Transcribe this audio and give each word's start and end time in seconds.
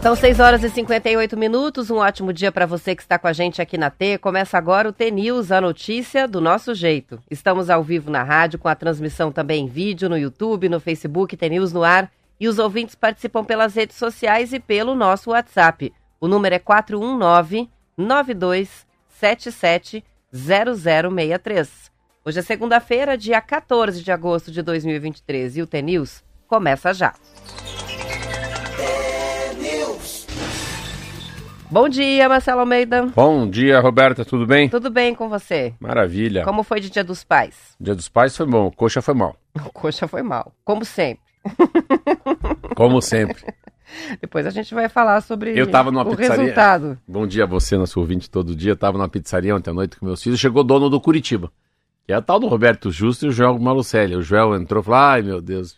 São 0.00 0.16
6 0.16 0.40
horas 0.40 0.64
e 0.64 0.70
58 0.70 1.36
minutos. 1.36 1.90
Um 1.90 1.96
ótimo 1.96 2.32
dia 2.32 2.50
para 2.50 2.64
você 2.64 2.96
que 2.96 3.02
está 3.02 3.18
com 3.18 3.26
a 3.26 3.32
gente 3.34 3.60
aqui 3.60 3.76
na 3.76 3.90
T. 3.90 4.16
Começa 4.16 4.56
agora 4.56 4.88
o 4.88 4.92
T 4.92 5.10
News, 5.10 5.52
a 5.52 5.60
notícia 5.60 6.26
do 6.26 6.40
nosso 6.40 6.74
jeito. 6.74 7.20
Estamos 7.30 7.68
ao 7.68 7.82
vivo 7.82 8.10
na 8.10 8.22
rádio, 8.22 8.58
com 8.58 8.68
a 8.68 8.74
transmissão 8.74 9.30
também 9.30 9.64
em 9.64 9.68
vídeo 9.68 10.08
no 10.08 10.16
YouTube, 10.16 10.70
no 10.70 10.80
Facebook, 10.80 11.36
T 11.36 11.48
News 11.50 11.74
no 11.74 11.84
ar. 11.84 12.10
E 12.40 12.48
os 12.48 12.58
ouvintes 12.58 12.94
participam 12.94 13.44
pelas 13.44 13.74
redes 13.74 13.96
sociais 13.96 14.54
e 14.54 14.60
pelo 14.60 14.94
nosso 14.94 15.28
WhatsApp. 15.30 15.92
O 16.18 16.26
número 16.26 16.54
é 16.54 16.58
419 16.58 17.68
9277 17.98 20.02
0063. 20.32 21.94
Hoje 22.26 22.40
é 22.40 22.42
segunda-feira, 22.42 23.16
dia 23.16 23.40
14 23.40 24.02
de 24.02 24.10
agosto 24.10 24.50
de 24.50 24.60
2023 24.60 25.58
e 25.58 25.62
o 25.62 25.66
T 25.68 25.80
News 25.80 26.24
começa 26.48 26.92
já. 26.92 27.14
Bom 31.70 31.88
dia, 31.88 32.28
Marcelo 32.28 32.62
Almeida. 32.62 33.06
Bom 33.14 33.48
dia, 33.48 33.78
Roberta, 33.78 34.24
tudo 34.24 34.44
bem? 34.44 34.68
Tudo 34.68 34.90
bem 34.90 35.14
com 35.14 35.28
você? 35.28 35.72
Maravilha. 35.78 36.42
Como 36.42 36.64
foi 36.64 36.80
de 36.80 36.90
Dia 36.90 37.04
dos 37.04 37.22
Pais? 37.22 37.76
Dia 37.80 37.94
dos 37.94 38.08
Pais 38.08 38.36
foi 38.36 38.46
bom, 38.46 38.72
coxa 38.72 39.00
foi 39.00 39.14
mal. 39.14 39.36
O 39.64 39.70
coxa 39.72 40.08
foi 40.08 40.22
mal, 40.22 40.52
como 40.64 40.84
sempre. 40.84 41.22
Como 42.74 43.00
sempre. 43.00 43.54
Depois 44.20 44.46
a 44.46 44.50
gente 44.50 44.74
vai 44.74 44.88
falar 44.88 45.20
sobre 45.20 45.58
Eu 45.58 45.70
tava 45.70 45.92
numa 45.92 46.02
o 46.02 46.16
pizzaria. 46.16 46.42
resultado. 46.42 46.98
Bom 47.06 47.24
dia 47.24 47.44
a 47.44 47.46
você, 47.46 47.76
nosso 47.76 48.00
ouvinte, 48.00 48.28
todo 48.28 48.54
dia. 48.54 48.72
Eu 48.72 48.76
tava 48.76 48.98
na 48.98 49.08
pizzaria 49.08 49.54
ontem 49.54 49.70
à 49.70 49.72
noite 49.72 49.96
com 49.96 50.04
meus 50.04 50.20
filhos. 50.22 50.40
Chegou 50.40 50.62
o 50.62 50.64
dono 50.64 50.90
do 50.90 51.00
Curitiba, 51.00 51.50
que 52.06 52.12
é 52.12 52.16
a 52.16 52.22
tal 52.22 52.38
do 52.38 52.46
Roberto 52.46 52.90
Justo 52.90 53.26
e 53.26 53.28
o 53.28 53.32
Joel 53.32 53.58
Malucelli. 53.58 54.14
O 54.14 54.22
Joel 54.22 54.54
entrou 54.54 54.80
e 54.80 54.84
falou: 54.84 55.00
ai 55.00 55.22
meu 55.22 55.40
Deus, 55.40 55.76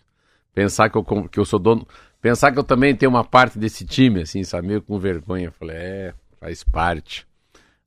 pensar 0.55 0.91
que 0.91 0.97
eu, 0.99 1.05
que 1.05 1.41
eu 1.41 1.45
sou 1.45 1.59
dono. 1.59 1.87
Pensar 2.21 2.53
que 2.53 2.59
eu 2.59 2.65
também 2.65 2.95
tenho 2.95 3.11
uma 3.11 3.25
parte 3.25 3.59
desse 3.59 3.87
time, 3.87 4.23
assim, 4.23 4.43
sabe? 4.45 4.67
Meio 4.67 4.83
com 4.83 4.99
vergonha. 4.99 5.47
Eu 5.47 5.53
falei: 5.53 5.77
é, 5.77 6.15
faz 6.39 6.63
parte. 6.63 7.27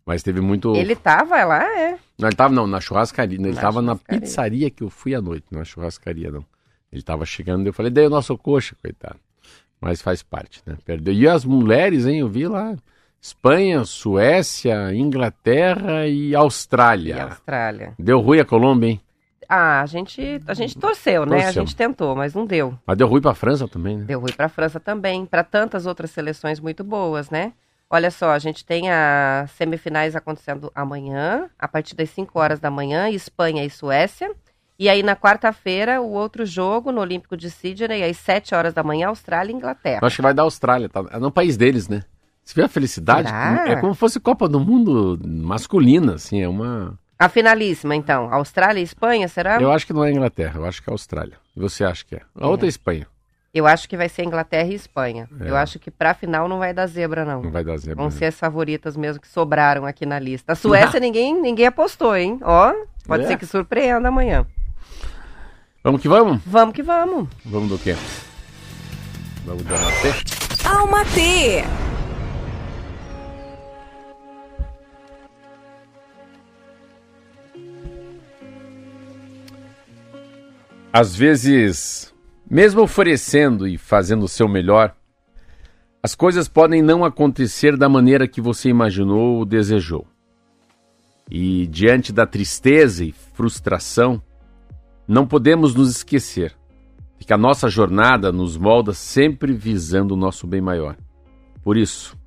Mas 0.06 0.24
teve 0.24 0.42
muito. 0.42 0.76
Ele 0.76 0.96
tava 0.96 1.44
lá, 1.44 1.64
é. 1.80 2.00
Não, 2.18 2.28
ele 2.28 2.36
tava 2.36 2.54
não, 2.54 2.66
na 2.66 2.82
churrascaria. 2.82 3.38
Ele 3.38 3.54
Na 3.54 3.62
tava 3.62 3.82
na 3.82 3.94
churrascaria. 3.94 4.22
pizzaria 4.22 4.70
que 4.72 4.84
eu 4.84 4.90
fui 4.90 5.14
à 5.14 5.22
noite, 5.22 5.46
não 5.52 5.60
na 5.60 5.66
churrascaria, 5.66 6.32
não. 6.32 6.44
Ele 6.92 7.02
tava 7.02 7.26
chegando, 7.26 7.66
eu 7.68 7.74
falei, 7.74 7.92
daí 7.92 8.08
o 8.08 8.10
nosso 8.10 8.38
coxa, 8.38 8.76
coitado. 8.82 9.20
Mas 9.80 10.02
faz 10.02 10.22
parte, 10.22 10.62
né? 10.66 10.78
Perdeu. 10.84 11.14
E 11.14 11.28
as 11.28 11.46
mulheres, 11.46 12.06
hein? 12.06 12.20
Eu 12.20 12.28
vi 12.30 12.48
lá. 12.48 12.76
Espanha, 13.22 13.86
Suécia, 13.86 14.92
Inglaterra 14.96 16.08
e 16.08 16.30
E 16.30 16.36
Austrália. 16.36 17.26
Austrália. 17.26 17.94
Deu 18.00 18.20
ruim 18.20 18.40
a 18.40 18.46
Colômbia, 18.46 18.90
hein? 18.90 19.02
Ah, 19.48 19.82
a 19.82 19.86
gente, 19.86 20.42
a 20.48 20.54
gente 20.54 20.78
torceu, 20.78 21.26
né? 21.26 21.46
A 21.46 21.52
gente 21.52 21.76
tentou, 21.76 22.16
mas 22.16 22.34
não 22.34 22.46
deu. 22.46 22.74
Mas 22.86 22.98
deu 22.98 23.08
ruim 23.08 23.22
pra 23.22 23.36
França 23.36 23.68
também, 23.68 23.98
né? 23.98 24.06
Deu 24.06 24.20
ruim 24.20 24.32
para 24.32 24.48
a 24.48 24.50
França 24.50 24.80
também, 24.80 25.26
para 25.26 25.44
tantas 25.44 25.86
outras 25.86 26.10
seleções 26.10 26.60
muito 26.60 26.84
boas, 26.84 27.30
né? 27.30 27.54
Olha 27.90 28.10
só, 28.10 28.32
a 28.32 28.40
gente 28.40 28.66
tem 28.66 28.90
as 28.90 29.52
semifinais 29.52 30.16
acontecendo 30.16 30.72
amanhã, 30.74 31.50
a 31.60 31.68
partir 31.68 31.94
das 31.94 32.10
5 32.12 32.40
horas 32.40 32.60
da 32.60 32.72
manhã, 32.72 33.10
Espanha 33.10 33.66
e 33.66 33.70
Suécia. 33.70 34.32
E 34.80 34.88
aí 34.90 35.04
na 35.04 35.16
quarta-feira, 35.16 36.02
o 36.02 36.12
outro 36.12 36.46
jogo 36.46 36.92
no 36.92 37.02
Olímpico 37.02 37.36
de 37.36 37.52
Sydney, 37.52 38.04
às 38.04 38.18
7 38.18 38.56
horas 38.56 38.74
da 38.74 38.82
manhã, 38.82 39.10
Austrália 39.10 39.52
e 39.52 39.56
Inglaterra. 39.56 40.00
Eu 40.02 40.08
acho 40.08 40.16
que 40.16 40.22
vai 40.22 40.34
dar 40.34 40.44
Austrália, 40.44 40.88
tá? 40.90 41.04
É 41.12 41.20
no 41.20 41.30
país 41.30 41.58
deles, 41.58 41.90
né? 41.90 42.04
Você 42.52 42.60
vê 42.60 42.66
a 42.66 42.68
felicidade? 42.68 43.30
Será? 43.30 43.66
É 43.70 43.76
como 43.78 43.94
se 43.94 44.00
fosse 44.00 44.20
Copa 44.20 44.46
do 44.50 44.60
Mundo 44.60 45.18
masculina, 45.26 46.16
assim, 46.16 46.42
é 46.42 46.50
uma... 46.50 47.00
A 47.18 47.30
finalíssima, 47.30 47.96
então, 47.96 48.34
Austrália 48.34 48.82
e 48.82 48.84
Espanha, 48.84 49.26
será? 49.30 49.62
Eu 49.62 49.72
acho 49.72 49.88
que 49.88 49.94
não 49.94 50.04
é 50.04 50.12
Inglaterra, 50.12 50.60
eu 50.60 50.66
acho 50.66 50.84
que 50.84 50.90
é 50.90 50.92
Austrália. 50.92 51.36
E 51.56 51.60
você 51.62 51.86
acha 51.86 52.04
que 52.04 52.16
é? 52.16 52.22
A 52.36 52.48
outra 52.50 52.68
é 52.68 52.70
Espanha. 52.70 53.08
Eu 53.54 53.66
acho 53.66 53.88
que 53.88 53.96
vai 53.96 54.10
ser 54.10 54.24
Inglaterra 54.26 54.68
e 54.68 54.74
Espanha. 54.76 55.30
É. 55.40 55.50
Eu 55.50 55.56
acho 55.56 55.80
que 55.80 55.90
pra 55.90 56.14
final 56.14 56.50
não 56.50 56.60
vai 56.60 56.74
dar 56.74 56.88
zebra, 56.88 57.24
não. 57.24 57.42
Não 57.42 57.52
vai 57.52 57.64
dar 57.64 57.78
zebra. 57.78 57.96
Vão 57.96 58.06
né? 58.06 58.12
ser 58.12 58.26
as 58.26 58.38
favoritas 58.38 58.98
mesmo 58.98 59.22
que 59.22 59.30
sobraram 59.30 59.86
aqui 59.86 60.06
na 60.06 60.20
lista. 60.20 60.52
A 60.52 60.56
Suécia 60.56 61.00
ninguém, 61.00 61.40
ninguém 61.40 61.68
apostou, 61.68 62.18
hein? 62.18 62.38
Ó, 62.44 62.74
pode 63.06 63.24
É? 63.24 63.28
ser 63.28 63.38
que 63.38 63.46
surpreenda 63.46 64.10
amanhã. 64.10 64.46
Vamos 65.82 66.02
que 66.02 66.10
vamos? 66.10 66.42
Vamos 66.46 66.76
que 66.76 66.84
vamos. 66.84 67.30
Vamos 67.46 67.70
do 67.70 67.80
quê? 67.80 67.96
Vamos 69.46 69.64
do 69.64 69.74
T? 69.74 70.68
Alma 70.68 71.06
Às 80.94 81.16
vezes, 81.16 82.14
mesmo 82.50 82.82
oferecendo 82.82 83.66
e 83.66 83.78
fazendo 83.78 84.24
o 84.24 84.28
seu 84.28 84.50
melhor, 84.50 84.94
as 86.04 86.14
coisas 86.14 86.50
podem 86.50 86.82
não 86.82 87.06
acontecer 87.06 87.78
da 87.78 87.88
maneira 87.88 88.28
que 88.28 88.42
você 88.42 88.68
imaginou 88.68 89.38
ou 89.38 89.46
desejou. 89.46 90.06
E 91.30 91.66
diante 91.68 92.12
da 92.12 92.26
tristeza 92.26 93.06
e 93.06 93.14
frustração, 93.14 94.22
não 95.08 95.26
podemos 95.26 95.74
nos 95.74 95.90
esquecer 95.92 96.54
de 97.18 97.26
que 97.26 97.32
a 97.32 97.38
nossa 97.38 97.70
jornada 97.70 98.30
nos 98.30 98.58
molda 98.58 98.92
sempre 98.92 99.54
visando 99.54 100.14
o 100.14 100.18
nosso 100.18 100.46
bem 100.46 100.60
maior. 100.60 100.98
Por 101.64 101.78
isso, 101.78 102.18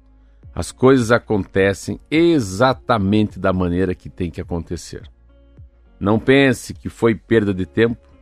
as 0.54 0.72
coisas 0.72 1.12
acontecem 1.12 2.00
exatamente 2.10 3.38
da 3.38 3.52
maneira 3.52 3.94
que 3.94 4.08
tem 4.08 4.30
que 4.30 4.40
acontecer. 4.40 5.02
Não 6.00 6.18
pense 6.18 6.72
que 6.72 6.88
foi 6.88 7.14
perda 7.14 7.52
de 7.52 7.66
tempo 7.66 8.13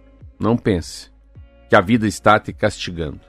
não 0.43 0.57
pense 0.57 1.11
que 1.69 1.77
a 1.77 1.81
vida 1.81 2.07
está 2.07 2.39
te 2.39 2.53
castigando. 2.53 3.21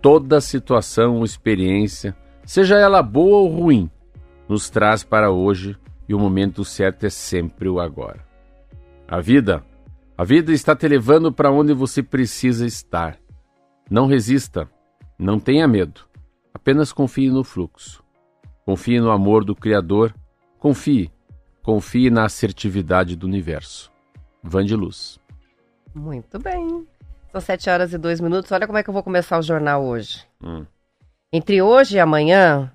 Toda 0.00 0.40
situação 0.40 1.16
ou 1.16 1.24
experiência, 1.24 2.16
seja 2.44 2.76
ela 2.76 3.02
boa 3.02 3.38
ou 3.38 3.48
ruim, 3.48 3.90
nos 4.48 4.70
traz 4.70 5.02
para 5.02 5.30
hoje 5.30 5.76
e 6.08 6.14
o 6.14 6.18
momento 6.18 6.64
certo 6.64 7.04
é 7.04 7.10
sempre 7.10 7.68
o 7.68 7.80
agora. 7.80 8.24
A 9.08 9.20
vida, 9.20 9.64
a 10.16 10.24
vida 10.24 10.52
está 10.52 10.76
te 10.76 10.86
levando 10.86 11.32
para 11.32 11.50
onde 11.50 11.72
você 11.72 12.02
precisa 12.02 12.66
estar. 12.66 13.18
Não 13.90 14.06
resista, 14.06 14.70
não 15.18 15.40
tenha 15.40 15.66
medo. 15.66 16.02
Apenas 16.52 16.92
confie 16.92 17.30
no 17.30 17.42
fluxo. 17.42 18.02
Confie 18.64 19.00
no 19.00 19.10
amor 19.10 19.44
do 19.44 19.54
Criador. 19.54 20.14
Confie, 20.58 21.10
confie 21.62 22.10
na 22.10 22.24
assertividade 22.24 23.14
do 23.14 23.26
universo. 23.26 23.92
Van 24.42 24.64
de 24.64 24.74
luz. 24.74 25.20
Muito 25.96 26.38
bem. 26.38 26.86
São 27.32 27.40
7 27.40 27.70
horas 27.70 27.92
e 27.92 27.98
2 27.98 28.20
minutos. 28.20 28.52
Olha 28.52 28.66
como 28.66 28.78
é 28.78 28.82
que 28.82 28.90
eu 28.90 28.94
vou 28.94 29.02
começar 29.02 29.38
o 29.38 29.42
jornal 29.42 29.82
hoje. 29.82 30.24
Hum. 30.42 30.64
Entre 31.32 31.62
hoje 31.62 31.96
e 31.96 32.00
amanhã, 32.00 32.70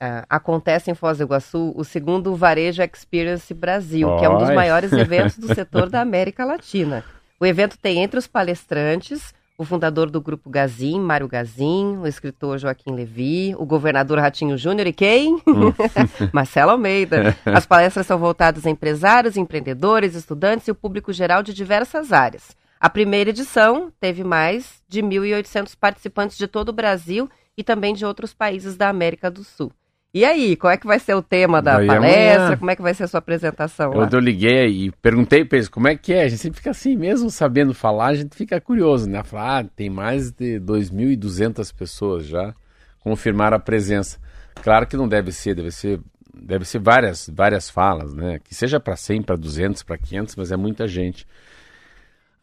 ah, 0.00 0.24
acontece 0.28 0.90
em 0.90 0.94
Foz 0.94 1.18
do 1.18 1.24
Iguaçu 1.24 1.72
o 1.76 1.84
segundo 1.84 2.34
Varejo 2.34 2.82
Experience 2.82 3.54
Brasil, 3.54 4.16
que 4.18 4.24
é 4.24 4.28
um 4.28 4.38
dos 4.38 4.50
maiores 4.50 4.90
eventos 4.92 5.38
do 5.38 5.54
setor 5.54 5.88
da 5.88 6.00
América 6.00 6.44
Latina. 6.44 7.04
O 7.38 7.46
evento 7.46 7.78
tem 7.78 8.02
entre 8.02 8.18
os 8.18 8.26
palestrantes 8.26 9.32
o 9.56 9.64
fundador 9.64 10.10
do 10.10 10.20
Grupo 10.20 10.50
Gazin, 10.50 10.98
Mário 10.98 11.28
Gazin, 11.28 11.98
o 11.98 12.08
escritor 12.08 12.58
Joaquim 12.58 12.92
Levi, 12.92 13.54
o 13.56 13.64
governador 13.64 14.18
Ratinho 14.18 14.58
Júnior 14.58 14.88
e 14.88 14.92
quem? 14.92 15.40
Marcelo 16.32 16.72
Almeida. 16.72 17.36
As 17.44 17.64
palestras 17.64 18.04
são 18.04 18.18
voltadas 18.18 18.66
a 18.66 18.70
empresários, 18.70 19.36
empreendedores, 19.36 20.16
estudantes 20.16 20.66
e 20.66 20.72
o 20.72 20.74
público 20.74 21.12
geral 21.12 21.40
de 21.40 21.54
diversas 21.54 22.12
áreas. 22.12 22.56
A 22.80 22.90
primeira 22.90 23.30
edição 23.30 23.92
teve 24.00 24.22
mais 24.22 24.82
de 24.88 25.02
1.800 25.02 25.74
participantes 25.78 26.36
de 26.36 26.46
todo 26.46 26.68
o 26.68 26.72
Brasil 26.72 27.30
e 27.56 27.62
também 27.64 27.94
de 27.94 28.04
outros 28.04 28.34
países 28.34 28.76
da 28.76 28.88
América 28.88 29.30
do 29.30 29.42
Sul. 29.42 29.72
E 30.12 30.24
aí, 30.24 30.54
qual 30.54 30.72
é 30.72 30.76
que 30.76 30.86
vai 30.86 31.00
ser 31.00 31.14
o 31.14 31.22
tema 31.22 31.60
da 31.60 31.76
Daí 31.76 31.88
palestra? 31.88 32.36
amanhã. 32.36 32.56
Como 32.56 32.70
é 32.70 32.76
que 32.76 32.82
vai 32.82 32.94
ser 32.94 33.02
a 33.02 33.08
sua 33.08 33.18
apresentação? 33.18 33.92
Eu, 33.92 34.08
eu 34.08 34.20
liguei 34.20 34.68
e 34.68 34.92
perguntei 35.02 35.44
pra 35.44 35.58
eles 35.58 35.68
como 35.68 35.88
é 35.88 35.96
que 35.96 36.12
é. 36.12 36.22
A 36.22 36.28
gente 36.28 36.40
sempre 36.40 36.58
fica 36.58 36.70
assim, 36.70 36.94
mesmo 36.94 37.28
sabendo 37.30 37.74
falar, 37.74 38.06
a 38.06 38.14
gente 38.14 38.36
fica 38.36 38.60
curioso, 38.60 39.10
né? 39.10 39.24
Falar, 39.24 39.58
ah, 39.58 39.64
tem 39.74 39.90
mais 39.90 40.30
de 40.30 40.60
2.200 40.60 41.74
pessoas 41.74 42.26
já 42.26 42.54
confirmaram 43.00 43.56
a 43.56 43.60
presença. 43.60 44.20
Claro 44.62 44.86
que 44.86 44.96
não 44.96 45.08
deve 45.08 45.32
ser, 45.32 45.56
deve 45.56 45.72
ser, 45.72 46.00
deve 46.32 46.64
ser 46.64 46.78
várias, 46.78 47.28
várias 47.34 47.68
falas, 47.68 48.14
né? 48.14 48.38
Que 48.38 48.54
seja 48.54 48.78
para 48.78 48.94
100, 48.94 49.22
para 49.22 49.34
200, 49.34 49.82
para 49.82 49.98
500, 49.98 50.36
mas 50.36 50.52
é 50.52 50.56
muita 50.56 50.86
gente. 50.86 51.26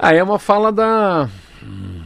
Ah, 0.04 0.16
é 0.16 0.24
uma 0.24 0.40
fala 0.40 0.72
da. 0.72 1.30
Hum, 1.62 2.02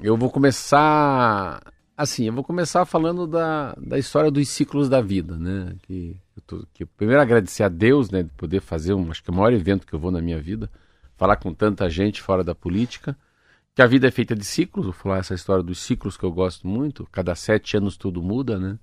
Eu 0.00 0.16
vou 0.16 0.30
começar. 0.30 1.60
Assim, 1.96 2.26
eu 2.26 2.32
vou 2.32 2.44
começar 2.44 2.84
falando 2.84 3.26
da, 3.26 3.74
da 3.76 3.98
história 3.98 4.30
dos 4.30 4.48
ciclos 4.48 4.88
da 4.88 5.00
vida, 5.00 5.36
né? 5.36 5.74
Que, 5.82 6.16
eu 6.36 6.42
tô, 6.46 6.66
que 6.72 6.86
primeiro 6.86 7.20
agradecer 7.20 7.64
a 7.64 7.68
Deus, 7.68 8.08
né? 8.08 8.22
De 8.22 8.30
poder 8.34 8.60
fazer 8.60 8.94
um, 8.94 9.10
acho 9.10 9.20
que 9.20 9.30
é 9.30 9.34
o 9.34 9.36
maior 9.36 9.52
evento 9.52 9.84
que 9.84 9.92
eu 9.92 9.98
vou 9.98 10.12
na 10.12 10.22
minha 10.22 10.40
vida, 10.40 10.70
falar 11.16 11.34
com 11.38 11.52
tanta 11.52 11.90
gente 11.90 12.22
fora 12.22 12.44
da 12.44 12.54
política, 12.54 13.18
que 13.74 13.82
a 13.82 13.86
vida 13.86 14.06
é 14.06 14.12
feita 14.12 14.36
de 14.36 14.44
ciclos, 14.44 14.86
vou 14.86 14.94
falar 14.94 15.18
essa 15.18 15.34
história 15.34 15.64
dos 15.64 15.80
ciclos 15.80 16.16
que 16.16 16.22
eu 16.24 16.30
gosto 16.30 16.68
muito, 16.68 17.04
cada 17.10 17.34
sete 17.34 17.76
anos 17.76 17.96
tudo 17.96 18.22
muda, 18.22 18.60
né? 18.60 18.78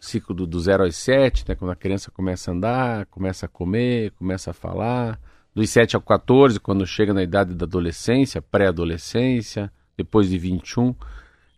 O 0.00 0.04
ciclo 0.04 0.34
do, 0.34 0.48
do 0.48 0.58
zero 0.58 0.82
aos 0.82 0.96
sete, 0.96 1.44
né? 1.48 1.54
Quando 1.54 1.70
a 1.70 1.76
criança 1.76 2.10
começa 2.10 2.50
a 2.50 2.54
andar, 2.54 3.06
começa 3.06 3.46
a 3.46 3.48
comer, 3.48 4.10
começa 4.18 4.50
a 4.50 4.54
falar, 4.54 5.16
dos 5.54 5.70
7 5.70 5.96
ao 5.96 6.02
14, 6.02 6.60
quando 6.60 6.86
chega 6.86 7.12
na 7.12 7.22
idade 7.22 7.54
da 7.54 7.64
adolescência, 7.64 8.40
pré-adolescência, 8.40 9.70
depois 9.96 10.28
de 10.28 10.38
21. 10.38 10.94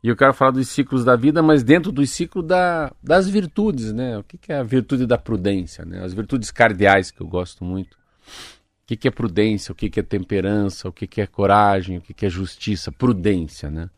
E 0.02 0.08
eu 0.08 0.16
quero 0.16 0.34
falar 0.34 0.50
dos 0.50 0.68
ciclos 0.68 1.04
da 1.04 1.14
vida, 1.14 1.42
mas 1.42 1.62
dentro 1.62 1.92
do 1.92 2.04
ciclo 2.04 2.42
da, 2.42 2.92
das 3.02 3.28
virtudes, 3.28 3.92
né? 3.92 4.18
O 4.18 4.24
que, 4.24 4.36
que, 4.36 4.52
é 4.52 4.56
a 4.56 4.62
virtude 4.62 5.06
da 5.06 5.16
prudência, 5.16 5.84
né? 5.84 6.04
As 6.04 6.12
virtudes 6.12 6.50
cardeais 6.50 7.10
que 7.10 7.20
eu 7.20 7.26
gosto 7.26 7.64
muito. 7.64 7.94
O 7.94 8.86
que, 8.86 8.96
que 8.96 9.06
é 9.06 9.10
prudência, 9.12 9.70
o 9.70 9.74
que, 9.76 9.88
que 9.88 10.00
é 10.00 10.02
temperança, 10.02 10.88
o 10.88 10.92
que, 10.92 11.06
que 11.06 11.20
é 11.20 11.26
coragem, 11.26 11.98
o 11.98 12.00
que, 12.00 12.12
que 12.12 12.26
é 12.26 12.28
justiça. 12.28 12.90
Prudência, 12.90 13.70
né? 13.70 13.88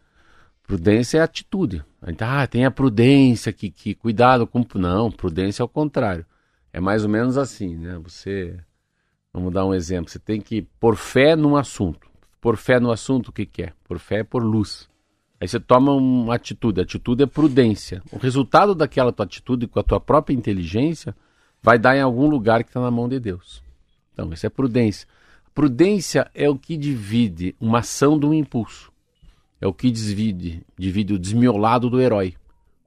Prudência 0.67 1.19
é 1.19 1.21
atitude. 1.23 1.83
Ah, 2.21 2.47
tem 2.47 2.67
a 2.67 2.71
prudência 2.71 3.51
que, 3.53 3.71
que 3.71 3.95
cuidado 3.95 4.47
com... 4.47 4.65
Não, 4.75 5.11
prudência 5.11 5.63
é 5.63 5.65
o 5.65 5.69
contrário. 5.69 6.27
É 6.71 6.81
mais 6.81 7.03
ou 7.03 7.09
menos 7.09 7.39
assim, 7.39 7.77
né? 7.77 7.99
Você... 8.03 8.59
Vamos 9.35 9.53
dar 9.53 9.67
um 9.67 9.75
exemplo. 9.75 10.09
Você 10.09 10.21
tem 10.21 10.41
que 10.41 10.63
pôr 10.79 10.95
fé 10.95 11.35
num 11.35 11.57
assunto. 11.57 12.09
Pôr 12.41 12.57
fé 12.57 12.79
no 12.79 12.93
assunto, 12.93 13.29
o 13.29 13.33
que, 13.33 13.45
que 13.45 13.65
é? 13.65 13.73
Pôr 13.83 13.99
fé 13.99 14.21
é 14.21 14.25
pôr 14.25 14.45
luz. 14.45 14.89
Aí 15.41 15.49
você 15.49 15.59
toma 15.59 15.93
uma 15.93 16.37
atitude, 16.37 16.79
a 16.79 16.85
atitude 16.85 17.25
é 17.25 17.27
prudência. 17.27 18.01
O 18.13 18.19
resultado 18.19 18.77
daquela 18.77 19.13
tua 19.13 19.27
atitude 19.27 19.67
com 19.67 19.81
a 19.81 19.83
tua 19.83 19.99
própria 19.99 20.35
inteligência 20.35 21.17
vai 21.61 21.79
dar 21.79 21.97
em 21.97 22.01
algum 22.01 22.29
lugar 22.29 22.63
que 22.63 22.71
está 22.71 22.81
na 22.81 22.93
mão 22.93 23.09
de 23.09 23.19
Deus. 23.19 23.61
Então, 24.13 24.33
isso 24.33 24.47
é 24.47 24.49
prudência. 24.49 25.09
Prudência 25.53 26.31
é 26.33 26.49
o 26.49 26.57
que 26.57 26.77
divide 26.77 27.57
uma 27.61 27.81
ação 27.81 28.19
de 28.19 28.27
um 28.27 28.33
impulso. 28.33 28.93
É 29.61 29.67
o 29.67 29.73
que 29.73 29.91
divide, 29.91 30.63
divide 30.79 31.15
o 31.15 31.19
desmiolado 31.19 31.91
do 31.91 32.01
herói. 32.01 32.35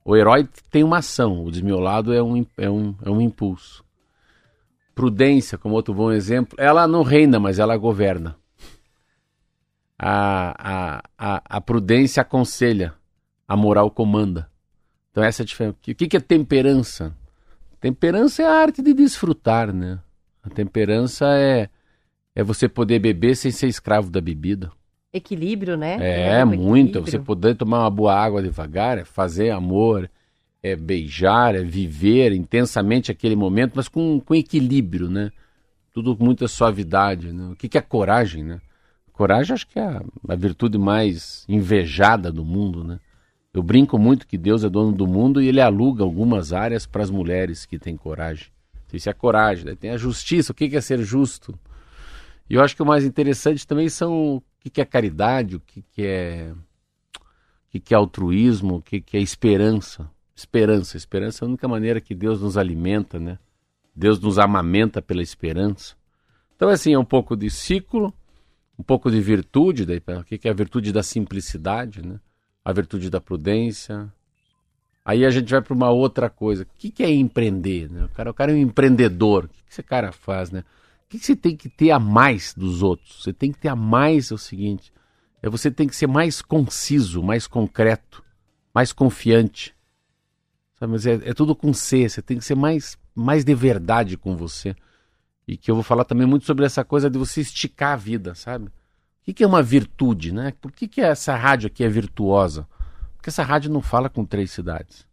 O 0.06 0.16
herói 0.16 0.48
tem 0.72 0.84
uma 0.84 1.00
ação, 1.00 1.44
o 1.44 1.52
desmiolado 1.52 2.14
é 2.14 2.24
um, 2.24 2.46
é 2.58 2.70
um, 2.70 2.96
é 3.04 3.10
um 3.10 3.20
impulso. 3.20 3.84
Prudência, 4.98 5.58
como 5.58 5.76
outro 5.76 5.94
bom 5.94 6.12
exemplo, 6.12 6.58
ela 6.60 6.88
não 6.88 7.04
reina, 7.04 7.40
mas 7.40 7.60
ela 7.60 7.78
governa 7.78 8.36
a, 9.98 10.54
a, 10.60 11.04
a, 11.18 11.44
a 11.58 11.62
prudência 11.62 12.22
aconselha, 12.22 12.94
a 13.48 13.58
moral 13.58 13.90
comanda. 13.90 14.50
Então 15.12 15.24
essa 15.24 15.42
é 15.42 15.44
a 15.44 15.46
diferença. 15.46 15.78
O 15.88 15.96
que, 15.96 16.18
é 16.18 16.20
temperança? 16.20 17.16
Temperança 17.80 18.44
é 18.44 18.46
a 18.46 18.54
arte 18.54 18.82
de 18.82 18.94
desfrutar, 18.94 19.74
né? 19.74 20.00
A 20.44 20.50
temperança 20.50 21.26
é, 21.38 21.70
é 22.36 22.44
você 22.44 22.70
poder 22.70 23.00
beber 23.00 23.36
sem 23.36 23.52
ser 23.52 23.68
escravo 23.68 24.12
da 24.12 24.22
bebida. 24.22 24.72
Equilíbrio, 25.12 25.76
né? 25.76 25.98
É, 26.00 26.40
é 26.40 26.46
muito. 26.46 27.00
Equilíbrio. 27.00 27.06
Você 27.06 27.20
poder 27.20 27.56
tomar 27.56 27.82
uma 27.82 27.90
boa 27.90 28.14
água 28.14 28.44
devagar, 28.44 29.04
fazer 29.06 29.50
amor, 29.50 30.10
é 30.72 30.76
beijar, 30.76 31.56
é 31.56 31.64
viver 31.64 32.32
intensamente 32.32 33.12
aquele 33.12 33.36
momento, 33.36 33.74
mas 33.76 33.88
com, 33.88 34.20
com 34.20 34.36
equilíbrio, 34.36 35.10
né? 35.10 35.32
Tudo 35.94 36.16
com 36.16 36.26
muita 36.26 36.48
suavidade. 36.48 37.32
Né? 37.32 37.50
O 37.52 37.56
que, 37.56 37.68
que 37.68 37.78
é 37.78 37.82
coragem, 37.82 38.44
né? 38.44 38.62
Coragem 39.14 39.54
acho 39.54 39.68
que 39.68 39.80
é 39.80 39.84
a, 39.84 40.04
a, 40.30 40.36
virtude 40.36 40.78
mais 40.78 41.44
invejada 41.50 42.32
do 42.32 42.46
mundo, 42.46 42.84
né? 42.84 43.00
Eu 43.54 43.64
brinco 43.64 43.98
muito 43.98 44.28
que 44.28 44.38
Deus 44.38 44.64
é 44.64 44.70
dono 44.70 44.92
do 44.92 45.08
mundo 45.08 45.42
e 45.42 45.48
ele 45.48 45.60
aluga 45.60 46.04
algumas 46.04 46.54
áreas 46.54 46.86
para 46.86 47.02
as 47.02 47.10
mulheres 47.10 47.66
que 47.66 47.80
têm 47.80 47.98
coragem. 47.98 48.48
Isso 48.94 49.10
é 49.10 49.14
coragem, 49.14 49.66
né? 49.66 49.76
tem 49.76 49.90
a 49.90 49.98
justiça, 49.98 50.52
o 50.52 50.56
que 50.56 50.76
é 50.76 50.82
ser 50.82 51.02
justo. 51.02 51.58
E 52.50 52.54
eu 52.54 52.62
acho 52.62 52.76
que 52.76 52.84
o 52.84 52.86
mais 52.86 53.04
interessante 53.04 53.66
também 53.66 53.90
são 53.90 54.36
o 54.36 54.44
que 54.70 54.80
é 54.80 54.86
caridade, 54.86 55.56
o 55.56 55.60
que 55.60 55.84
é, 55.98 56.54
o 57.74 57.80
que 57.80 57.94
é 57.94 57.98
altruísmo, 57.98 58.76
o 58.76 58.82
que 58.82 59.04
é 59.14 59.20
esperança. 59.20 60.10
Esperança, 60.38 60.96
esperança 60.96 61.44
é 61.44 61.46
a 61.46 61.50
única 61.50 61.68
maneira 61.68 62.00
que 62.00 62.14
Deus 62.14 62.40
nos 62.44 62.58
alimenta, 62.58 63.20
né? 63.20 63.40
Deus 63.96 64.20
nos 64.20 64.38
amamenta 64.38 65.02
pela 65.02 65.24
esperança. 65.24 65.96
Então, 66.56 66.70
assim, 66.70 66.94
é 66.94 67.00
um 67.00 67.04
pouco 67.04 67.36
de 67.36 67.50
ciclo, 67.50 68.14
um 68.78 68.84
pouco 68.84 69.10
de 69.10 69.20
virtude, 69.20 69.84
daí, 69.84 69.98
o 69.98 70.24
que 70.24 70.48
é 70.48 70.52
a 70.52 70.54
virtude 70.54 70.94
da 70.94 71.02
simplicidade, 71.02 72.06
né? 72.06 72.20
a 72.64 72.72
virtude 72.72 73.10
da 73.10 73.20
prudência. 73.20 74.14
Aí 75.04 75.26
a 75.26 75.30
gente 75.32 75.50
vai 75.50 75.62
para 75.62 75.74
uma 75.74 75.90
outra 75.90 76.30
coisa. 76.30 76.64
O 76.64 76.68
que, 76.78 77.02
é 77.02 77.10
empreender? 77.10 77.90
Né? 77.90 78.06
O, 78.06 78.10
cara, 78.10 78.30
o 78.30 78.34
cara 78.34 78.52
é 78.52 78.56
um 78.56 78.60
empreendedor. 78.60 79.46
O 79.46 79.48
que, 79.48 79.64
que 79.64 79.72
esse 79.72 79.82
cara 79.82 80.12
faz? 80.12 80.52
Né? 80.52 80.60
O 80.60 81.10
que, 81.10 81.18
que 81.18 81.26
você 81.26 81.36
tem 81.36 81.56
que 81.56 81.68
ter 81.68 81.90
a 81.90 82.00
mais 82.00 82.54
dos 82.54 82.84
outros? 82.84 83.24
Você 83.24 83.34
tem 83.34 83.52
que 83.52 83.58
ter 83.58 83.70
a 83.70 83.76
mais 83.76 84.30
é 84.30 84.36
o 84.36 84.38
seguinte: 84.38 84.94
é 85.42 85.50
você 85.50 85.72
tem 85.72 85.88
que 85.88 85.96
ser 85.96 86.08
mais 86.08 86.44
conciso, 86.44 87.24
mais 87.24 87.48
concreto, 87.48 88.22
mais 88.76 88.94
confiante. 88.94 89.74
Sabe? 90.80 90.92
Mas 90.92 91.06
é, 91.06 91.14
é 91.14 91.34
tudo 91.34 91.56
com 91.56 91.74
C. 91.74 92.08
Você 92.08 92.22
tem 92.22 92.38
que 92.38 92.46
ser 92.46 92.56
mais, 92.56 92.98
mais 93.16 93.44
de 93.44 93.54
verdade 93.54 94.18
com 94.18 94.36
você. 94.36 94.76
E 95.48 95.58
que 95.58 95.72
eu 95.72 95.76
vou 95.76 95.84
falar 95.84 96.04
também 96.04 96.28
muito 96.28 96.46
sobre 96.46 96.66
essa 96.66 96.84
coisa 96.84 97.10
de 97.10 97.18
você 97.18 97.42
esticar 97.42 97.94
a 97.94 97.96
vida, 97.96 98.36
sabe? 98.36 98.68
O 99.28 99.34
que, 99.34 99.44
é 99.44 99.48
uma 99.48 99.64
virtude, 99.64 100.34
né? 100.34 100.54
Por 100.62 100.72
que, 100.72 100.88
que 100.88 101.02
essa 101.02 101.36
rádio 101.36 101.68
aqui 101.68 101.84
é 101.84 101.90
virtuosa? 101.90 102.68
Porque 103.16 103.30
essa 103.30 103.44
rádio 103.44 103.72
não 103.72 103.82
fala 103.82 104.10
com 104.10 104.24
três 104.24 104.52
cidades. 104.52 105.06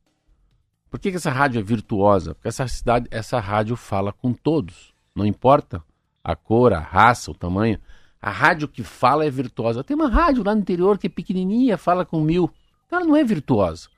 Por 0.88 1.00
que, 1.00 1.10
que 1.10 1.16
essa 1.16 1.30
rádio 1.30 1.58
é 1.58 1.62
virtuosa? 1.62 2.34
Porque 2.34 2.46
essa, 2.46 2.66
cidade, 2.68 3.08
essa 3.10 3.40
rádio 3.40 3.74
fala 3.74 4.12
com 4.12 4.32
todos. 4.32 4.94
Não 5.14 5.26
importa 5.26 5.82
a 6.22 6.36
cor, 6.36 6.72
a 6.72 6.78
raça, 6.78 7.30
o 7.30 7.34
tamanho. 7.34 7.78
A 8.22 8.30
rádio 8.30 8.68
que 8.68 8.82
fala 8.82 9.24
é 9.24 9.30
virtuosa. 9.30 9.82
Tem 9.82 9.96
uma 9.96 10.08
rádio 10.08 10.44
lá 10.44 10.54
no 10.54 10.60
interior 10.60 10.96
que 10.96 11.08
é 11.08 11.10
pequenininha, 11.10 11.76
fala 11.76 12.04
com 12.04 12.20
mil. 12.20 12.50
Então 12.86 13.00
ela 13.00 13.08
não 13.08 13.16
é 13.16 13.24
virtuosa. 13.24 13.88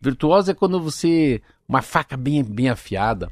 Virtuosa 0.00 0.52
é 0.52 0.54
quando 0.54 0.80
você. 0.80 1.42
Uma 1.68 1.82
faca 1.82 2.16
bem, 2.16 2.42
bem 2.42 2.70
afiada 2.70 3.30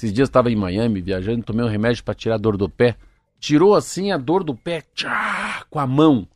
esses 0.00 0.14
dias 0.14 0.30
estava 0.30 0.50
em 0.50 0.56
Miami 0.56 1.02
viajando, 1.02 1.44
tomei 1.44 1.62
um 1.62 1.68
remédio 1.68 2.02
para 2.02 2.14
tirar 2.14 2.36
a 2.36 2.38
dor 2.38 2.56
do 2.56 2.70
pé. 2.70 2.96
Tirou 3.38 3.74
assim 3.74 4.10
a 4.10 4.16
dor 4.16 4.42
do 4.42 4.54
pé 4.54 4.82
tchá, 4.94 5.64
com 5.68 5.78
a 5.78 5.86
mão. 5.86 6.26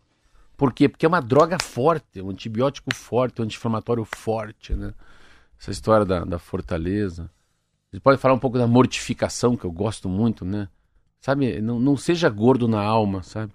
Por 0.54 0.70
quê? 0.70 0.86
Porque 0.86 1.06
é 1.06 1.08
uma 1.08 1.22
droga 1.22 1.56
forte, 1.58 2.20
um 2.20 2.28
antibiótico 2.28 2.94
forte, 2.94 3.40
um 3.40 3.44
anti-inflamatório 3.44 4.04
forte, 4.04 4.74
né? 4.74 4.92
Essa 5.58 5.70
história 5.70 6.04
da, 6.04 6.24
da 6.24 6.38
fortaleza. 6.38 7.30
Você 7.90 8.00
pode 8.00 8.20
falar 8.20 8.34
um 8.34 8.38
pouco 8.38 8.58
da 8.58 8.66
mortificação, 8.66 9.56
que 9.56 9.64
eu 9.64 9.72
gosto 9.72 10.10
muito, 10.10 10.44
né? 10.44 10.68
Sabe, 11.18 11.58
não, 11.62 11.80
não 11.80 11.96
seja 11.96 12.28
gordo 12.28 12.68
na 12.68 12.82
alma, 12.82 13.22
sabe? 13.22 13.52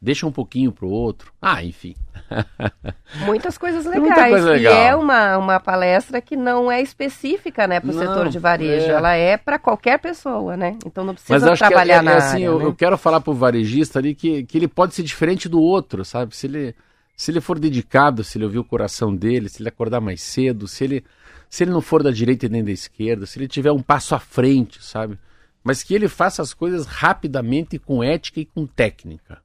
Deixa 0.00 0.26
um 0.26 0.32
pouquinho 0.32 0.72
pro 0.72 0.88
outro. 0.88 1.32
Ah, 1.40 1.64
enfim. 1.64 1.94
Muitas 3.24 3.56
coisas 3.56 3.84
legais. 3.84 4.02
Muita 4.02 4.28
coisa 4.28 4.50
legal. 4.50 4.74
E 4.74 4.78
é 4.78 4.94
uma, 4.94 5.38
uma 5.38 5.60
palestra 5.60 6.20
que 6.20 6.36
não 6.36 6.70
é 6.70 6.80
específica, 6.82 7.66
né, 7.66 7.80
para 7.80 7.90
o 7.90 7.92
setor 7.92 8.28
de 8.28 8.38
varejo. 8.38 8.86
É. 8.86 8.90
Ela 8.90 9.14
é 9.14 9.36
para 9.36 9.58
qualquer 9.58 9.98
pessoa, 9.98 10.56
né? 10.56 10.76
Então 10.84 11.04
não 11.04 11.14
precisa 11.14 11.32
Mas 11.32 11.44
acho 11.44 11.58
trabalhar 11.58 12.02
que 12.02 12.08
é, 12.08 12.12
é, 12.12 12.14
na 12.14 12.16
assim, 12.18 12.36
área, 12.36 12.44
eu, 12.44 12.58
né? 12.58 12.64
eu 12.66 12.74
quero 12.74 12.98
falar 12.98 13.20
pro 13.20 13.32
varejista 13.32 13.98
ali 13.98 14.14
que, 14.14 14.44
que 14.44 14.58
ele 14.58 14.68
pode 14.68 14.94
ser 14.94 15.02
diferente 15.02 15.48
do 15.48 15.60
outro, 15.60 16.04
sabe? 16.04 16.36
Se 16.36 16.46
ele, 16.46 16.74
se 17.16 17.30
ele 17.30 17.40
for 17.40 17.58
dedicado, 17.58 18.22
se 18.22 18.38
ele 18.38 18.44
ouvir 18.44 18.58
o 18.58 18.64
coração 18.64 19.14
dele, 19.14 19.48
se 19.48 19.62
ele 19.62 19.68
acordar 19.68 20.00
mais 20.00 20.20
cedo, 20.20 20.68
se 20.68 20.84
ele, 20.84 21.04
se 21.48 21.64
ele 21.64 21.70
não 21.70 21.80
for 21.80 22.02
da 22.02 22.10
direita 22.10 22.48
nem 22.48 22.62
da 22.62 22.72
esquerda, 22.72 23.26
se 23.26 23.38
ele 23.38 23.48
tiver 23.48 23.72
um 23.72 23.82
passo 23.82 24.14
à 24.14 24.18
frente, 24.18 24.84
sabe? 24.84 25.18
Mas 25.64 25.82
que 25.82 25.94
ele 25.94 26.06
faça 26.06 26.42
as 26.42 26.54
coisas 26.54 26.86
rapidamente, 26.86 27.78
com 27.78 28.04
ética 28.04 28.38
e 28.38 28.44
com 28.44 28.66
técnica. 28.66 29.44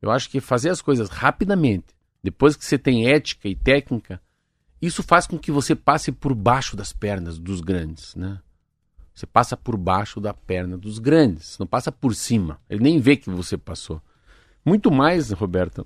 Eu 0.00 0.10
acho 0.10 0.30
que 0.30 0.40
fazer 0.40 0.70
as 0.70 0.80
coisas 0.80 1.08
rapidamente, 1.08 1.94
depois 2.22 2.56
que 2.56 2.64
você 2.64 2.78
tem 2.78 3.08
ética 3.08 3.48
e 3.48 3.54
técnica, 3.54 4.20
isso 4.80 5.02
faz 5.02 5.26
com 5.26 5.38
que 5.38 5.50
você 5.50 5.74
passe 5.74 6.10
por 6.10 6.34
baixo 6.34 6.76
das 6.76 6.92
pernas 6.92 7.38
dos 7.38 7.60
grandes, 7.60 8.14
né? 8.14 8.40
Você 9.14 9.26
passa 9.26 9.56
por 9.56 9.76
baixo 9.76 10.18
da 10.20 10.32
perna 10.32 10.78
dos 10.78 10.98
grandes, 10.98 11.58
não 11.58 11.66
passa 11.66 11.92
por 11.92 12.14
cima. 12.14 12.58
Ele 12.70 12.82
nem 12.82 12.98
vê 12.98 13.16
que 13.16 13.28
você 13.28 13.58
passou. 13.58 14.00
Muito 14.64 14.90
mais, 14.90 15.30
Roberta, 15.30 15.84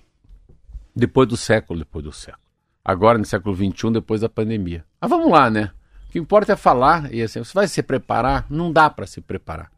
depois 0.95 1.29
do 1.29 1.37
século, 1.37 1.81
depois 1.81 2.05
do 2.05 2.13
século. 2.13 2.45
Agora, 2.85 3.19
no 3.19 3.25
século 3.25 3.57
XXI, 3.57 3.91
depois 3.93 4.21
da 4.21 4.29
pandemia. 4.29 4.85
Mas 5.01 5.11
vamos 5.11 5.33
lá, 5.33 5.51
né? 5.51 5.73
O 6.07 6.13
que 6.13 6.19
importa 6.21 6.53
é 6.53 6.57
falar 6.57 7.13
e 7.13 7.23
assim, 7.23 7.43
você 7.43 7.53
vai 7.53 7.67
se 7.67 7.83
preparar? 7.83 8.47
Não 8.49 8.73
dá 8.73 8.89
para 8.89 9.07
se 9.07 9.21
preparar. 9.21 9.73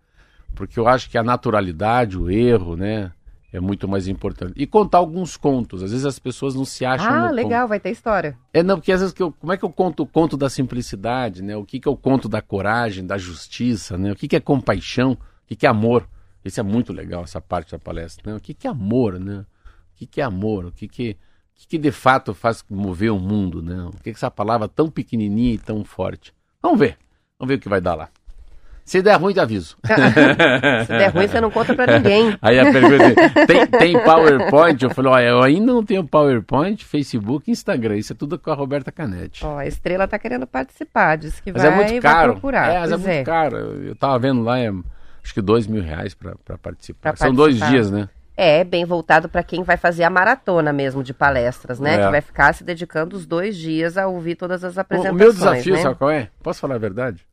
Porque 0.54 0.78
eu 0.78 0.86
acho 0.86 1.08
que 1.08 1.16
a 1.16 1.22
naturalidade, 1.22 2.18
o 2.18 2.28
erro, 2.28 2.76
né? 2.76 3.12
É 3.52 3.60
muito 3.60 3.88
mais 3.88 4.08
importante. 4.08 4.52
E 4.56 4.66
contar 4.66 4.98
alguns 4.98 5.36
contos. 5.36 5.82
Às 5.82 5.90
vezes 5.90 6.04
as 6.04 6.18
pessoas 6.18 6.54
não 6.54 6.64
se 6.64 6.84
acham. 6.84 7.08
Ah, 7.08 7.30
legal, 7.30 7.62
conto. 7.62 7.68
vai 7.70 7.80
ter 7.80 7.90
história. 7.90 8.36
É, 8.52 8.62
não, 8.62 8.76
porque 8.76 8.92
às 8.92 9.00
vezes 9.00 9.14
que 9.14 9.22
eu, 9.22 9.32
como 9.32 9.52
é 9.52 9.56
que 9.56 9.64
eu 9.64 9.70
conto 9.70 10.02
o 10.02 10.06
conto 10.06 10.36
da 10.36 10.50
simplicidade, 10.50 11.42
né? 11.42 11.56
O 11.56 11.64
que, 11.64 11.78
que 11.78 11.88
é 11.88 11.90
o 11.90 11.96
conto 11.96 12.28
da 12.28 12.42
coragem, 12.42 13.06
da 13.06 13.16
justiça, 13.16 13.96
né? 13.96 14.12
O 14.12 14.16
que, 14.16 14.28
que 14.28 14.36
é 14.36 14.40
compaixão, 14.40 15.12
o 15.12 15.46
que, 15.46 15.56
que 15.56 15.66
é 15.66 15.68
amor. 15.68 16.08
Isso 16.44 16.60
é 16.60 16.62
muito 16.62 16.92
legal, 16.92 17.24
essa 17.24 17.40
parte 17.40 17.72
da 17.72 17.78
palestra. 17.78 18.30
Né? 18.30 18.36
O 18.36 18.40
que, 18.40 18.54
que 18.54 18.66
é 18.66 18.70
amor, 18.70 19.18
né? 19.18 19.40
O 19.40 19.96
que, 19.96 20.06
que 20.06 20.20
é 20.20 20.24
amor? 20.24 20.66
O 20.66 20.72
que, 20.72 20.86
que, 20.86 21.10
o 21.10 21.16
que, 21.54 21.66
que 21.66 21.78
de 21.78 21.90
fato 21.90 22.34
faz 22.34 22.64
mover 22.70 23.10
o 23.10 23.18
mundo, 23.18 23.62
né? 23.62 23.82
O 23.84 23.90
que, 23.90 24.04
que 24.04 24.10
essa 24.10 24.30
palavra 24.30 24.68
tão 24.68 24.88
pequenininha 24.88 25.54
e 25.54 25.58
tão 25.58 25.84
forte? 25.84 26.32
Vamos 26.62 26.78
ver. 26.78 26.98
Vamos 27.38 27.48
ver 27.48 27.58
o 27.58 27.60
que 27.60 27.68
vai 27.68 27.80
dar 27.80 27.94
lá. 27.94 28.08
Se 28.86 29.02
der 29.02 29.16
ruim, 29.16 29.34
te 29.34 29.40
aviso. 29.40 29.76
Se 30.86 30.92
der 30.92 31.08
ruim, 31.12 31.26
você 31.26 31.40
não 31.40 31.50
conta 31.50 31.74
pra 31.74 31.98
ninguém. 31.98 32.38
Aí 32.40 32.56
a 32.60 32.70
pergunta 32.70 33.02
é, 33.04 33.46
tem, 33.46 33.66
tem 33.66 34.02
PowerPoint? 34.04 34.80
Eu 34.84 34.90
falei, 34.90 35.10
olha, 35.12 35.26
eu 35.26 35.42
ainda 35.42 35.72
não 35.72 35.84
tenho 35.84 36.04
PowerPoint, 36.06 36.84
Facebook 36.84 37.50
Instagram. 37.50 37.96
Isso 37.96 38.12
é 38.12 38.16
tudo 38.16 38.38
com 38.38 38.48
a 38.48 38.54
Roberta 38.54 38.92
Canetti. 38.92 39.44
Ó, 39.44 39.58
a 39.58 39.66
Estrela 39.66 40.06
tá 40.06 40.20
querendo 40.20 40.46
participar, 40.46 41.16
diz 41.16 41.40
que 41.40 41.52
mas 41.52 41.64
é 41.64 41.68
vai, 41.70 41.82
é 41.82 41.90
muito 41.90 42.02
caro. 42.02 42.32
procurar. 42.34 42.72
É, 42.72 42.78
mas 42.78 42.92
é 42.92 42.96
muito 42.96 43.08
é. 43.10 43.24
caro. 43.24 43.56
Eu 43.56 43.96
tava 43.96 44.16
vendo 44.20 44.42
lá, 44.42 44.56
é, 44.60 44.68
acho 45.22 45.34
que 45.34 45.42
dois 45.42 45.66
mil 45.66 45.82
reais 45.82 46.14
pra, 46.14 46.36
pra 46.44 46.56
participar. 46.56 47.12
pra, 47.12 47.16
São 47.16 47.34
dois 47.34 47.58
dias, 47.58 47.90
né? 47.90 48.08
É, 48.36 48.62
bem 48.62 48.84
voltado 48.84 49.28
para 49.30 49.42
quem 49.42 49.62
vai 49.62 49.78
fazer 49.78 50.04
a 50.04 50.10
maratona 50.10 50.70
mesmo 50.72 51.02
de 51.02 51.14
palestras, 51.14 51.80
né? 51.80 51.94
É. 51.94 52.04
Que 52.04 52.10
vai 52.10 52.20
ficar 52.20 52.54
se 52.54 52.62
dedicando 52.62 53.16
os 53.16 53.26
dois 53.26 53.56
dias 53.56 53.96
a 53.96 54.06
ouvir 54.06 54.36
todas 54.36 54.62
as 54.62 54.76
O, 54.76 54.80
apresentações. 54.80 55.14
o 55.14 55.18
meu 55.24 55.32
desafio, 55.32 55.74
né? 55.74 55.80
sabe 55.80 55.94
qual 55.96 56.10
é? 56.10 56.28
Posso 56.42 56.60
falar 56.60 56.74
a 56.74 56.78
verdade? 56.78 57.26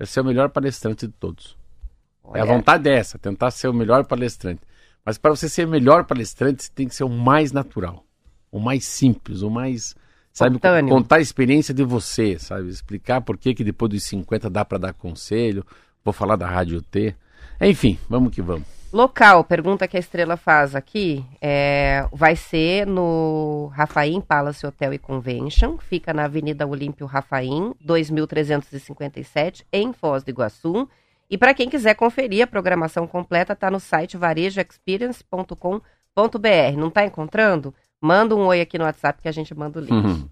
É 0.00 0.06
ser 0.06 0.22
o 0.22 0.24
melhor 0.24 0.48
palestrante 0.48 1.06
de 1.06 1.12
todos. 1.12 1.58
É 2.34 2.40
a 2.40 2.42
Olha, 2.42 2.46
vontade 2.46 2.84
dessa, 2.84 3.18
tentar 3.18 3.50
ser 3.50 3.68
o 3.68 3.74
melhor 3.74 4.04
palestrante. 4.06 4.62
Mas 5.04 5.18
para 5.18 5.30
você 5.30 5.46
ser 5.46 5.66
o 5.66 5.70
melhor 5.70 6.04
palestrante, 6.04 6.64
você 6.64 6.70
tem 6.74 6.88
que 6.88 6.94
ser 6.94 7.04
o 7.04 7.08
mais 7.08 7.52
natural, 7.52 8.02
o 8.50 8.58
mais 8.58 8.84
simples, 8.84 9.42
o 9.42 9.50
mais. 9.50 9.94
Sabe, 10.32 10.58
contar 10.88 11.16
a 11.16 11.20
experiência 11.20 11.74
de 11.74 11.82
você, 11.82 12.38
sabe? 12.38 12.68
Explicar 12.68 13.20
por 13.20 13.36
que, 13.36 13.52
que 13.52 13.64
depois 13.64 13.90
dos 13.90 14.04
50 14.04 14.48
dá 14.48 14.64
para 14.64 14.78
dar 14.78 14.94
conselho. 14.94 15.66
Vou 16.02 16.14
falar 16.14 16.36
da 16.36 16.48
Rádio 16.48 16.80
T. 16.80 17.14
Enfim, 17.60 17.98
vamos 18.08 18.32
que 18.32 18.40
vamos. 18.40 18.79
Local, 18.92 19.44
pergunta 19.44 19.86
que 19.86 19.96
a 19.96 20.00
Estrela 20.00 20.36
faz 20.36 20.74
aqui, 20.74 21.24
é, 21.40 22.08
vai 22.12 22.34
ser 22.34 22.88
no 22.88 23.70
Rafaim 23.72 24.20
Palace 24.20 24.66
Hotel 24.66 24.92
e 24.92 24.98
Convention, 24.98 25.78
fica 25.78 26.12
na 26.12 26.24
Avenida 26.24 26.66
Olímpio 26.66 27.06
Rafaim, 27.06 27.72
2357, 27.80 29.64
em 29.72 29.92
Foz 29.92 30.24
do 30.24 30.30
Iguaçu. 30.30 30.88
E 31.30 31.38
para 31.38 31.54
quem 31.54 31.70
quiser 31.70 31.94
conferir 31.94 32.42
a 32.42 32.48
programação 32.48 33.06
completa, 33.06 33.54
tá 33.54 33.70
no 33.70 33.78
site 33.78 34.16
varejoexperience.com.br. 34.16 36.76
Não 36.76 36.90
tá 36.90 37.04
encontrando? 37.04 37.72
Manda 38.00 38.34
um 38.34 38.44
oi 38.46 38.60
aqui 38.60 38.76
no 38.76 38.84
WhatsApp 38.84 39.22
que 39.22 39.28
a 39.28 39.32
gente 39.32 39.54
manda 39.54 39.78
o 39.78 39.82
link. 39.82 39.92
Uhum. 39.92 40.28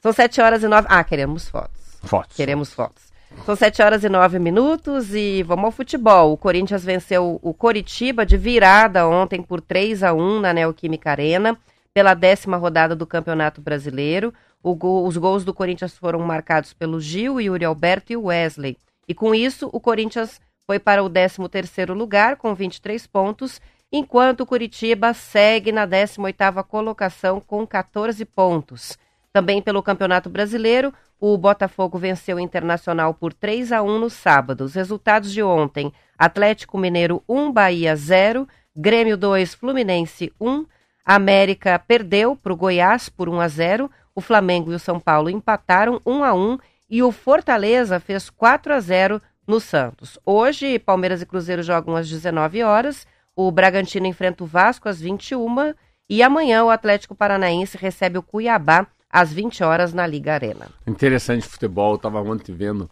São 0.00 0.14
7 0.14 0.40
horas 0.40 0.62
e 0.62 0.68
9... 0.68 0.86
Ah, 0.88 1.04
queremos 1.04 1.50
fotos. 1.50 1.98
Fotos. 2.02 2.34
Queremos 2.34 2.72
fotos. 2.72 3.07
São 3.44 3.54
7 3.56 3.82
horas 3.82 4.04
e 4.04 4.08
9 4.08 4.38
minutos 4.38 5.14
e 5.14 5.42
vamos 5.42 5.66
ao 5.66 5.70
futebol. 5.70 6.32
O 6.32 6.36
Corinthians 6.36 6.84
venceu 6.84 7.38
o 7.42 7.54
Coritiba 7.54 8.26
de 8.26 8.36
virada 8.36 9.06
ontem 9.06 9.42
por 9.42 9.60
3 9.60 10.02
a 10.02 10.12
1 10.12 10.40
na 10.40 10.52
Neoquímica 10.52 11.10
Arena, 11.10 11.56
pela 11.94 12.14
décima 12.14 12.56
rodada 12.56 12.94
do 12.94 13.06
Campeonato 13.06 13.60
Brasileiro. 13.60 14.32
Gol- 14.62 15.06
os 15.06 15.16
gols 15.16 15.44
do 15.44 15.54
Corinthians 15.54 15.96
foram 15.96 16.20
marcados 16.20 16.72
pelo 16.72 17.00
Gil, 17.00 17.40
Yuri 17.40 17.64
Alberto 17.64 18.12
e 18.12 18.16
Wesley. 18.16 18.76
E 19.06 19.14
com 19.14 19.34
isso, 19.34 19.70
o 19.72 19.80
Corinthians 19.80 20.40
foi 20.66 20.78
para 20.78 21.02
o 21.02 21.08
13º 21.08 21.94
lugar 21.94 22.36
com 22.36 22.54
23 22.54 23.06
pontos, 23.06 23.60
enquanto 23.90 24.40
o 24.40 24.46
Curitiba 24.46 25.14
segue 25.14 25.72
na 25.72 25.86
18ª 25.86 26.62
colocação 26.64 27.40
com 27.40 27.66
14 27.66 28.22
pontos. 28.26 28.98
Também 29.38 29.62
pelo 29.62 29.84
Campeonato 29.84 30.28
Brasileiro, 30.28 30.92
o 31.20 31.38
Botafogo 31.38 31.96
venceu 31.96 32.38
o 32.38 32.40
Internacional 32.40 33.14
por 33.14 33.32
3 33.32 33.70
a 33.70 33.80
1 33.80 33.96
no 34.00 34.10
sábado. 34.10 34.64
Os 34.64 34.74
resultados 34.74 35.30
de 35.30 35.40
ontem: 35.40 35.92
Atlético 36.18 36.76
Mineiro 36.76 37.22
1, 37.28 37.52
Bahia 37.52 37.94
0, 37.94 38.48
Grêmio 38.74 39.16
2, 39.16 39.54
Fluminense 39.54 40.32
1, 40.40 40.66
América 41.04 41.78
perdeu 41.78 42.34
para 42.34 42.52
o 42.52 42.56
Goiás 42.56 43.08
por 43.08 43.28
1 43.28 43.40
a 43.40 43.46
0, 43.46 43.88
o 44.12 44.20
Flamengo 44.20 44.72
e 44.72 44.74
o 44.74 44.78
São 44.80 44.98
Paulo 44.98 45.30
empataram 45.30 46.02
1 46.04 46.24
a 46.24 46.34
1 46.34 46.58
e 46.90 47.00
o 47.00 47.12
Fortaleza 47.12 48.00
fez 48.00 48.28
4 48.28 48.74
a 48.74 48.80
0 48.80 49.22
no 49.46 49.60
Santos. 49.60 50.18
Hoje, 50.26 50.80
Palmeiras 50.80 51.22
e 51.22 51.26
Cruzeiro 51.26 51.62
jogam 51.62 51.94
às 51.94 52.08
19 52.08 52.64
horas, 52.64 53.06
o 53.36 53.52
Bragantino 53.52 54.08
enfrenta 54.08 54.42
o 54.42 54.48
Vasco 54.48 54.88
às 54.88 55.00
21 55.00 55.74
e 56.10 56.24
amanhã 56.24 56.64
o 56.64 56.70
Atlético 56.70 57.14
Paranaense 57.14 57.78
recebe 57.78 58.18
o 58.18 58.22
Cuiabá 58.22 58.88
às 59.10 59.32
20 59.32 59.62
horas 59.64 59.92
na 59.92 60.06
Liga 60.06 60.34
Arena. 60.34 60.68
Interessante 60.86 61.46
futebol, 61.46 61.94
eu 61.94 61.98
tava 61.98 62.20
ontem 62.20 62.52
vendo 62.54 62.88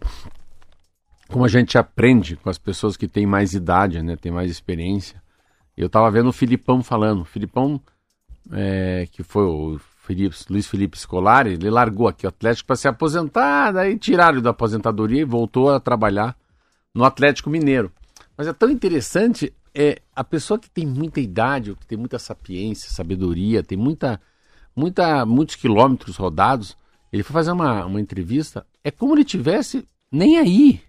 como 1.29 1.45
a 1.45 1.49
gente 1.49 1.77
aprende 1.77 2.37
com 2.37 2.49
as 2.49 2.59
pessoas 2.59 2.97
que 2.97 3.09
têm 3.09 3.27
mais 3.27 3.53
idade, 3.53 4.03
né? 4.03 4.17
Tem 4.17 4.31
mais 4.31 4.51
experiência. 4.51 5.21
Eu 5.77 5.89
tava 5.91 6.11
vendo 6.11 6.29
o 6.29 6.33
Filipão 6.33 6.83
falando. 6.83 7.23
O 7.23 7.25
Filipão, 7.25 7.81
é, 8.53 9.09
que 9.11 9.23
foi 9.23 9.43
o 9.43 9.79
Felipe, 10.07 10.37
Luiz 10.49 10.67
Felipe 10.67 10.97
Scolari, 10.97 11.55
ele 11.55 11.69
largou 11.69 12.07
aqui 12.07 12.27
o 12.27 12.29
Atlético 12.29 12.69
para 12.69 12.77
se 12.77 12.87
aposentar, 12.87 13.73
daí 13.73 13.99
tiraram 13.99 14.41
da 14.41 14.51
aposentadoria 14.51 15.23
e 15.23 15.25
voltou 15.25 15.71
a 15.71 15.81
trabalhar 15.81 16.37
no 16.95 17.05
Atlético 17.05 17.51
Mineiro. 17.51 17.91
Mas 18.37 18.47
é 18.47 18.53
tão 18.53 18.71
interessante, 18.71 19.53
é 19.75 20.01
a 20.15 20.23
pessoa 20.23 20.61
que 20.61 20.71
tem 20.71 20.87
muita 20.87 21.21
idade, 21.21 21.75
que 21.75 21.87
tem 21.87 21.99
muita 21.99 22.19
sapiência, 22.19 22.91
sabedoria, 22.91 23.65
tem 23.65 23.77
muita, 23.77 24.21
muita, 24.77 25.25
muitos 25.25 25.57
quilômetros 25.57 26.17
rodados, 26.17 26.77
ele 27.11 27.23
foi 27.23 27.33
fazer 27.33 27.53
uma, 27.53 27.87
uma 27.87 28.01
entrevista, 28.01 28.67
é 28.85 28.91
como 28.91 29.15
ele 29.15 29.25
tivesse 29.25 29.87
nem 30.13 30.37
aí. 30.37 30.69
Ele 30.71 30.83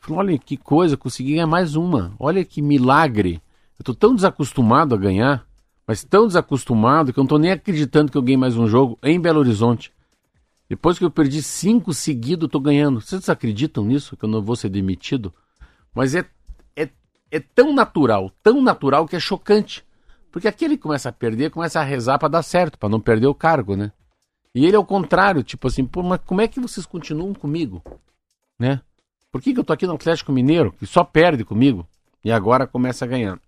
Falou, 0.00 0.20
olha 0.20 0.38
que 0.38 0.56
coisa, 0.56 0.96
consegui 0.96 1.34
ganhar 1.34 1.46
mais 1.46 1.76
uma. 1.76 2.14
Olha 2.18 2.44
que 2.44 2.62
milagre. 2.62 3.42
Eu 3.78 3.84
tô 3.84 3.94
tão 3.94 4.14
desacostumado 4.14 4.94
a 4.94 4.98
ganhar, 4.98 5.46
mas 5.86 6.02
tão 6.02 6.26
desacostumado 6.26 7.12
que 7.12 7.18
eu 7.18 7.22
não 7.22 7.28
tô 7.28 7.38
nem 7.38 7.50
acreditando 7.50 8.10
que 8.10 8.16
eu 8.16 8.22
ganhei 8.22 8.36
mais 8.38 8.56
um 8.56 8.66
jogo 8.66 8.98
em 9.02 9.20
Belo 9.20 9.40
Horizonte. 9.40 9.92
Depois 10.68 10.98
que 10.98 11.04
eu 11.04 11.10
perdi 11.10 11.42
cinco 11.42 11.92
seguidos, 11.92 12.48
tô 12.48 12.60
ganhando. 12.60 13.00
Vocês 13.00 13.28
acreditam 13.28 13.84
nisso? 13.84 14.16
Que 14.16 14.24
eu 14.24 14.28
não 14.28 14.40
vou 14.40 14.54
ser 14.54 14.68
demitido? 14.68 15.34
Mas 15.92 16.14
é, 16.14 16.24
é, 16.76 16.88
é 17.30 17.40
tão 17.40 17.74
natural, 17.74 18.30
tão 18.42 18.62
natural 18.62 19.06
que 19.06 19.16
é 19.16 19.20
chocante. 19.20 19.84
Porque 20.30 20.48
aquele 20.48 20.76
que 20.76 20.82
começa 20.82 21.08
a 21.08 21.12
perder, 21.12 21.50
começa 21.50 21.80
a 21.80 21.84
rezar 21.84 22.18
para 22.18 22.28
dar 22.28 22.42
certo, 22.42 22.78
para 22.78 22.88
não 22.88 23.00
perder 23.00 23.26
o 23.26 23.34
cargo, 23.34 23.76
né? 23.76 23.92
E 24.54 24.66
ele 24.66 24.76
é 24.76 24.78
o 24.78 24.84
contrário, 24.84 25.42
tipo 25.42 25.68
assim, 25.68 25.84
pô, 25.84 26.02
mas 26.02 26.20
como 26.24 26.40
é 26.40 26.48
que 26.48 26.60
vocês 26.60 26.86
continuam 26.86 27.34
comigo? 27.34 27.82
Né? 28.58 28.80
Por 29.30 29.40
que, 29.40 29.52
que 29.52 29.60
eu 29.60 29.64
tô 29.64 29.72
aqui 29.72 29.86
no 29.86 29.94
Atlético 29.94 30.32
Mineiro, 30.32 30.72
que 30.72 30.86
só 30.86 31.04
perde 31.04 31.44
comigo, 31.44 31.86
e 32.24 32.32
agora 32.32 32.66
começa 32.66 33.04
a 33.04 33.08
ganhar? 33.08 33.38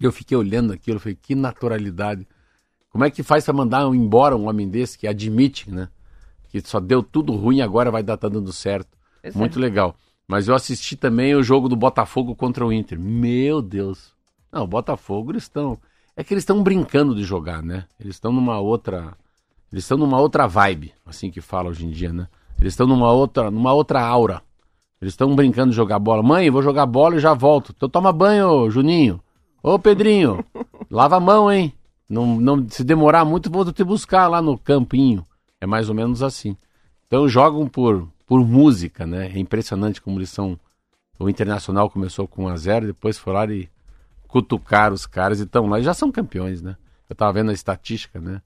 E 0.00 0.04
eu 0.04 0.12
fiquei 0.12 0.36
olhando 0.36 0.72
aquilo, 0.72 0.96
eu 0.96 1.00
falei, 1.00 1.18
que 1.20 1.34
naturalidade. 1.34 2.26
Como 2.90 3.04
é 3.04 3.10
que 3.10 3.22
faz 3.22 3.44
para 3.44 3.54
mandar 3.54 3.86
embora 3.94 4.36
um 4.36 4.48
homem 4.48 4.68
desse 4.68 4.98
que 4.98 5.06
admite, 5.06 5.70
né? 5.70 5.88
Que 6.48 6.60
só 6.66 6.80
deu 6.80 7.02
tudo 7.02 7.34
ruim 7.34 7.58
e 7.58 7.62
agora 7.62 7.90
vai 7.90 8.02
dar 8.02 8.16
tá 8.16 8.28
dando 8.28 8.52
certo. 8.52 8.96
É. 9.22 9.30
Muito 9.32 9.60
legal. 9.60 9.96
Mas 10.26 10.48
eu 10.48 10.54
assisti 10.54 10.96
também 10.96 11.34
o 11.34 11.42
jogo 11.42 11.68
do 11.68 11.76
Botafogo 11.76 12.34
contra 12.34 12.64
o 12.66 12.72
Inter. 12.72 12.98
Meu 12.98 13.60
Deus. 13.60 14.15
Não, 14.56 14.64
o 14.64 14.66
Botafogo, 14.66 15.32
eles 15.32 15.42
estão. 15.42 15.76
É 16.16 16.24
que 16.24 16.32
eles 16.32 16.40
estão 16.40 16.62
brincando 16.62 17.14
de 17.14 17.22
jogar, 17.22 17.62
né? 17.62 17.84
Eles 18.00 18.16
estão 18.16 18.32
numa 18.32 18.58
outra. 18.58 19.12
Eles 19.70 19.84
estão 19.84 19.98
numa 19.98 20.18
outra 20.18 20.46
vibe, 20.46 20.94
assim 21.04 21.30
que 21.30 21.42
fala 21.42 21.68
hoje 21.68 21.84
em 21.84 21.90
dia, 21.90 22.10
né? 22.10 22.26
Eles 22.58 22.72
estão 22.72 22.86
numa 22.86 23.12
outra, 23.12 23.50
numa 23.50 23.74
outra 23.74 24.00
aura. 24.00 24.40
Eles 24.98 25.12
estão 25.12 25.36
brincando 25.36 25.72
de 25.72 25.76
jogar 25.76 25.98
bola. 25.98 26.22
Mãe, 26.22 26.48
vou 26.48 26.62
jogar 26.62 26.86
bola 26.86 27.16
e 27.16 27.20
já 27.20 27.34
volto. 27.34 27.74
Então 27.76 27.86
toma 27.86 28.10
banho, 28.14 28.70
Juninho. 28.70 29.20
Ô, 29.62 29.78
Pedrinho, 29.78 30.42
lava 30.90 31.16
a 31.16 31.20
mão, 31.20 31.52
hein? 31.52 31.70
Não, 32.08 32.40
não, 32.40 32.66
se 32.66 32.82
demorar 32.82 33.26
muito, 33.26 33.50
vou 33.50 33.70
te 33.70 33.84
buscar 33.84 34.26
lá 34.26 34.40
no 34.40 34.56
campinho. 34.56 35.22
É 35.60 35.66
mais 35.66 35.90
ou 35.90 35.94
menos 35.94 36.22
assim. 36.22 36.56
Então 37.06 37.28
jogam 37.28 37.68
por, 37.68 38.08
por 38.26 38.42
música, 38.42 39.06
né? 39.06 39.26
É 39.26 39.38
impressionante 39.38 40.00
como 40.00 40.18
eles 40.18 40.30
são. 40.30 40.58
O 41.18 41.28
Internacional 41.28 41.90
começou 41.90 42.26
com 42.26 42.44
1 42.44 42.48
a 42.48 42.56
0 42.56 42.86
depois 42.86 43.18
foi 43.18 43.34
lá 43.34 43.44
e 43.46 43.68
cutucar 44.36 44.92
os 44.92 45.06
caras 45.06 45.40
e 45.40 45.44
estão 45.44 45.66
lá. 45.66 45.80
E 45.80 45.82
já 45.82 45.94
são 45.94 46.12
campeões, 46.12 46.60
né? 46.60 46.76
Eu 47.08 47.16
tava 47.16 47.32
vendo 47.32 47.50
a 47.50 47.54
estatística, 47.54 48.20
né? 48.20 48.42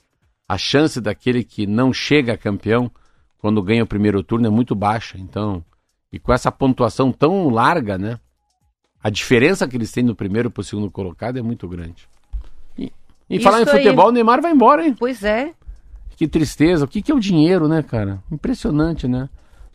A 0.48 0.56
chance 0.56 1.00
daquele 1.00 1.42
que 1.42 1.66
não 1.66 1.92
chega 1.92 2.34
a 2.34 2.38
campeão 2.38 2.88
quando 3.38 3.60
ganha 3.60 3.82
o 3.82 3.86
primeiro 3.88 4.22
turno 4.22 4.46
é 4.46 4.50
muito 4.50 4.72
baixa. 4.76 5.18
Então, 5.18 5.64
e 6.12 6.20
com 6.20 6.32
essa 6.32 6.52
pontuação 6.52 7.10
tão 7.10 7.48
larga, 7.48 7.98
né? 7.98 8.20
A 9.02 9.10
diferença 9.10 9.66
que 9.66 9.76
eles 9.76 9.90
têm 9.90 10.04
no 10.04 10.14
primeiro 10.14 10.48
para 10.48 10.60
o 10.60 10.64
segundo 10.64 10.88
colocado 10.92 11.40
é 11.40 11.42
muito 11.42 11.66
grande. 11.66 12.08
E, 12.78 12.92
e 13.28 13.40
falar 13.40 13.58
em 13.58 13.68
aí. 13.68 13.78
futebol, 13.78 14.10
o 14.10 14.12
Neymar 14.12 14.40
vai 14.40 14.52
embora, 14.52 14.86
hein? 14.86 14.94
Pois 14.96 15.24
é. 15.24 15.52
Que 16.16 16.28
tristeza. 16.28 16.84
O 16.84 16.88
que, 16.88 17.02
que 17.02 17.10
é 17.10 17.14
o 17.14 17.20
dinheiro, 17.20 17.66
né, 17.66 17.82
cara? 17.82 18.22
Impressionante, 18.30 19.08
né? 19.08 19.28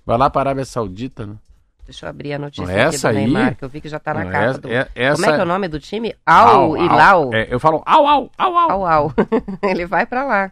Vai 0.05 0.17
lá 0.17 0.29
para 0.29 0.41
a 0.41 0.43
Arábia 0.43 0.63
Saudita, 0.63 1.25
né? 1.25 1.35
Deixa 1.85 2.05
eu 2.05 2.09
abrir 2.09 2.33
a 2.33 2.39
notícia 2.39 2.71
Essa 2.71 3.09
aqui 3.09 3.17
do 3.17 3.19
aí- 3.19 3.31
Neymar, 3.31 3.55
que 3.55 3.63
eu 3.63 3.69
vi 3.69 3.79
que 3.79 3.87
já 3.87 3.99
tá 3.99 4.13
na 4.13 4.23
Não, 4.25 4.31
capa 4.31 4.43
essa- 4.45 4.61
do... 4.61 4.71
é- 4.71 4.87
essa- 4.95 5.15
Como 5.21 5.25
é 5.31 5.35
que 5.35 5.39
é 5.41 5.43
o 5.43 5.47
nome 5.47 5.67
do 5.67 5.79
time? 5.79 6.15
Al 6.25 6.75
Hilal. 6.77 7.29
É, 7.33 7.47
eu 7.49 7.59
falo 7.59 7.83
au, 7.85 8.07
au, 8.07 8.31
au, 8.37 8.57
au. 8.57 8.71
Au, 8.71 8.85
au. 8.87 9.13
Ele 9.61 9.85
vai 9.85 10.05
pra 10.05 10.23
lá. 10.23 10.51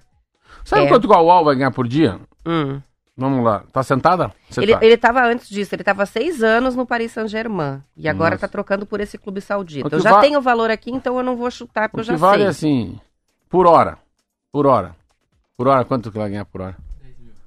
Sabe 0.63 0.83
É. 0.85 0.87
quanto 0.87 1.07
que 1.07 1.13
o 1.13 1.17
au, 1.17 1.29
au 1.31 1.43
vai 1.45 1.55
ganhar 1.55 1.71
por 1.71 1.87
dia? 1.87 2.19
Hum. 2.45 2.79
Vamos 3.17 3.43
lá. 3.43 3.63
Tá 3.71 3.83
sentada? 3.83 4.31
Você 4.49 4.61
Ele, 4.61 4.73
tá. 4.73 4.83
ele 4.85 4.97
tava 4.97 5.23
antes 5.25 5.47
disso, 5.49 5.75
ele 5.75 5.83
tava 5.83 6.05
seis 6.05 6.41
anos 6.41 6.75
no 6.75 6.85
Paris 6.85 7.11
Saint-Germain. 7.11 7.81
E 7.97 8.07
agora 8.09 8.31
Nossa. 8.35 8.47
tá 8.47 8.51
trocando 8.51 8.85
por 8.85 8.99
esse 8.99 9.17
clube 9.17 9.39
saudita. 9.41 9.87
Eu 9.95 9.99
já 9.99 10.11
va- 10.11 10.21
tenho 10.21 10.39
o 10.39 10.41
valor 10.41 10.71
aqui, 10.71 10.89
então 10.91 11.17
eu 11.17 11.23
não 11.23 11.35
vou 11.35 11.49
chutar, 11.51 11.89
porque 11.89 12.01
O 12.01 12.01
eu 12.01 12.05
que 12.05 12.11
já 12.11 12.17
vale 12.27 12.37
sei. 12.39 12.45
é 12.45 12.49
assim, 12.49 12.99
por 13.49 13.67
hora. 13.67 13.97
Por 14.51 14.65
hora. 14.65 14.95
Por 15.57 15.67
hora, 15.67 15.83
quanto 15.85 16.11
que 16.11 16.17
vai 16.17 16.29
ganhar 16.29 16.45
por 16.45 16.61
hora? 16.61 16.75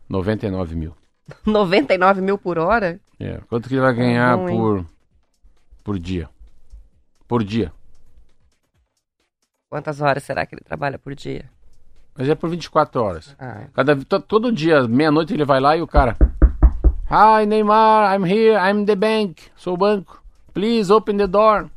99 0.09 0.76
mil. 0.76 0.95
99 1.45 2.21
mil 2.21 2.38
por 2.38 2.59
hora? 2.59 3.00
É, 3.18 3.40
quanto 3.49 3.68
que 3.68 3.75
ele 3.75 3.80
vai 3.83 3.95
ganhar 3.95 4.38
hein? 4.38 4.47
por, 4.56 4.87
por 5.83 5.99
dia? 5.99 6.28
Por 7.26 7.42
dia. 7.42 7.73
Quantas 9.68 10.00
horas 10.00 10.23
será 10.23 10.47
que 10.47 10.54
ele 10.54 10.62
trabalha 10.62 10.99
por 10.99 11.14
dia? 11.14 11.45
Mas 12.16 12.28
é 12.28 12.35
por 12.35 12.49
24 12.49 13.02
horas. 13.02 13.37
Ah, 13.38 13.64
Cada, 13.75 13.97
to- 13.97 14.21
todo 14.21 14.52
dia, 14.52 14.87
meia-noite, 14.88 15.35
ele 15.35 15.45
vai 15.45 15.61
lá 15.61 15.76
e 15.76 15.83
o 15.83 15.87
cara. 15.87 16.16
Hi, 17.11 17.45
Neymar, 17.47 18.14
I'm 18.18 18.25
here, 18.25 18.56
I'm 18.56 18.85
the 18.87 18.95
bank. 18.97 19.42
Sou 19.56 19.75
o 19.75 19.76
banco. 19.76 20.23
Please 20.54 20.90
open 20.92 21.18
the 21.18 21.26
door. 21.26 21.68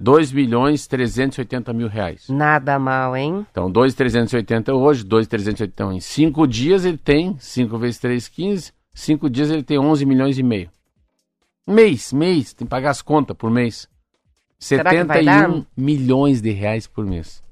2 0.00 0.32
milhões 0.32 0.86
380 0.86 1.72
mil 1.72 1.86
reais. 1.88 2.28
Nada 2.28 2.78
mal, 2.78 3.16
hein? 3.16 3.46
Então, 3.50 3.70
2,380 3.70 4.74
hoje, 4.74 5.04
2,380 5.04 5.94
em 5.94 6.00
5 6.00 6.46
dias 6.46 6.84
ele 6.84 6.98
tem, 6.98 7.36
5 7.38 7.78
vezes 7.78 7.98
3, 7.98 8.26
15, 8.28 8.72
5 8.94 9.28
dias 9.28 9.50
ele 9.50 9.62
tem 9.62 9.78
11 9.78 10.06
milhões 10.06 10.38
e 10.38 10.42
meio. 10.42 10.70
Mês, 11.66 12.12
mês, 12.12 12.52
tem 12.52 12.66
que 12.66 12.70
pagar 12.70 12.90
as 12.90 13.02
contas 13.02 13.36
por 13.36 13.50
mês. 13.50 13.88
Será 14.58 14.90
que 14.90 15.04
vai 15.04 15.24
dar? 15.24 15.50
71 15.50 15.66
milhões 15.76 16.40
de 16.40 16.50
reais 16.52 16.86
por 16.86 17.04
mês. 17.04 17.42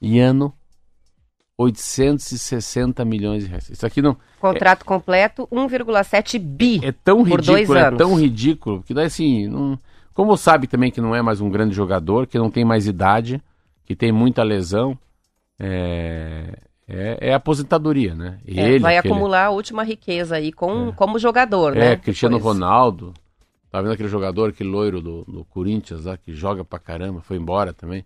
E 0.00 0.20
ano, 0.20 0.52
860 1.56 3.04
milhões 3.04 3.44
de 3.44 3.48
reais. 3.48 3.70
Isso 3.70 3.86
aqui 3.86 4.02
não... 4.02 4.16
Contrato 4.38 4.84
completo, 4.84 5.48
1,7 5.50 6.38
bi. 6.38 6.80
É 6.84 6.92
tão 6.92 7.24
Por 7.24 7.40
dois 7.40 7.60
ridículo, 7.60 7.78
é 7.78 7.86
anos. 7.86 7.98
tão 7.98 8.14
ridículo, 8.14 8.82
que 8.82 8.92
daí 8.92 9.06
assim, 9.06 9.48
não... 9.48 9.78
como 10.12 10.36
sabe 10.36 10.66
também 10.66 10.90
que 10.90 11.00
não 11.00 11.14
é 11.14 11.22
mais 11.22 11.40
um 11.40 11.48
grande 11.48 11.74
jogador, 11.74 12.26
que 12.26 12.38
não 12.38 12.50
tem 12.50 12.64
mais 12.64 12.86
idade, 12.86 13.42
que 13.84 13.96
tem 13.96 14.12
muita 14.12 14.42
lesão, 14.42 14.98
é, 15.58 16.58
é, 16.88 17.18
é 17.30 17.34
aposentadoria, 17.34 18.14
né? 18.14 18.38
É, 18.46 18.50
Ele, 18.70 18.78
vai 18.78 18.96
aquele- 18.96 19.12
acumular 19.14 19.46
a 19.46 19.50
última 19.50 19.82
riqueza 19.82 20.36
aí 20.36 20.52
com, 20.52 20.92
como 20.92 21.18
jogador, 21.18 21.74
né? 21.74 21.92
É, 21.92 21.96
Cristiano 21.96 22.36
Depois. 22.36 22.54
Ronaldo, 22.54 23.12
tá 23.70 23.80
vendo 23.82 23.92
aquele 23.92 24.08
jogador, 24.08 24.50
aquele 24.50 24.68
loiro 24.70 25.00
do, 25.00 25.24
do 25.24 25.44
Corinthians 25.46 26.04
lá, 26.04 26.16
que 26.16 26.32
joga 26.32 26.64
pra 26.64 26.78
caramba, 26.78 27.20
foi 27.20 27.36
embora 27.36 27.72
também, 27.72 28.04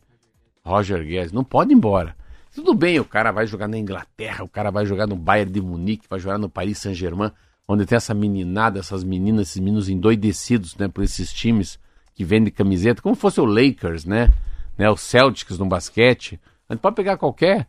Roger 0.64 1.04
Guedes, 1.04 1.32
não 1.32 1.44
pode 1.44 1.72
ir 1.72 1.76
embora. 1.76 2.14
Tudo 2.54 2.75
bem, 2.75 2.99
o 2.99 3.04
cara 3.04 3.30
vai 3.30 3.46
jogar 3.46 3.68
na 3.68 3.78
Inglaterra, 3.78 4.42
o 4.44 4.49
cara 4.49 4.70
vai 4.70 4.84
jogar 4.84 5.06
no 5.06 5.14
Bayern 5.14 5.52
de 5.52 5.60
Munique, 5.60 6.06
vai 6.08 6.18
jogar 6.18 6.37
no 6.38 6.49
Paris 6.49 6.78
Saint-Germain, 6.78 7.30
onde 7.68 7.87
tem 7.87 7.96
essa 7.96 8.12
meninada, 8.12 8.80
essas 8.80 9.04
meninas, 9.04 9.49
esses 9.49 9.60
meninos 9.60 9.88
endoidecidos, 9.88 10.76
né, 10.76 10.88
por 10.88 11.04
esses 11.04 11.32
times 11.32 11.78
que 12.14 12.25
vendem 12.25 12.52
camiseta, 12.52 13.00
como 13.00 13.14
fosse 13.14 13.40
o 13.40 13.44
Lakers, 13.44 14.04
né, 14.04 14.30
né, 14.76 14.90
o 14.90 14.96
Celtics 14.96 15.58
no 15.58 15.66
basquete. 15.66 16.40
A 16.68 16.75
gente 16.75 16.80
pode 16.82 16.96
pegar 16.96 17.16
qualquer, 17.16 17.68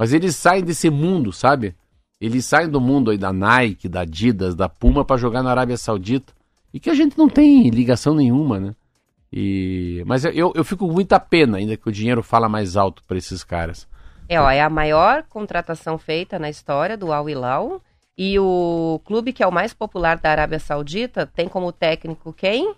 mas 0.00 0.14
eles 0.14 0.34
saem 0.34 0.64
desse 0.64 0.88
mundo, 0.88 1.30
sabe? 1.30 1.76
Eles 2.18 2.46
saem 2.46 2.70
do 2.70 2.80
mundo 2.80 3.10
aí 3.10 3.18
da 3.18 3.34
Nike, 3.34 3.86
da 3.86 4.00
Adidas, 4.00 4.54
da 4.54 4.66
Puma 4.66 5.04
para 5.04 5.18
jogar 5.18 5.42
na 5.42 5.50
Arábia 5.50 5.76
Saudita. 5.76 6.32
E 6.72 6.80
que 6.80 6.88
a 6.88 6.94
gente 6.94 7.18
não 7.18 7.28
tem 7.28 7.68
ligação 7.68 8.14
nenhuma, 8.14 8.58
né? 8.58 8.74
E... 9.30 10.02
Mas 10.06 10.24
eu, 10.24 10.54
eu 10.54 10.64
fico 10.64 10.86
com 10.86 10.94
muita 10.94 11.20
pena, 11.20 11.58
ainda 11.58 11.76
que 11.76 11.86
o 11.86 11.92
dinheiro 11.92 12.22
fala 12.22 12.48
mais 12.48 12.78
alto 12.78 13.04
para 13.04 13.18
esses 13.18 13.44
caras. 13.44 13.86
É, 14.26 14.40
ó, 14.40 14.48
é 14.48 14.62
a 14.62 14.70
maior 14.70 15.22
contratação 15.24 15.98
feita 15.98 16.38
na 16.38 16.48
história 16.48 16.96
do 16.96 17.12
Al 17.12 17.28
Hilal. 17.28 17.82
E 18.16 18.38
o 18.38 19.02
clube 19.04 19.34
que 19.34 19.42
é 19.42 19.46
o 19.46 19.52
mais 19.52 19.74
popular 19.74 20.16
da 20.16 20.30
Arábia 20.30 20.58
Saudita 20.58 21.26
tem 21.26 21.46
como 21.46 21.72
técnico 21.72 22.32
quem? 22.32 22.74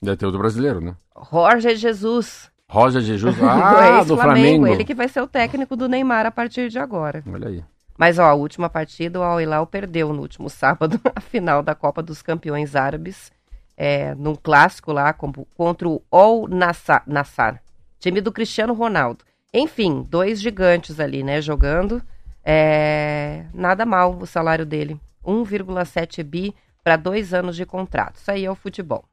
Deve 0.00 0.16
ter 0.16 0.26
outro 0.26 0.38
brasileiro, 0.40 0.80
né? 0.80 0.94
Jorge 1.28 1.74
Jesus. 1.74 2.51
Roger 2.72 3.02
Jesus, 3.02 3.36
do 3.36 3.44
ah, 3.44 4.02
do 4.02 4.14
ex-Flamengo. 4.14 4.16
Flamengo. 4.16 4.66
Ele 4.66 4.84
que 4.84 4.94
vai 4.94 5.06
ser 5.06 5.20
o 5.20 5.26
técnico 5.26 5.76
do 5.76 5.88
Neymar 5.88 6.24
a 6.24 6.30
partir 6.30 6.70
de 6.70 6.78
agora. 6.78 7.22
Olha 7.30 7.48
aí. 7.48 7.64
Mas, 7.98 8.18
ó, 8.18 8.24
a 8.24 8.34
última 8.34 8.70
partida, 8.70 9.20
o 9.20 9.22
Al 9.22 9.40
Hilal 9.40 9.66
perdeu 9.66 10.10
no 10.12 10.22
último 10.22 10.48
sábado 10.48 10.98
a 11.14 11.20
final 11.20 11.62
da 11.62 11.74
Copa 11.74 12.02
dos 12.02 12.22
Campeões 12.22 12.74
Árabes, 12.74 13.30
é, 13.76 14.14
num 14.14 14.34
clássico 14.34 14.90
lá 14.90 15.12
contra 15.12 15.86
o 15.86 16.02
Al 16.10 16.48
Nassar, 16.48 17.02
Nassar, 17.06 17.62
time 18.00 18.22
do 18.22 18.32
Cristiano 18.32 18.72
Ronaldo. 18.72 19.22
Enfim, 19.52 20.06
dois 20.08 20.40
gigantes 20.40 20.98
ali, 20.98 21.22
né, 21.22 21.42
jogando. 21.42 22.02
É, 22.42 23.44
nada 23.52 23.84
mal 23.84 24.16
o 24.16 24.26
salário 24.26 24.64
dele. 24.64 24.98
1,7 25.24 26.22
bi 26.24 26.54
para 26.82 26.96
dois 26.96 27.34
anos 27.34 27.54
de 27.54 27.66
contrato. 27.66 28.16
Isso 28.16 28.30
aí 28.30 28.46
é 28.46 28.50
o 28.50 28.54
futebol. 28.54 29.04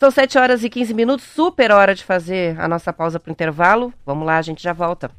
São 0.00 0.12
7 0.12 0.38
horas 0.38 0.62
e 0.62 0.70
15 0.70 0.94
minutos, 0.94 1.26
super 1.26 1.72
hora 1.72 1.92
de 1.92 2.04
fazer 2.04 2.58
a 2.60 2.68
nossa 2.68 2.92
pausa 2.92 3.18
para 3.18 3.30
o 3.30 3.32
intervalo. 3.32 3.92
Vamos 4.06 4.24
lá, 4.24 4.38
a 4.38 4.42
gente 4.42 4.62
já 4.62 4.72
volta. 4.72 5.10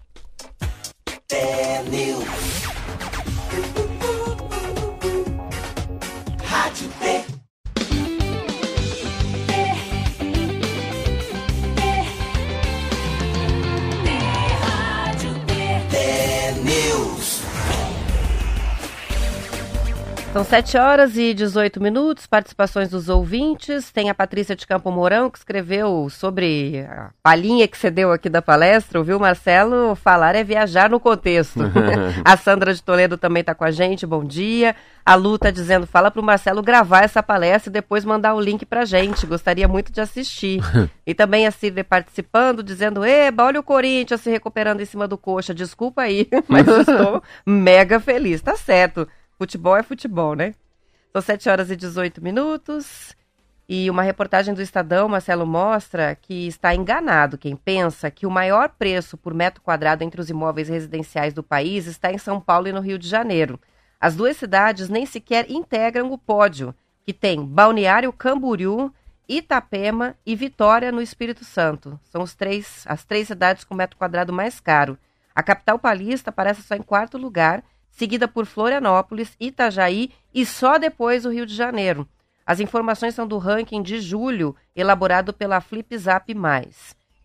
São 20.40 20.46
7 20.46 20.78
horas 20.78 21.18
e 21.18 21.34
18 21.34 21.84
minutos, 21.84 22.26
participações 22.26 22.88
dos 22.88 23.10
ouvintes. 23.10 23.92
Tem 23.92 24.10
a 24.10 24.16
Patrícia 24.16 24.56
de 24.56 24.66
Campo 24.66 24.90
Mourão, 24.90 25.30
que 25.30 25.38
escreveu 25.38 26.08
sobre 26.10 26.88
a 26.90 27.10
palhinha 27.22 27.68
que 27.68 27.78
você 27.78 27.92
deu 27.92 28.10
aqui 28.10 28.30
da 28.30 28.42
palestra, 28.42 29.00
ouviu, 29.00 29.20
Marcelo? 29.20 29.96
Falar 29.96 30.36
é 30.36 30.44
viajar 30.46 30.90
no 30.90 30.98
contexto. 30.98 31.60
a 32.24 32.38
Sandra 32.38 32.74
de 32.74 32.82
Toledo 32.82 33.18
também 33.18 33.42
está 33.42 33.54
com 33.54 33.66
a 33.66 33.72
gente, 33.72 34.08
bom 34.08 34.24
dia. 34.24 34.78
A 35.06 35.14
Lu 35.16 35.38
tá 35.38 35.52
dizendo, 35.52 35.86
fala 35.86 36.10
pro 36.10 36.24
Marcelo 36.24 36.62
gravar 36.62 37.04
essa 37.04 37.22
palestra 37.22 37.70
e 37.70 37.74
depois 37.74 38.06
mandar 38.06 38.34
o 38.34 38.40
link 38.40 38.66
pra 38.66 38.86
gente. 38.86 39.26
Gostaria 39.26 39.68
muito 39.68 39.92
de 39.92 40.00
assistir. 40.00 40.62
e 41.06 41.14
também 41.14 41.48
a 41.48 41.52
Cília 41.52 41.84
participando, 41.84 42.64
dizendo, 42.64 43.04
eba, 43.04 43.44
olha 43.44 43.60
o 43.60 43.64
Corinthians 43.64 44.22
se 44.22 44.30
recuperando 44.30 44.80
em 44.80 44.86
cima 44.86 45.06
do 45.06 45.18
coxa. 45.18 45.54
Desculpa 45.54 46.04
aí, 46.04 46.30
mas 46.48 46.66
estou 46.66 47.22
mega 47.46 48.00
feliz. 48.00 48.42
Tá 48.42 48.56
certo. 48.56 49.06
Futebol 49.40 49.78
é 49.78 49.84
futebol, 49.84 50.36
né? 50.36 50.54
São 51.14 51.22
7 51.22 51.48
horas 51.48 51.72
e 51.72 51.76
18 51.78 52.22
minutos. 52.22 53.16
E 53.70 53.90
uma 53.90 54.04
reportagem 54.04 54.54
do 54.54 54.62
Estadão, 54.62 55.08
Marcelo, 55.08 55.46
mostra 55.46 56.14
que 56.14 56.46
está 56.46 56.76
enganado 56.76 57.38
quem 57.38 57.56
pensa 57.56 58.12
que 58.12 58.26
o 58.26 58.30
maior 58.30 58.68
preço 58.68 59.16
por 59.16 59.34
metro 59.34 59.62
quadrado 59.62 60.04
entre 60.04 60.20
os 60.20 60.30
imóveis 60.30 60.68
residenciais 60.68 61.34
do 61.34 61.42
país 61.42 61.88
está 61.88 62.12
em 62.12 62.18
São 62.18 62.42
Paulo 62.42 62.68
e 62.68 62.74
no 62.74 62.82
Rio 62.82 63.00
de 63.00 63.08
Janeiro. 63.08 63.58
As 63.98 64.14
duas 64.14 64.36
cidades 64.36 64.90
nem 64.90 65.06
sequer 65.06 65.50
integram 65.50 66.12
o 66.12 66.18
pódio, 66.18 66.76
que 67.06 67.14
tem 67.14 67.46
Balneário 67.46 68.12
Camboriú, 68.12 68.94
Itapema 69.26 70.18
e 70.26 70.36
Vitória 70.36 70.92
no 70.92 71.02
Espírito 71.02 71.46
Santo. 71.46 71.98
São 72.04 72.24
os 72.24 72.36
três, 72.36 72.84
as 72.86 73.06
três 73.06 73.28
cidades 73.28 73.64
com 73.64 73.74
metro 73.74 73.96
quadrado 73.96 74.34
mais 74.34 74.60
caro. 74.60 74.98
A 75.34 75.42
capital 75.42 75.80
paulista 75.80 76.30
aparece 76.30 76.62
só 76.62 76.76
em 76.76 76.82
quarto 76.82 77.18
lugar, 77.18 77.64
seguida 78.00 78.30
por 78.30 78.46
Florianópolis, 78.46 79.36
Itajaí 79.38 80.12
e 80.34 80.46
só 80.46 80.78
depois 80.78 81.26
o 81.26 81.30
Rio 81.30 81.46
de 81.46 81.54
Janeiro. 81.54 82.08
As 82.46 82.62
informações 82.62 83.14
são 83.14 83.28
do 83.28 83.38
ranking 83.38 83.84
de 83.84 84.00
julho, 84.00 84.56
elaborado 84.74 85.34
pela 85.34 85.60
FlipZap+. 85.60 86.34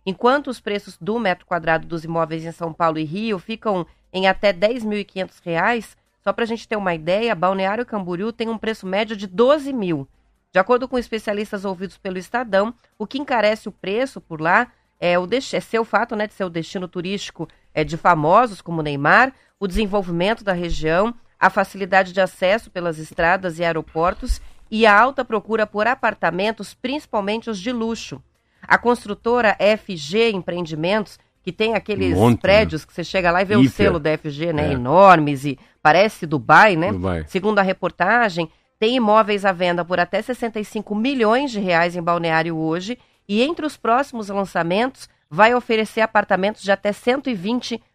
Enquanto 0.05 0.49
os 0.49 0.59
preços 0.59 0.99
do 1.01 1.17
metro 1.21 1.47
quadrado 1.47 1.87
dos 1.87 2.03
imóveis 2.03 2.45
em 2.45 2.51
São 2.51 2.73
Paulo 2.73 2.99
e 2.99 3.05
Rio 3.05 3.39
ficam 3.39 3.87
em 4.13 4.27
até 4.27 4.49
R$ 4.49 4.55
10.500, 4.75 5.97
só 6.21 6.33
para 6.33 6.43
a 6.43 6.47
gente 6.47 6.67
ter 6.67 6.77
uma 6.77 6.93
ideia, 6.93 7.37
Balneário 7.37 7.87
Camboriú 7.87 8.33
tem 8.33 8.49
um 8.49 8.59
preço 8.59 8.85
médio 8.85 9.17
de 9.17 9.29
12 9.29 9.73
mil. 9.73 10.09
De 10.53 10.59
acordo 10.59 10.89
com 10.89 10.99
especialistas 10.99 11.65
ouvidos 11.65 11.97
pelo 11.97 12.19
Estadão, 12.19 12.75
o 12.99 13.07
que 13.07 13.19
encarece 13.19 13.69
o 13.69 13.73
preço 13.73 14.21
por 14.21 14.41
lá 14.41 14.73
é, 15.01 15.19
o 15.19 15.29
é 15.33 15.61
ser 15.61 15.79
o 15.79 15.85
fato 15.85 16.17
né, 16.17 16.27
de 16.27 16.35
ser 16.35 16.45
o 16.45 16.51
destino 16.51 16.89
turístico 16.89 17.49
é, 17.73 17.85
de 17.85 17.97
famosos 17.97 18.61
como 18.61 18.83
Neymar, 18.83 19.33
o 19.65 19.67
desenvolvimento 19.67 20.45
da 20.45 20.53
região, 20.53 21.15
a 21.41 21.49
facilidade 21.49 22.13
de 22.13 22.21
acesso 22.21 22.71
pelas 22.71 22.99
estradas 22.99 23.59
e 23.59 23.65
aeroportos 23.65 24.39
e 24.71 24.85
a 24.85 24.95
alta 24.95 25.25
procura 25.25 25.67
por 25.67 25.87
apartamentos, 25.87 26.75
principalmente 26.75 27.49
os 27.49 27.59
de 27.59 27.73
luxo. 27.73 28.23
A 28.61 28.77
construtora 28.77 29.57
FG 29.59 30.33
Empreendimentos, 30.33 31.19
que 31.43 31.51
tem 31.51 31.75
aqueles 31.75 32.15
monte, 32.15 32.35
né? 32.35 32.41
prédios 32.43 32.85
que 32.85 32.93
você 32.93 33.03
chega 33.03 33.31
lá 33.31 33.41
e 33.41 33.47
vê 33.47 33.57
o 33.57 33.67
selo 33.71 33.99
da 33.99 34.17
FG, 34.19 34.53
né? 34.53 34.69
É. 34.69 34.73
Enormes 34.73 35.47
e 35.47 35.59
parece 35.81 36.27
Dubai, 36.27 36.77
né? 36.77 36.93
Dubai. 36.93 37.25
Segundo 37.27 37.59
a 37.59 37.63
reportagem, 37.63 38.51
tem 38.79 38.97
imóveis 38.97 39.47
à 39.47 39.53
venda 39.53 39.83
por 39.83 39.99
até 39.99 40.21
65 40.21 40.95
milhões 40.95 41.51
de 41.51 41.61
reais 41.61 41.97
em 41.97 42.03
Balneário 42.03 42.55
hoje 42.55 42.99
e 43.27 43.43
entre 43.43 43.65
os 43.65 43.79
próximos 43.79 44.29
lançamentos 44.29 45.09
vai 45.31 45.55
oferecer 45.55 46.03
apartamentos 46.03 46.63
de 46.63 46.71
até 46.71 46.93
120 46.93 47.73
milhões 47.73 47.94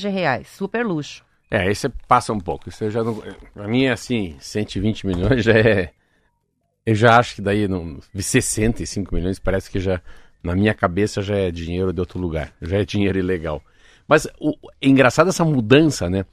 de 0.00 0.08
reais. 0.08 0.48
Super 0.48 0.84
luxo. 0.84 1.24
É, 1.50 1.60
aí 1.60 1.74
você 1.74 1.88
passa 2.06 2.32
um 2.32 2.40
pouco. 2.40 2.68
Isso 2.68 2.90
já 2.90 3.02
não. 3.02 3.22
Pra 3.54 3.68
mim 3.68 3.84
é 3.84 3.92
assim, 3.92 4.36
120 4.40 5.06
milhões 5.06 5.44
já 5.44 5.56
é. 5.56 5.92
Eu 6.84 6.94
já 6.94 7.18
acho 7.18 7.36
que 7.36 7.42
daí 7.42 7.68
não. 7.68 8.00
65 8.14 9.14
milhões 9.14 9.38
parece 9.38 9.70
que 9.70 9.78
já. 9.78 10.00
Na 10.42 10.54
minha 10.54 10.72
cabeça 10.72 11.20
já 11.20 11.36
é 11.36 11.50
dinheiro 11.50 11.92
de 11.92 12.00
outro 12.00 12.18
lugar. 12.18 12.52
Já 12.62 12.78
é 12.78 12.84
dinheiro 12.84 13.18
ilegal. 13.18 13.62
Mas 14.06 14.26
o, 14.40 14.54
é 14.80 14.88
engraçado 14.88 15.28
essa 15.28 15.44
mudança, 15.44 16.08
né? 16.08 16.24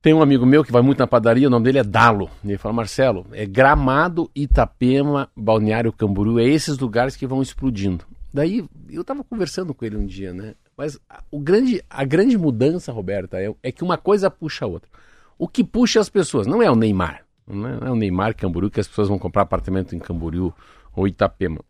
Tem 0.00 0.14
um 0.14 0.22
amigo 0.22 0.46
meu 0.46 0.62
que 0.62 0.70
vai 0.70 0.82
muito 0.82 1.00
na 1.00 1.06
padaria, 1.06 1.48
o 1.48 1.50
nome 1.50 1.64
dele 1.64 1.78
é 1.78 1.84
Dalo. 1.84 2.30
Ele 2.44 2.56
fala, 2.56 2.72
Marcelo, 2.72 3.26
é 3.32 3.44
Gramado, 3.44 4.30
Itapema, 4.36 5.28
Balneário 5.36 5.92
Camboriú, 5.92 6.38
é 6.38 6.44
esses 6.44 6.78
lugares 6.78 7.16
que 7.16 7.26
vão 7.26 7.42
explodindo. 7.42 8.04
Daí 8.32 8.64
eu 8.88 9.02
tava 9.02 9.24
conversando 9.24 9.74
com 9.74 9.84
ele 9.84 9.96
um 9.96 10.06
dia, 10.06 10.32
né? 10.32 10.54
Mas 10.76 10.98
a- 11.08 11.22
o 11.30 11.40
grande, 11.40 11.82
a 11.88 12.04
grande 12.04 12.36
mudança, 12.36 12.92
Roberta, 12.92 13.40
é, 13.40 13.52
é 13.62 13.72
que 13.72 13.82
uma 13.82 13.96
coisa 13.96 14.30
puxa 14.30 14.64
a 14.64 14.68
outra. 14.68 14.90
O 15.38 15.48
que 15.48 15.64
puxa 15.64 16.00
as 16.00 16.08
pessoas 16.08 16.46
não 16.46 16.62
é 16.62 16.70
o 16.70 16.76
Neymar. 16.76 17.24
Não 17.46 17.68
é, 17.68 17.88
é 17.88 17.90
o 17.90 17.96
Neymar 17.96 18.34
Camboriú 18.36 18.70
que 18.70 18.80
as 18.80 18.88
pessoas 18.88 19.08
vão 19.08 19.18
comprar 19.18 19.42
apartamento 19.42 19.94
em 19.94 19.98
Camboriú 19.98 20.52
ou 20.94 21.06
Itapema. 21.06 21.60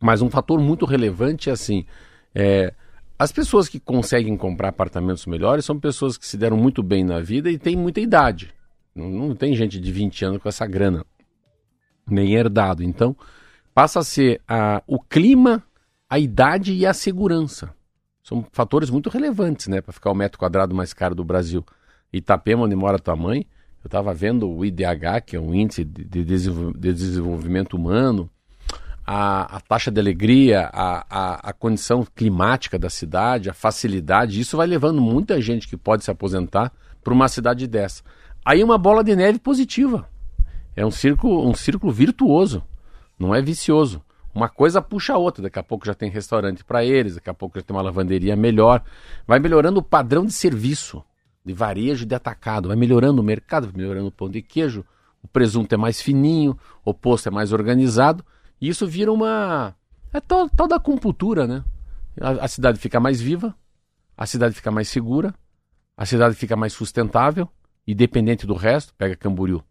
Mas 0.00 0.20
um 0.22 0.30
fator 0.30 0.60
muito 0.60 0.84
relevante 0.84 1.48
é 1.48 1.52
assim: 1.52 1.84
é, 2.34 2.74
as 3.18 3.30
pessoas 3.30 3.68
que 3.68 3.78
conseguem 3.78 4.36
comprar 4.36 4.68
apartamentos 4.68 5.26
melhores 5.26 5.64
são 5.64 5.78
pessoas 5.78 6.16
que 6.18 6.26
se 6.26 6.36
deram 6.36 6.56
muito 6.56 6.82
bem 6.82 7.04
na 7.04 7.20
vida 7.20 7.50
e 7.50 7.58
têm 7.58 7.76
muita 7.76 8.00
idade. 8.00 8.52
Não, 8.94 9.08
não 9.08 9.34
tem 9.34 9.54
gente 9.54 9.78
de 9.78 9.92
20 9.92 10.24
anos 10.24 10.42
com 10.42 10.48
essa 10.48 10.66
grana, 10.66 11.04
nem 12.08 12.34
herdado. 12.34 12.82
Então, 12.82 13.14
passa 13.72 14.00
a 14.00 14.04
ser 14.04 14.40
a, 14.48 14.82
o 14.86 14.98
clima, 14.98 15.62
a 16.08 16.18
idade 16.18 16.72
e 16.72 16.84
a 16.84 16.92
segurança. 16.94 17.74
São 18.30 18.46
fatores 18.52 18.90
muito 18.90 19.10
relevantes 19.10 19.66
né, 19.66 19.80
para 19.80 19.92
ficar 19.92 20.12
o 20.12 20.14
metro 20.14 20.38
quadrado 20.38 20.72
mais 20.72 20.94
caro 20.94 21.16
do 21.16 21.24
Brasil. 21.24 21.66
Itapema, 22.12 22.62
onde 22.62 22.76
mora 22.76 22.96
tua 22.96 23.16
mãe, 23.16 23.44
eu 23.82 23.88
estava 23.88 24.14
vendo 24.14 24.48
o 24.48 24.64
IDH, 24.64 25.20
que 25.26 25.34
é 25.34 25.40
um 25.40 25.52
índice 25.52 25.82
de, 25.82 26.24
desenvolvimento 26.24 27.74
humano, 27.74 28.30
a, 29.04 29.56
a, 29.56 29.60
taxa 29.60 29.90
de 29.90 29.98
alegria, 29.98 30.70
a, 30.72 31.04
a, 31.10 31.50
a, 31.50 31.52
condição 31.52 32.06
climática 32.14 32.78
da 32.78 32.88
cidade, 32.88 33.50
a 33.50 33.52
facilidade, 33.52 34.38
isso 34.38 34.56
vai 34.56 34.68
levando 34.68 35.00
muita 35.00 35.40
gente 35.40 35.66
que 35.66 35.76
pode 35.76 36.04
se 36.04 36.10
aposentar 36.12 36.72
para 37.02 37.12
uma 37.12 37.26
cidade 37.26 37.66
dessa. 37.66 38.04
Aí 38.44 38.62
uma 38.62 38.78
bola 38.78 39.02
de 39.02 39.16
neve 39.16 39.40
positiva. 39.40 40.08
É 40.76 40.86
um 40.86 40.90
círculo, 40.92 41.48
um 41.48 41.54
círculo 41.54 41.92
virtuoso, 41.92 42.62
não 43.18 43.34
é 43.34 43.42
vicioso. 43.42 44.00
Uma 44.34 44.48
coisa 44.48 44.80
puxa 44.80 45.14
a 45.14 45.18
outra, 45.18 45.42
daqui 45.42 45.58
a 45.58 45.62
pouco 45.62 45.84
já 45.84 45.94
tem 45.94 46.08
restaurante 46.08 46.64
para 46.64 46.84
eles, 46.84 47.16
daqui 47.16 47.28
a 47.28 47.34
pouco 47.34 47.58
já 47.58 47.64
tem 47.64 47.74
uma 47.74 47.82
lavanderia 47.82 48.36
melhor. 48.36 48.82
Vai 49.26 49.40
melhorando 49.40 49.80
o 49.80 49.82
padrão 49.82 50.24
de 50.24 50.32
serviço 50.32 51.04
de 51.44 51.52
varejo 51.52 52.06
de 52.06 52.14
atacado. 52.14 52.68
Vai 52.68 52.76
melhorando 52.76 53.20
o 53.20 53.24
mercado, 53.24 53.66
vai 53.66 53.76
melhorando 53.76 54.08
o 54.08 54.12
pão 54.12 54.30
de 54.30 54.40
queijo, 54.42 54.84
o 55.22 55.28
presunto 55.28 55.74
é 55.74 55.78
mais 55.78 56.00
fininho, 56.00 56.58
o 56.84 56.94
posto 56.94 57.28
é 57.28 57.30
mais 57.30 57.52
organizado. 57.52 58.24
E 58.60 58.68
isso 58.68 58.86
vira 58.86 59.12
uma. 59.12 59.74
É 60.12 60.20
tal, 60.20 60.48
tal 60.48 60.68
da 60.68 60.78
compultura, 60.78 61.46
né? 61.46 61.64
A, 62.20 62.44
a 62.44 62.48
cidade 62.48 62.78
fica 62.78 63.00
mais 63.00 63.20
viva, 63.20 63.54
a 64.16 64.26
cidade 64.26 64.54
fica 64.54 64.70
mais 64.70 64.88
segura, 64.88 65.34
a 65.96 66.04
cidade 66.04 66.34
fica 66.34 66.56
mais 66.56 66.72
sustentável, 66.72 67.48
independente 67.86 68.46
do 68.46 68.54
resto. 68.54 68.94
Pega 68.94 69.16
Camboriú. 69.16 69.62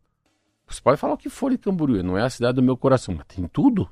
Você 0.68 0.82
pode 0.82 0.98
falar 0.98 1.14
o 1.14 1.18
que 1.18 1.30
for 1.30 1.50
de 1.50 1.58
Camboriú, 1.58 2.04
não 2.04 2.18
é 2.18 2.24
a 2.24 2.30
cidade 2.30 2.56
do 2.56 2.64
meu 2.64 2.78
coração, 2.78 3.16
mas 3.16 3.26
tem 3.28 3.48
tudo. 3.48 3.90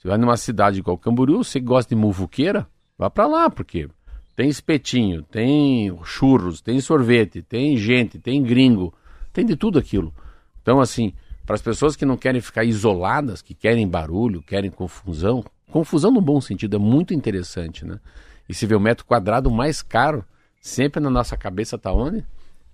Você 0.00 0.08
vai 0.08 0.16
numa 0.16 0.38
cidade 0.38 0.78
igual 0.78 0.96
Camboriú, 0.96 1.44
você 1.44 1.60
gosta 1.60 1.94
de 1.94 2.00
muvuqueira, 2.00 2.66
vá 2.96 3.10
para 3.10 3.26
lá, 3.26 3.50
porque 3.50 3.86
tem 4.34 4.48
espetinho, 4.48 5.22
tem 5.22 5.94
churros, 6.04 6.62
tem 6.62 6.80
sorvete, 6.80 7.42
tem 7.42 7.76
gente, 7.76 8.18
tem 8.18 8.42
gringo, 8.42 8.94
tem 9.30 9.44
de 9.44 9.54
tudo 9.56 9.78
aquilo. 9.78 10.14
Então, 10.62 10.80
assim, 10.80 11.12
para 11.44 11.54
as 11.54 11.60
pessoas 11.60 11.96
que 11.96 12.06
não 12.06 12.16
querem 12.16 12.40
ficar 12.40 12.64
isoladas, 12.64 13.42
que 13.42 13.52
querem 13.52 13.86
barulho, 13.86 14.40
querem 14.40 14.70
confusão, 14.70 15.44
confusão 15.70 16.10
no 16.10 16.22
bom 16.22 16.40
sentido 16.40 16.76
é 16.76 16.78
muito 16.78 17.12
interessante, 17.12 17.84
né? 17.84 18.00
E 18.48 18.54
se 18.54 18.64
vê 18.64 18.74
o 18.74 18.80
metro 18.80 19.04
quadrado 19.04 19.50
mais 19.50 19.82
caro, 19.82 20.24
sempre 20.62 20.98
na 20.98 21.10
nossa 21.10 21.36
cabeça 21.36 21.76
está 21.76 21.92
onde? 21.92 22.24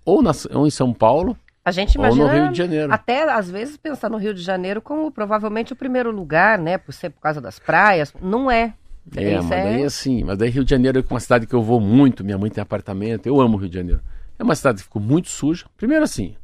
Ou, 0.05 0.21
na, 0.21 0.31
ou 0.53 0.65
em 0.65 0.71
São 0.71 0.93
Paulo, 0.93 1.37
a 1.67 1.71
gente 1.71 1.95
imagina, 1.95 2.49
até 2.89 3.29
às 3.29 3.51
vezes 3.51 3.75
pensar 3.75 4.09
no 4.09 4.15
Rio 4.15 4.33
de 4.33 4.41
Janeiro 4.41 4.81
como 4.81 5.11
provavelmente 5.11 5.73
o 5.73 5.75
primeiro 5.75 6.11
lugar, 6.11 6.57
né? 6.57 6.77
Por 6.77 6.93
ser 6.93 7.09
por 7.09 7.19
causa 7.19 7.41
das 7.41 7.59
praias. 7.59 8.13
Não 8.21 8.49
é. 8.49 8.73
É, 9.13 9.35
mas 9.35 9.51
é... 9.51 9.63
daí 9.63 9.83
assim, 9.83 10.23
mas 10.23 10.37
daí 10.37 10.49
Rio 10.49 10.63
de 10.63 10.69
Janeiro 10.69 10.97
é 10.97 11.03
uma 11.11 11.19
cidade 11.19 11.45
que 11.45 11.53
eu 11.53 11.61
vou 11.61 11.81
muito, 11.81 12.23
minha 12.23 12.37
mãe 12.37 12.49
tem 12.49 12.61
apartamento, 12.61 13.27
eu 13.27 13.41
amo 13.41 13.57
Rio 13.57 13.67
de 13.67 13.75
Janeiro. 13.75 13.99
É 14.39 14.43
uma 14.45 14.55
cidade 14.55 14.77
que 14.77 14.83
ficou 14.83 15.01
muito 15.01 15.27
suja. 15.27 15.65
Primeiro 15.75 16.05
assim, 16.05 16.37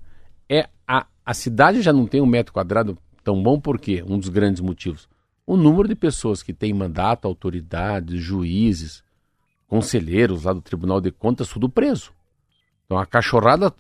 é 0.50 0.68
a, 0.86 1.06
a 1.26 1.34
cidade 1.34 1.82
já 1.82 1.94
não 1.94 2.06
tem 2.06 2.20
um 2.20 2.26
metro 2.26 2.52
quadrado 2.52 2.98
tão 3.24 3.42
bom 3.42 3.58
porque 3.58 4.04
um 4.06 4.20
dos 4.20 4.28
grandes 4.28 4.60
motivos, 4.60 5.08
o 5.48 5.56
número 5.56 5.88
de 5.88 5.96
pessoas 5.96 6.44
que 6.44 6.52
têm 6.52 6.74
mandato, 6.74 7.30
autoridades, 7.30 8.22
juízes, 8.22 9.02
conselheiros 9.70 10.44
lá 10.44 10.52
do 10.52 10.62
Tribunal 10.62 11.00
de 11.00 11.12
Contas, 11.12 11.48
tudo 11.48 11.70
preso. 11.70 12.12
Então 12.86 12.98
a 12.98 13.06
cachorrada, 13.06 13.74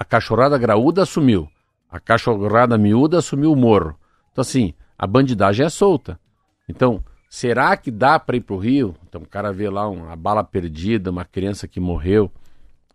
a 0.00 0.04
cachorrada 0.04 0.58
graúda 0.58 1.02
assumiu, 1.04 1.48
a 1.88 2.00
cachorrada 2.00 2.76
miúda 2.76 3.18
assumiu 3.18 3.52
o 3.52 3.56
morro. 3.56 3.94
Então 4.32 4.42
assim, 4.42 4.74
a 4.98 5.06
bandidagem 5.06 5.64
é 5.64 5.68
solta. 5.68 6.18
Então, 6.68 7.04
Será 7.30 7.76
que 7.76 7.92
dá 7.92 8.18
para 8.18 8.36
ir 8.36 8.40
para 8.40 8.56
o 8.56 8.58
Rio? 8.58 8.96
Então 9.08 9.22
o 9.22 9.26
cara 9.26 9.52
vê 9.52 9.70
lá 9.70 9.88
uma 9.88 10.16
bala 10.16 10.42
perdida, 10.42 11.12
uma 11.12 11.24
criança 11.24 11.68
que 11.68 11.78
morreu. 11.78 12.28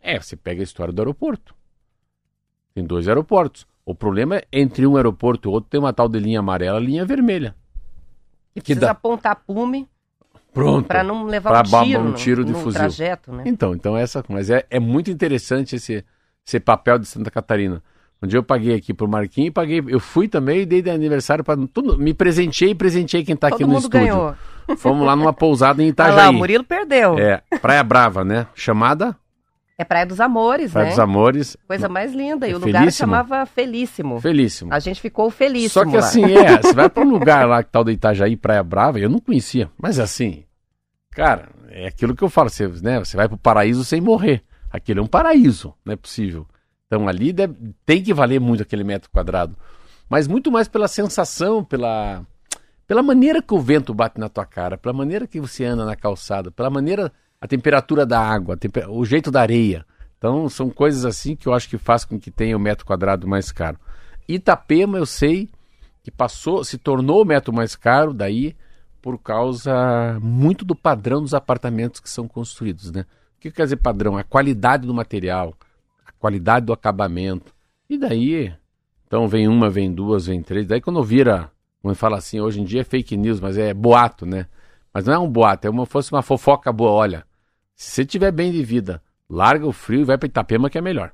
É, 0.01 0.19
você 0.19 0.35
pega 0.35 0.61
a 0.61 0.63
história 0.63 0.93
do 0.93 1.01
aeroporto. 1.01 1.55
Tem 2.73 2.83
dois 2.83 3.07
aeroportos. 3.07 3.65
O 3.85 3.95
problema 3.95 4.35
é 4.35 4.47
entre 4.51 4.85
um 4.85 4.97
aeroporto 4.97 5.47
e 5.47 5.51
outro 5.51 5.69
tem 5.69 5.79
uma 5.79 5.93
tal 5.93 6.09
de 6.09 6.19
linha 6.19 6.39
amarela 6.39 6.77
linha 6.81 7.05
vermelha. 7.05 7.55
E 8.53 8.59
precisa 8.59 8.87
dá... 8.87 8.91
apontar 8.91 9.37
pume. 9.47 9.87
Pronto. 10.53 10.85
Para 10.85 11.01
não 11.01 11.23
levar 11.23 11.65
um 11.65 11.83
tiro, 11.83 12.01
um 12.01 12.13
tiro 12.13 12.41
no, 12.41 12.47
de 12.47 12.51
no 12.51 12.59
fuzil. 12.59 12.79
trajeto, 12.79 13.31
né? 13.31 13.43
Então, 13.45 13.73
então 13.73 13.95
essa, 13.95 14.23
mas 14.27 14.49
é, 14.49 14.65
é 14.69 14.81
muito 14.81 15.09
interessante 15.09 15.77
esse, 15.77 16.03
esse 16.45 16.59
papel 16.59 16.99
de 16.99 17.07
Santa 17.07 17.31
Catarina. 17.31 17.81
Um 18.21 18.27
dia 18.27 18.39
eu 18.39 18.43
paguei 18.43 18.75
aqui 18.75 18.93
pro 18.93 19.07
Marquinhos, 19.07 19.53
paguei, 19.53 19.83
eu 19.87 19.99
fui 19.99 20.27
também 20.27 20.61
e 20.61 20.65
dei 20.65 20.81
de 20.81 20.89
aniversário 20.89 21.43
para 21.43 21.57
tudo, 21.67 21.97
me 21.97 22.13
presenteei 22.13 22.71
e 22.71 22.75
presenteei 22.75 23.23
quem 23.23 23.35
tá 23.35 23.49
Todo 23.49 23.55
aqui 23.55 23.65
no 23.65 23.77
estúdio. 23.77 23.99
Ganhou. 23.99 24.35
Fomos 24.77 25.05
lá 25.05 25.15
numa 25.15 25.33
pousada 25.33 25.83
em 25.83 25.89
Itajaí. 25.89 26.19
Ah 26.19 26.23
lá, 26.23 26.29
o 26.29 26.33
Murilo 26.33 26.63
perdeu. 26.63 27.19
É, 27.19 27.41
Praia 27.61 27.83
Brava, 27.83 28.23
né? 28.23 28.47
Chamada 28.55 29.15
é 29.77 29.83
Praia 29.83 30.05
dos 30.05 30.21
Amores, 30.21 30.71
Praia 30.71 30.85
né? 30.85 30.91
dos 30.91 30.99
Amores. 30.99 31.57
Coisa 31.67 31.89
mais 31.89 32.13
linda. 32.13 32.47
E 32.47 32.51
é 32.51 32.55
o 32.55 32.59
lugar 32.59 32.89
chamava 32.91 33.45
Felíssimo. 33.45 34.21
Felíssimo. 34.21 34.73
A 34.73 34.79
gente 34.79 35.01
ficou 35.01 35.29
felíssimo. 35.29 35.69
Só 35.69 35.85
que 35.85 35.97
lá. 35.97 35.99
assim, 35.99 36.23
é, 36.33 36.61
você 36.61 36.73
vai 36.73 36.89
para 36.89 37.03
um 37.03 37.09
lugar 37.09 37.45
lá 37.45 37.61
que 37.61 37.69
tal 37.69 37.83
de 37.83 37.91
Itajaí, 37.91 38.37
Praia 38.37 38.63
Brava, 38.63 38.99
eu 38.99 39.09
não 39.09 39.19
conhecia. 39.19 39.69
Mas 39.77 39.99
assim, 39.99 40.45
cara, 41.11 41.49
é 41.69 41.87
aquilo 41.87 42.15
que 42.15 42.23
eu 42.23 42.29
falo, 42.29 42.49
você, 42.49 42.67
né, 42.81 42.99
você 42.99 43.17
vai 43.17 43.27
pro 43.27 43.37
paraíso 43.37 43.83
sem 43.83 43.99
morrer. 43.99 44.41
Aquilo 44.75 44.99
é 44.99 45.03
um 45.03 45.07
paraíso, 45.07 45.73
não 45.85 45.93
é 45.93 45.95
possível. 45.95 46.45
Então 46.85 47.07
ali 47.07 47.31
deve, 47.31 47.55
tem 47.85 48.03
que 48.03 48.13
valer 48.13 48.41
muito 48.41 48.61
aquele 48.61 48.83
metro 48.83 49.09
quadrado. 49.09 49.55
Mas 50.09 50.27
muito 50.27 50.51
mais 50.51 50.67
pela 50.67 50.89
sensação, 50.89 51.63
pela, 51.63 52.25
pela 52.85 53.01
maneira 53.01 53.41
que 53.41 53.53
o 53.53 53.61
vento 53.61 53.93
bate 53.93 54.19
na 54.19 54.27
tua 54.27 54.45
cara, 54.45 54.77
pela 54.77 54.93
maneira 54.93 55.25
que 55.25 55.39
você 55.39 55.63
anda 55.63 55.85
na 55.85 55.95
calçada, 55.95 56.51
pela 56.51 56.69
maneira, 56.69 57.11
a 57.39 57.47
temperatura 57.47 58.05
da 58.05 58.19
água, 58.19 58.57
temper, 58.57 58.91
o 58.91 59.05
jeito 59.05 59.31
da 59.31 59.41
areia. 59.41 59.85
Então 60.17 60.49
são 60.49 60.69
coisas 60.69 61.05
assim 61.05 61.37
que 61.37 61.47
eu 61.47 61.53
acho 61.53 61.69
que 61.69 61.77
faz 61.77 62.03
com 62.03 62.19
que 62.19 62.29
tenha 62.29 62.57
o 62.57 62.59
metro 62.59 62.85
quadrado 62.85 63.25
mais 63.25 63.53
caro. 63.53 63.79
Itapema 64.27 64.97
eu 64.97 65.05
sei 65.05 65.49
que 66.03 66.11
passou, 66.11 66.65
se 66.65 66.77
tornou 66.77 67.21
o 67.21 67.25
metro 67.25 67.53
mais 67.53 67.77
caro 67.77 68.13
daí 68.13 68.55
por 69.01 69.17
causa 69.19 70.19
muito 70.21 70.65
do 70.65 70.75
padrão 70.75 71.21
dos 71.21 71.33
apartamentos 71.33 72.01
que 72.01 72.09
são 72.09 72.27
construídos, 72.27 72.91
né? 72.91 73.05
Que 73.45 73.51
quer 73.51 73.65
dizer 73.65 73.75
padrão? 73.75 74.17
A 74.17 74.23
qualidade 74.23 74.87
do 74.87 74.93
material, 74.93 75.53
qualidade 76.17 76.65
do 76.65 76.73
acabamento. 76.73 77.53
E 77.87 77.95
daí, 77.95 78.51
então 79.05 79.27
vem 79.27 79.47
uma, 79.47 79.69
vem 79.69 79.93
duas, 79.93 80.25
vem 80.25 80.41
três. 80.41 80.65
Daí 80.65 80.81
quando 80.81 81.03
vira, 81.03 81.51
quando 81.79 81.95
fala 81.95 82.17
assim, 82.17 82.39
hoje 82.41 82.59
em 82.59 82.63
dia 82.63 82.81
é 82.81 82.83
fake 82.83 83.15
news, 83.15 83.39
mas 83.39 83.55
é 83.55 83.71
boato, 83.71 84.25
né? 84.25 84.47
Mas 84.91 85.05
não 85.05 85.13
é 85.13 85.19
um 85.19 85.29
boato, 85.29 85.67
é 85.67 85.69
como 85.69 85.85
se 85.85 85.91
fosse 85.91 86.11
uma 86.11 86.23
fofoca 86.23 86.73
boa. 86.73 86.89
Olha, 86.89 87.23
se 87.75 87.91
você 87.91 88.03
tiver 88.03 88.31
bem 88.31 88.51
de 88.51 88.63
vida, 88.63 88.99
larga 89.29 89.67
o 89.67 89.71
frio 89.71 90.01
e 90.01 90.05
vai 90.05 90.17
para 90.17 90.25
Itapema 90.25 90.67
que 90.67 90.79
é 90.79 90.81
melhor. 90.81 91.11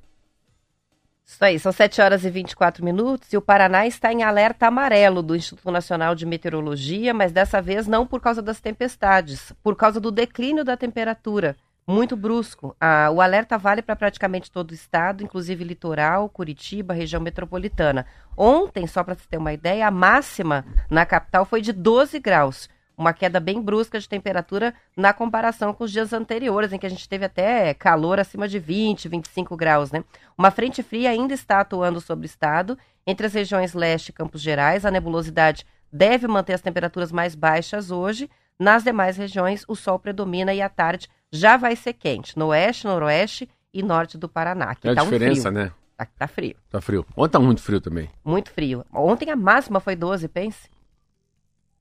Isso 1.26 1.44
aí, 1.44 1.60
são 1.60 1.74
7 1.74 2.02
horas 2.02 2.24
e 2.24 2.30
24 2.30 2.82
minutos 2.82 3.34
e 3.34 3.36
o 3.36 3.41
Paraná 3.41 3.86
está 3.86 4.13
em 4.13 4.24
alerta 4.24 4.67
amarelo 4.67 5.22
do 5.22 5.36
Instituto 5.36 5.70
Nacional 5.70 6.15
de 6.15 6.26
Meteorologia, 6.26 7.13
mas 7.13 7.34
dessa 7.34 7.62
vez 7.62 7.88
não 7.88 8.08
por 8.08 8.22
causa 8.22 8.41
das 8.41 8.62
tempestades, 8.62 9.52
por 9.62 9.76
causa 9.76 10.00
do 10.00 10.10
declínio 10.10 10.63
da 10.63 10.78
temperatura 10.78 11.58
muito 11.91 12.15
brusco. 12.15 12.75
Ah, 12.80 13.10
o 13.12 13.21
alerta 13.21 13.58
vale 13.58 13.82
para 13.82 13.95
praticamente 13.95 14.49
todo 14.49 14.71
o 14.71 14.73
estado, 14.73 15.23
inclusive 15.23 15.63
litoral, 15.63 16.30
Curitiba, 16.30 16.93
região 16.93 17.21
metropolitana. 17.21 18.06
Ontem, 18.36 18.88
só 18.88 19.04
para 19.04 19.13
você 19.13 19.25
ter 19.30 19.38
uma 19.38 19.54
ideia, 19.54 19.88
a 19.88 19.91
máxima 19.91 20.65
na 20.89 21.06
capital 21.06 21.45
foi 21.45 21.62
de 21.62 21.73
12 21.73 22.19
graus. 22.19 22.69
Uma 22.97 23.13
queda 23.13 23.39
bem 23.39 23.62
brusca 23.62 23.99
de 23.99 24.08
temperatura 24.08 24.73
na 24.95 25.12
comparação 25.12 25.73
com 25.73 25.84
os 25.84 25.91
dias 25.91 26.13
anteriores, 26.13 26.71
em 26.71 26.77
que 26.77 26.86
a 26.86 26.89
gente 26.89 27.10
teve 27.10 27.25
até 27.25 27.73
calor 27.73 28.19
acima 28.19 28.47
de 28.47 28.60
20, 28.60 29.10
25 29.10 29.58
graus, 29.58 29.91
né? 29.91 30.04
Uma 30.38 30.51
frente 30.51 30.84
fria 30.84 31.10
ainda 31.10 31.34
está 31.34 31.62
atuando 31.62 31.99
sobre 31.99 32.25
o 32.25 32.27
estado. 32.27 32.77
Entre 33.06 33.25
as 33.25 33.34
regiões 33.34 33.73
leste 33.73 34.10
e 34.10 34.13
Campos 34.13 34.41
Gerais, 34.41 34.86
a 34.86 34.91
nebulosidade 34.91 35.65
deve 35.91 36.27
manter 36.27 36.54
as 36.54 36.62
temperaturas 36.62 37.12
mais 37.12 37.34
baixas 37.34 37.89
hoje. 37.89 38.30
Nas 38.60 38.84
demais 38.84 39.17
regiões, 39.17 39.65
o 39.67 39.75
sol 39.75 39.97
predomina 39.97 40.54
e 40.54 40.62
à 40.62 40.69
tarde 40.69 41.10
já 41.32 41.58
vai 41.58 41.76
ser 41.76 41.94
quente. 41.94 42.38
No 42.38 42.48
oeste, 42.48 42.86
noroeste 42.86 43.50
e 43.74 43.82
norte 43.82 44.17
do 44.17 44.28
Paraná. 44.28 44.65
Aqui 44.65 44.89
é 44.89 44.94
tá 44.94 45.02
a 45.02 45.04
diferença, 45.04 45.50
um 45.50 45.54
né? 45.54 45.72
Tá, 45.98 46.08
tá, 46.17 46.28
frio. 46.28 46.56
Tá 46.70 46.82
frio. 46.82 47.06
Ontem 47.15 47.32
tá 47.32 47.39
muito 47.39 47.62
frio 47.62 47.80
também. 47.80 48.10
Muito 48.24 48.52
frio. 48.52 48.84
Ontem 48.94 49.30
a 49.30 49.36
máxima 49.36 49.80
foi 49.80 49.96
12, 49.96 50.28
pense. 50.28 50.70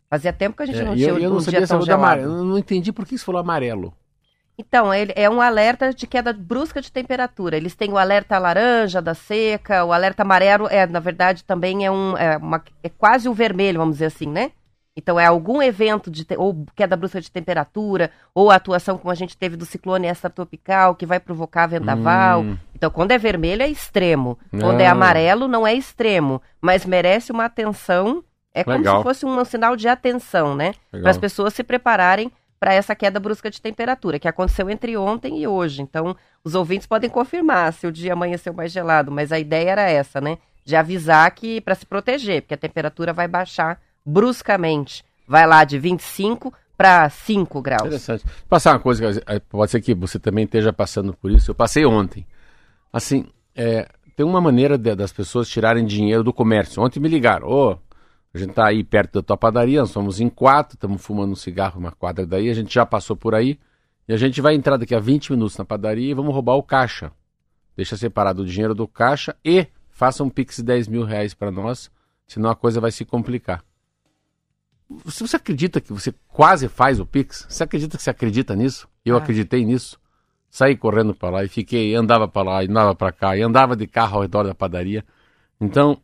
Fazia 0.08 0.32
tempo 0.32 0.56
que 0.56 0.62
a 0.62 0.66
gente 0.66 0.80
é, 0.80 0.84
não 0.84 0.94
tinha 0.94 1.08
eu, 1.08 1.18
eu 1.18 1.30
um 1.30 1.34
não 1.34 1.40
sabia 1.40 1.60
dia 1.60 1.68
tão 1.68 1.82
gelado. 1.82 2.22
Eu 2.22 2.44
não 2.44 2.58
entendi 2.58 2.92
por 2.92 3.06
que 3.06 3.16
você 3.16 3.24
falou 3.24 3.40
amarelo. 3.40 3.94
Então, 4.58 4.92
ele 4.92 5.12
é 5.16 5.30
um 5.30 5.40
alerta 5.40 5.94
de 5.94 6.06
queda 6.06 6.34
brusca 6.34 6.82
de 6.82 6.92
temperatura. 6.92 7.56
Eles 7.56 7.74
têm 7.74 7.90
o 7.92 7.96
alerta 7.96 8.38
laranja 8.38 9.00
da 9.00 9.14
seca, 9.14 9.84
o 9.84 9.92
alerta 9.92 10.22
amarelo 10.22 10.66
é, 10.68 10.86
na 10.86 11.00
verdade, 11.00 11.44
também 11.44 11.86
é 11.86 11.90
um 11.90 12.14
é, 12.16 12.36
uma, 12.36 12.62
é 12.82 12.90
quase 12.90 13.26
o 13.26 13.32
um 13.32 13.34
vermelho, 13.34 13.78
vamos 13.78 13.94
dizer 13.94 14.06
assim, 14.06 14.26
né? 14.26 14.52
Então 14.96 15.18
é 15.18 15.24
algum 15.24 15.62
evento 15.62 16.10
de 16.10 16.26
ou 16.36 16.66
queda 16.74 16.96
brusca 16.96 17.20
de 17.20 17.30
temperatura, 17.30 18.10
ou 18.34 18.50
a 18.50 18.56
atuação 18.56 18.98
como 18.98 19.10
a 19.10 19.14
gente 19.14 19.36
teve 19.36 19.56
do 19.56 19.64
ciclone 19.64 20.08
extratropical 20.08 20.94
que 20.94 21.06
vai 21.06 21.20
provocar 21.20 21.66
vendaval. 21.66 22.42
Hum. 22.42 22.56
Então 22.74 22.90
quando 22.90 23.12
é 23.12 23.18
vermelho 23.18 23.62
é 23.62 23.68
extremo, 23.68 24.38
quando 24.50 24.80
é 24.80 24.86
ah. 24.86 24.92
amarelo 24.92 25.46
não 25.46 25.66
é 25.66 25.74
extremo, 25.74 26.42
mas 26.60 26.84
merece 26.84 27.30
uma 27.32 27.44
atenção. 27.44 28.24
É 28.52 28.64
como 28.64 28.78
Legal. 28.78 28.98
se 28.98 29.02
fosse 29.04 29.24
um 29.26 29.44
sinal 29.44 29.76
de 29.76 29.86
atenção, 29.86 30.56
né? 30.56 30.74
Para 30.90 31.10
as 31.10 31.18
pessoas 31.18 31.54
se 31.54 31.62
prepararem 31.62 32.32
para 32.58 32.74
essa 32.74 32.94
queda 32.94 33.18
brusca 33.18 33.50
de 33.50 33.62
temperatura, 33.62 34.18
que 34.18 34.28
aconteceu 34.28 34.68
entre 34.68 34.94
ontem 34.96 35.40
e 35.40 35.46
hoje. 35.46 35.80
Então, 35.80 36.14
os 36.44 36.54
ouvintes 36.54 36.86
podem 36.86 37.08
confirmar 37.08 37.72
se 37.72 37.86
o 37.86 37.92
dia 37.92 38.12
amanheceu 38.12 38.52
mais 38.52 38.70
gelado, 38.70 39.10
mas 39.10 39.32
a 39.32 39.38
ideia 39.38 39.70
era 39.70 39.88
essa, 39.88 40.20
né? 40.20 40.36
De 40.62 40.76
avisar 40.76 41.30
que 41.30 41.60
para 41.62 41.74
se 41.74 41.86
proteger, 41.86 42.42
porque 42.42 42.52
a 42.52 42.58
temperatura 42.58 43.14
vai 43.14 43.26
baixar 43.26 43.80
bruscamente. 44.10 45.04
Vai 45.26 45.46
lá 45.46 45.64
de 45.64 45.78
25 45.78 46.52
para 46.76 47.08
5 47.08 47.62
graus. 47.62 47.82
Interessante. 47.82 48.24
Vou 48.24 48.34
passar 48.48 48.72
uma 48.72 48.80
coisa, 48.80 49.22
eh, 49.26 49.38
pode 49.38 49.70
ser 49.70 49.80
que 49.80 49.94
você 49.94 50.18
também 50.18 50.44
esteja 50.44 50.72
passando 50.72 51.12
por 51.12 51.30
isso. 51.30 51.50
Eu 51.50 51.54
passei 51.54 51.84
ontem. 51.84 52.26
Assim, 52.92 53.26
é, 53.54 53.86
tem 54.16 54.26
uma 54.26 54.40
maneira 54.40 54.76
de, 54.76 54.94
das 54.94 55.12
pessoas 55.12 55.48
tirarem 55.48 55.84
dinheiro 55.84 56.24
do 56.24 56.32
comércio. 56.32 56.82
Ontem 56.82 56.98
me 56.98 57.08
ligaram, 57.08 57.46
ô, 57.46 57.72
oh, 57.72 57.78
a 58.32 58.38
gente 58.38 58.50
está 58.50 58.66
aí 58.66 58.82
perto 58.82 59.14
da 59.14 59.22
tua 59.22 59.36
padaria, 59.36 59.80
nós 59.80 59.90
somos 59.90 60.20
em 60.20 60.28
quatro, 60.28 60.76
estamos 60.76 61.02
fumando 61.02 61.32
um 61.32 61.36
cigarro 61.36 61.78
uma 61.78 61.92
quadra 61.92 62.26
daí, 62.26 62.48
a 62.48 62.54
gente 62.54 62.72
já 62.72 62.86
passou 62.86 63.16
por 63.16 63.34
aí, 63.34 63.58
e 64.08 64.12
a 64.12 64.16
gente 64.16 64.40
vai 64.40 64.54
entrar 64.54 64.76
daqui 64.76 64.94
a 64.94 65.00
20 65.00 65.32
minutos 65.32 65.56
na 65.56 65.64
padaria 65.64 66.10
e 66.10 66.14
vamos 66.14 66.32
roubar 66.32 66.54
o 66.54 66.62
caixa. 66.62 67.12
Deixa 67.76 67.96
separado 67.96 68.42
o 68.42 68.46
dinheiro 68.46 68.74
do 68.74 68.86
caixa 68.88 69.36
e 69.44 69.66
faça 69.88 70.24
um 70.24 70.30
pix 70.30 70.56
de 70.56 70.62
10 70.64 70.88
mil 70.88 71.04
reais 71.04 71.34
para 71.34 71.50
nós, 71.50 71.90
senão 72.26 72.50
a 72.50 72.56
coisa 72.56 72.80
vai 72.80 72.90
se 72.90 73.04
complicar. 73.04 73.62
Se 75.06 75.26
você 75.26 75.36
acredita 75.36 75.80
que 75.80 75.92
você 75.92 76.12
quase 76.28 76.68
faz 76.68 76.98
o 76.98 77.06
Pix, 77.06 77.46
você 77.48 77.62
acredita 77.62 77.96
que 77.96 78.02
você 78.02 78.10
acredita 78.10 78.56
nisso? 78.56 78.88
Eu 79.04 79.14
ah. 79.16 79.18
acreditei 79.18 79.64
nisso. 79.64 79.98
Saí 80.50 80.76
correndo 80.76 81.14
para 81.14 81.30
lá 81.30 81.44
e 81.44 81.48
fiquei, 81.48 81.94
andava 81.94 82.26
para 82.26 82.50
lá, 82.50 82.60
andava 82.62 82.94
para 82.94 83.12
cá, 83.12 83.36
e 83.36 83.42
andava 83.42 83.76
de 83.76 83.86
carro 83.86 84.16
ao 84.16 84.22
redor 84.22 84.42
da 84.42 84.54
padaria. 84.54 85.04
Então, 85.60 86.00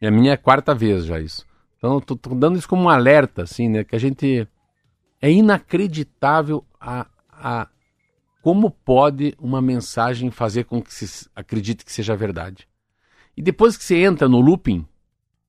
é 0.00 0.06
a 0.06 0.10
minha 0.10 0.38
quarta 0.38 0.72
vez 0.72 1.04
já 1.04 1.18
isso. 1.18 1.44
Então, 1.76 2.00
tô, 2.00 2.14
tô 2.14 2.34
dando 2.34 2.56
isso 2.56 2.68
como 2.68 2.84
um 2.84 2.88
alerta, 2.88 3.42
assim, 3.42 3.68
né? 3.68 3.82
Que 3.82 3.96
a 3.96 3.98
gente. 3.98 4.46
É 5.20 5.30
inacreditável 5.30 6.64
a, 6.80 7.06
a 7.28 7.66
como 8.40 8.70
pode 8.70 9.34
uma 9.38 9.60
mensagem 9.60 10.30
fazer 10.30 10.64
com 10.64 10.80
que 10.80 10.94
se 10.94 11.28
acredite 11.34 11.84
que 11.84 11.92
seja 11.92 12.14
verdade. 12.14 12.68
E 13.36 13.42
depois 13.42 13.76
que 13.76 13.82
você 13.82 13.96
entra 13.96 14.28
no 14.28 14.40
looping, 14.40 14.86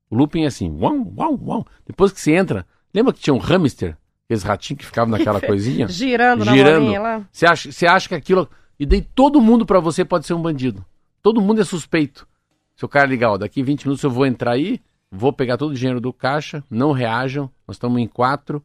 o 0.10 0.15
looping 0.15 0.43
é 0.43 0.47
assim, 0.47 0.71
uau, 0.71 1.13
uau, 1.15 1.39
uau. 1.41 1.67
Depois 1.86 2.12
que 2.12 2.19
você 2.19 2.34
entra, 2.34 2.65
Lembra 2.93 3.13
que 3.13 3.19
tinha 3.19 3.34
um 3.34 3.38
hamster? 3.39 3.97
Aqueles 4.25 4.43
ratinhos 4.43 4.80
que 4.80 4.86
ficavam 4.86 5.12
naquela 5.12 5.41
coisinha? 5.45 5.88
Girando, 5.88 6.45
Girando. 6.45 6.91
na 6.91 6.99
lá. 6.99 7.28
Você 7.32 7.45
acha, 7.45 7.71
você 7.71 7.88
acha 7.88 8.10
que 8.10 8.15
aquilo. 8.15 8.49
E 8.80 8.86
daí 8.86 9.02
todo 9.02 9.41
mundo 9.41 9.65
para 9.65 9.80
você 9.80 10.06
pode 10.06 10.25
ser 10.25 10.34
um 10.34 10.41
bandido. 10.41 10.86
Todo 11.21 11.41
mundo 11.41 11.62
é 11.62 11.65
suspeito. 11.65 12.28
Se 12.75 12.86
o 12.86 12.88
cara 12.88 13.06
ligar, 13.08 13.32
ó, 13.32 13.38
daqui 13.38 13.62
20 13.62 13.86
minutos 13.86 14.04
eu 14.04 14.10
vou 14.10 14.25
entrar 14.25 14.52
aí, 14.52 14.80
vou 15.12 15.34
pegar 15.34 15.58
todo 15.58 15.71
o 15.71 15.75
dinheiro 15.75 15.99
do 15.99 16.13
caixa, 16.13 16.63
não 16.69 16.91
reajam, 16.93 17.49
nós 17.67 17.75
estamos 17.75 17.99
em 17.99 18.08
quatro, 18.08 18.63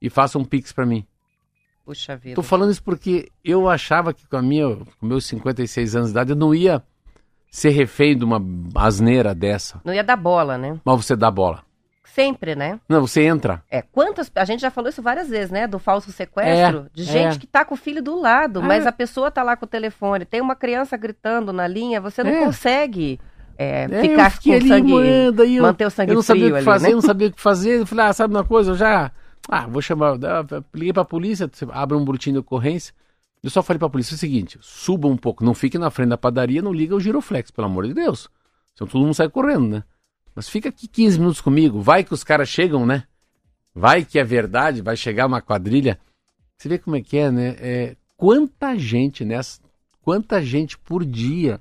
e 0.00 0.08
façam 0.08 0.42
um 0.42 0.44
pix 0.44 0.72
para 0.72 0.86
mim. 0.86 1.04
Puxa 1.84 2.16
vida. 2.16 2.36
Tô 2.36 2.42
falando 2.42 2.70
isso 2.70 2.82
porque 2.82 3.28
eu 3.44 3.68
achava 3.68 4.14
que 4.14 4.26
com 4.28 4.36
a 4.36 4.42
minha, 4.42 4.76
com 5.00 5.06
meus 5.06 5.26
56 5.26 5.96
anos 5.96 6.08
de 6.08 6.12
idade, 6.12 6.30
eu 6.30 6.36
não 6.36 6.54
ia 6.54 6.82
ser 7.50 7.70
refém 7.70 8.16
de 8.16 8.24
uma 8.24 8.40
asneira 8.76 9.34
dessa. 9.34 9.80
Não 9.84 9.92
ia 9.92 10.04
dar 10.04 10.16
bola, 10.16 10.56
né? 10.56 10.78
Mas 10.84 11.04
você 11.04 11.16
dá 11.16 11.30
bola. 11.30 11.64
Sempre, 12.14 12.56
né? 12.56 12.80
Não, 12.88 13.06
você 13.06 13.22
entra. 13.22 13.62
É, 13.70 13.82
quantas. 13.82 14.30
A 14.34 14.44
gente 14.44 14.60
já 14.60 14.70
falou 14.70 14.90
isso 14.90 15.00
várias 15.00 15.28
vezes, 15.28 15.50
né? 15.50 15.66
Do 15.66 15.78
falso 15.78 16.10
sequestro. 16.10 16.86
É, 16.86 16.90
de 16.92 17.04
gente 17.04 17.36
é. 17.36 17.38
que 17.38 17.46
tá 17.46 17.64
com 17.64 17.74
o 17.74 17.78
filho 17.78 18.02
do 18.02 18.20
lado, 18.20 18.60
é. 18.60 18.62
mas 18.62 18.86
a 18.86 18.92
pessoa 18.92 19.30
tá 19.30 19.42
lá 19.42 19.56
com 19.56 19.64
o 19.64 19.68
telefone, 19.68 20.24
tem 20.24 20.40
uma 20.40 20.56
criança 20.56 20.96
gritando 20.96 21.52
na 21.52 21.68
linha, 21.68 22.00
você 22.00 22.24
não 22.24 22.32
é. 22.32 22.44
consegue. 22.44 23.20
É, 23.56 23.84
é 23.84 24.00
ficar 24.00 24.38
com 24.40 24.52
ali, 24.52 24.68
sangue, 24.68 24.92
eu, 25.54 25.62
manter 25.62 25.84
o 25.84 25.90
sangue 25.90 26.12
eu 26.12 26.14
não 26.14 26.22
sabia 26.22 26.44
frio 26.44 26.54
o 26.54 26.58
que 26.58 26.64
fazer, 26.64 26.82
né? 26.82 26.90
Eu 26.90 26.94
não 26.94 27.02
sabia 27.02 27.28
o 27.28 27.32
que 27.32 27.40
fazer. 27.40 27.80
Eu 27.80 27.86
falei, 27.86 28.06
ah, 28.06 28.12
sabe 28.12 28.34
uma 28.34 28.44
coisa? 28.44 28.70
Eu 28.70 28.76
já, 28.76 29.12
ah, 29.48 29.66
vou 29.66 29.82
chamar, 29.82 30.16
liguei 30.74 30.92
pra 30.92 31.04
polícia, 31.04 31.48
abre 31.70 31.96
um 31.96 32.04
boletim 32.04 32.32
de 32.32 32.38
ocorrência. 32.38 32.94
Eu 33.42 33.50
só 33.50 33.62
falei 33.62 33.78
pra 33.78 33.88
polícia 33.88 34.14
o 34.14 34.18
seguinte, 34.18 34.58
suba 34.62 35.06
um 35.08 35.16
pouco, 35.16 35.44
não 35.44 35.54
fique 35.54 35.78
na 35.78 35.90
frente 35.90 36.08
da 36.08 36.18
padaria, 36.18 36.60
não 36.60 36.72
liga 36.72 36.96
o 36.96 37.00
giroflex, 37.00 37.50
pelo 37.50 37.66
amor 37.66 37.86
de 37.86 37.94
Deus. 37.94 38.28
Senão 38.74 38.90
todo 38.90 39.02
mundo 39.02 39.14
sai 39.14 39.28
correndo, 39.28 39.68
né? 39.68 39.84
Mas 40.40 40.48
fica 40.48 40.70
aqui 40.70 40.88
15 40.88 41.18
minutos 41.18 41.40
comigo, 41.42 41.82
vai 41.82 42.02
que 42.02 42.14
os 42.14 42.24
caras 42.24 42.48
chegam, 42.48 42.86
né? 42.86 43.04
Vai 43.74 44.06
que 44.06 44.18
é 44.18 44.24
verdade, 44.24 44.80
vai 44.80 44.96
chegar 44.96 45.26
uma 45.26 45.42
quadrilha. 45.42 46.00
Você 46.56 46.66
vê 46.66 46.78
como 46.78 46.96
é 46.96 47.02
que 47.02 47.18
é, 47.18 47.30
né? 47.30 47.56
É, 47.58 47.96
quanta 48.16 48.74
gente 48.78 49.22
nessa, 49.22 49.60
quanta 50.00 50.42
gente 50.42 50.78
por 50.78 51.04
dia 51.04 51.60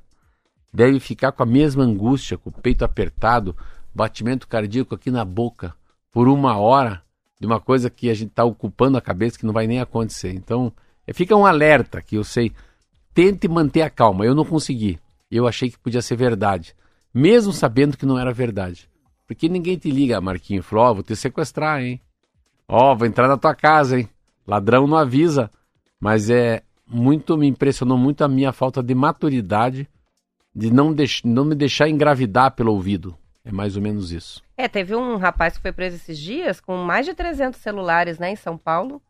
deve 0.73 0.97
ficar 1.01 1.33
com 1.33 1.43
a 1.43 1.45
mesma 1.45 1.83
angústia, 1.83 2.37
com 2.37 2.51
o 2.51 2.53
peito 2.53 2.85
apertado, 2.85 3.53
batimento 3.93 4.47
cardíaco 4.47 4.95
aqui 4.95 5.11
na 5.11 5.25
boca, 5.25 5.75
por 6.09 6.29
uma 6.29 6.55
hora, 6.55 7.03
de 7.37 7.45
uma 7.45 7.59
coisa 7.59 7.89
que 7.89 8.09
a 8.09 8.13
gente 8.13 8.29
está 8.29 8.45
ocupando 8.45 8.97
a 8.97 9.01
cabeça 9.01 9.37
que 9.37 9.45
não 9.45 9.51
vai 9.51 9.67
nem 9.67 9.81
acontecer. 9.81 10.31
Então, 10.31 10.71
é, 11.05 11.11
fica 11.11 11.35
um 11.35 11.45
alerta 11.45 12.01
que 12.01 12.15
eu 12.15 12.23
sei. 12.23 12.53
Tente 13.13 13.45
manter 13.45 13.81
a 13.81 13.89
calma. 13.89 14.23
Eu 14.23 14.33
não 14.33 14.45
consegui. 14.45 14.97
Eu 15.29 15.49
achei 15.49 15.69
que 15.69 15.77
podia 15.77 16.01
ser 16.01 16.15
verdade 16.15 16.73
mesmo 17.13 17.51
sabendo 17.53 17.97
que 17.97 18.05
não 18.05 18.19
era 18.19 18.33
verdade. 18.33 18.89
Porque 19.27 19.47
ninguém 19.47 19.77
te 19.77 19.91
liga, 19.91 20.19
Marquinho, 20.19 20.63
falou, 20.63 20.85
ó, 20.85 20.91
oh, 20.91 20.93
vou 20.95 21.03
te 21.03 21.15
sequestrar, 21.15 21.81
hein? 21.81 22.01
Ó, 22.67 22.91
oh, 22.91 22.95
vou 22.95 23.07
entrar 23.07 23.27
na 23.27 23.37
tua 23.37 23.53
casa, 23.53 23.99
hein? 23.99 24.09
Ladrão 24.47 24.87
não 24.87 24.97
avisa. 24.97 25.51
Mas 25.99 26.29
é 26.29 26.63
muito, 26.87 27.37
me 27.37 27.47
impressionou 27.47 27.97
muito 27.97 28.23
a 28.23 28.27
minha 28.27 28.51
falta 28.51 28.81
de 28.81 28.95
maturidade 28.95 29.87
de 30.55 30.71
não, 30.71 30.93
deix, 30.93 31.21
não 31.23 31.45
me 31.45 31.55
deixar 31.55 31.87
engravidar 31.87 32.51
pelo 32.51 32.73
ouvido. 32.73 33.15
É 33.45 33.51
mais 33.51 33.75
ou 33.75 33.81
menos 33.81 34.11
isso. 34.11 34.43
É, 34.57 34.67
teve 34.67 34.95
um 34.95 35.17
rapaz 35.17 35.55
que 35.55 35.61
foi 35.61 35.71
preso 35.71 35.95
esses 35.95 36.17
dias 36.17 36.59
com 36.59 36.75
mais 36.77 37.05
de 37.05 37.13
300 37.13 37.59
celulares, 37.59 38.19
né, 38.19 38.31
em 38.31 38.35
São 38.35 38.57
Paulo, 38.57 39.01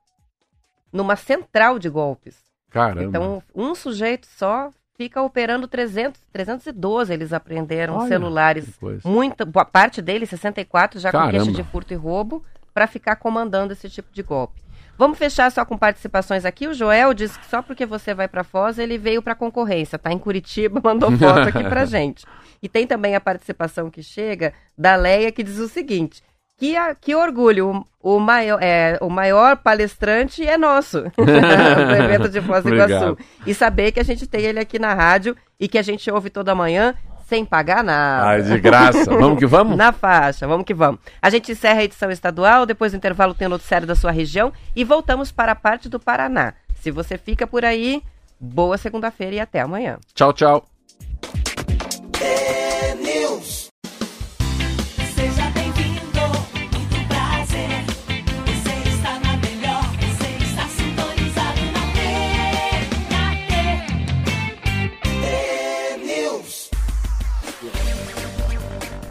numa 0.91 1.15
central 1.15 1.79
de 1.79 1.89
golpes. 1.89 2.37
Caramba. 2.69 3.03
Então, 3.03 3.43
um 3.55 3.73
sujeito 3.73 4.27
só 4.27 4.69
fica 4.99 5.21
operando 5.21 5.65
300, 5.65 6.19
312 6.33 7.13
eles 7.13 7.31
apreenderam 7.31 7.95
Olha, 7.95 8.09
celulares. 8.09 8.77
Muita 9.05 9.45
boa 9.45 9.63
parte 9.63 10.01
deles, 10.01 10.29
64 10.29 10.99
já 10.99 11.09
Caramba. 11.09 11.31
com 11.31 11.37
queixa 11.37 11.51
de 11.53 11.63
furto 11.63 11.93
e 11.93 11.95
roubo, 11.95 12.43
para 12.73 12.85
ficar 12.85 13.15
comandando 13.15 13.71
esse 13.71 13.89
tipo 13.89 14.11
de 14.11 14.21
golpe. 14.21 14.61
Vamos 14.97 15.17
fechar 15.17 15.49
só 15.53 15.63
com 15.63 15.77
participações 15.77 16.43
aqui. 16.43 16.67
O 16.67 16.73
Joel 16.73 17.13
disse 17.13 17.39
que 17.39 17.45
só 17.45 17.61
porque 17.61 17.85
você 17.85 18.13
vai 18.13 18.27
para 18.27 18.43
Foz, 18.43 18.77
ele 18.77 18.97
veio 18.97 19.21
para 19.21 19.33
concorrência, 19.35 19.97
tá 19.97 20.11
em 20.11 20.19
Curitiba, 20.19 20.81
mandou 20.83 21.09
foto 21.17 21.47
aqui 21.47 21.63
pra 21.63 21.85
gente. 21.87 22.25
E 22.61 22.67
tem 22.67 22.85
também 22.85 23.15
a 23.15 23.21
participação 23.21 23.89
que 23.89 24.03
chega 24.03 24.51
da 24.77 24.97
Leia 24.97 25.31
que 25.31 25.43
diz 25.43 25.59
o 25.59 25.69
seguinte: 25.69 26.21
que, 26.59 26.75
que 26.99 27.15
orgulho, 27.15 27.87
o, 28.01 28.15
o, 28.15 28.19
maior, 28.19 28.61
é, 28.61 28.97
o 29.01 29.09
maior 29.09 29.57
palestrante 29.57 30.45
é 30.45 30.57
nosso, 30.57 31.03
do 31.15 31.95
evento 31.95 32.27
de 32.27 32.41
Foz 32.41 32.63
do 32.63 32.75
Iguaçu. 32.75 33.17
E 33.47 33.53
saber 33.53 33.93
que 33.93 33.99
a 33.99 34.03
gente 34.03 34.27
tem 34.27 34.41
ele 34.41 34.59
aqui 34.59 34.77
na 34.77 34.93
rádio 34.93 35.35
e 35.57 35.67
que 35.67 35.77
a 35.77 35.81
gente 35.81 36.11
ouve 36.11 36.29
toda 36.29 36.53
manhã 36.53 36.93
sem 37.27 37.45
pagar 37.45 37.83
nada. 37.83 38.27
Ai, 38.27 38.41
de 38.41 38.59
graça. 38.59 39.05
Vamos 39.05 39.39
que 39.39 39.45
vamos? 39.45 39.77
Na 39.77 39.93
faixa, 39.93 40.47
vamos 40.47 40.65
que 40.65 40.73
vamos. 40.73 40.99
A 41.21 41.29
gente 41.29 41.51
encerra 41.51 41.79
a 41.79 41.83
edição 41.83 42.11
estadual, 42.11 42.65
depois 42.65 42.91
do 42.91 42.97
intervalo 42.97 43.33
tem 43.33 43.47
o 43.47 43.51
noticiário 43.51 43.87
da 43.87 43.95
sua 43.95 44.11
região 44.11 44.51
e 44.75 44.83
voltamos 44.83 45.31
para 45.31 45.53
a 45.53 45.55
parte 45.55 45.87
do 45.87 45.99
Paraná. 45.99 46.53
Se 46.81 46.91
você 46.91 47.17
fica 47.17 47.47
por 47.47 47.63
aí, 47.63 48.01
boa 48.39 48.77
segunda-feira 48.77 49.35
e 49.35 49.39
até 49.39 49.61
amanhã. 49.61 49.97
Tchau, 50.13 50.33
tchau. 50.33 50.65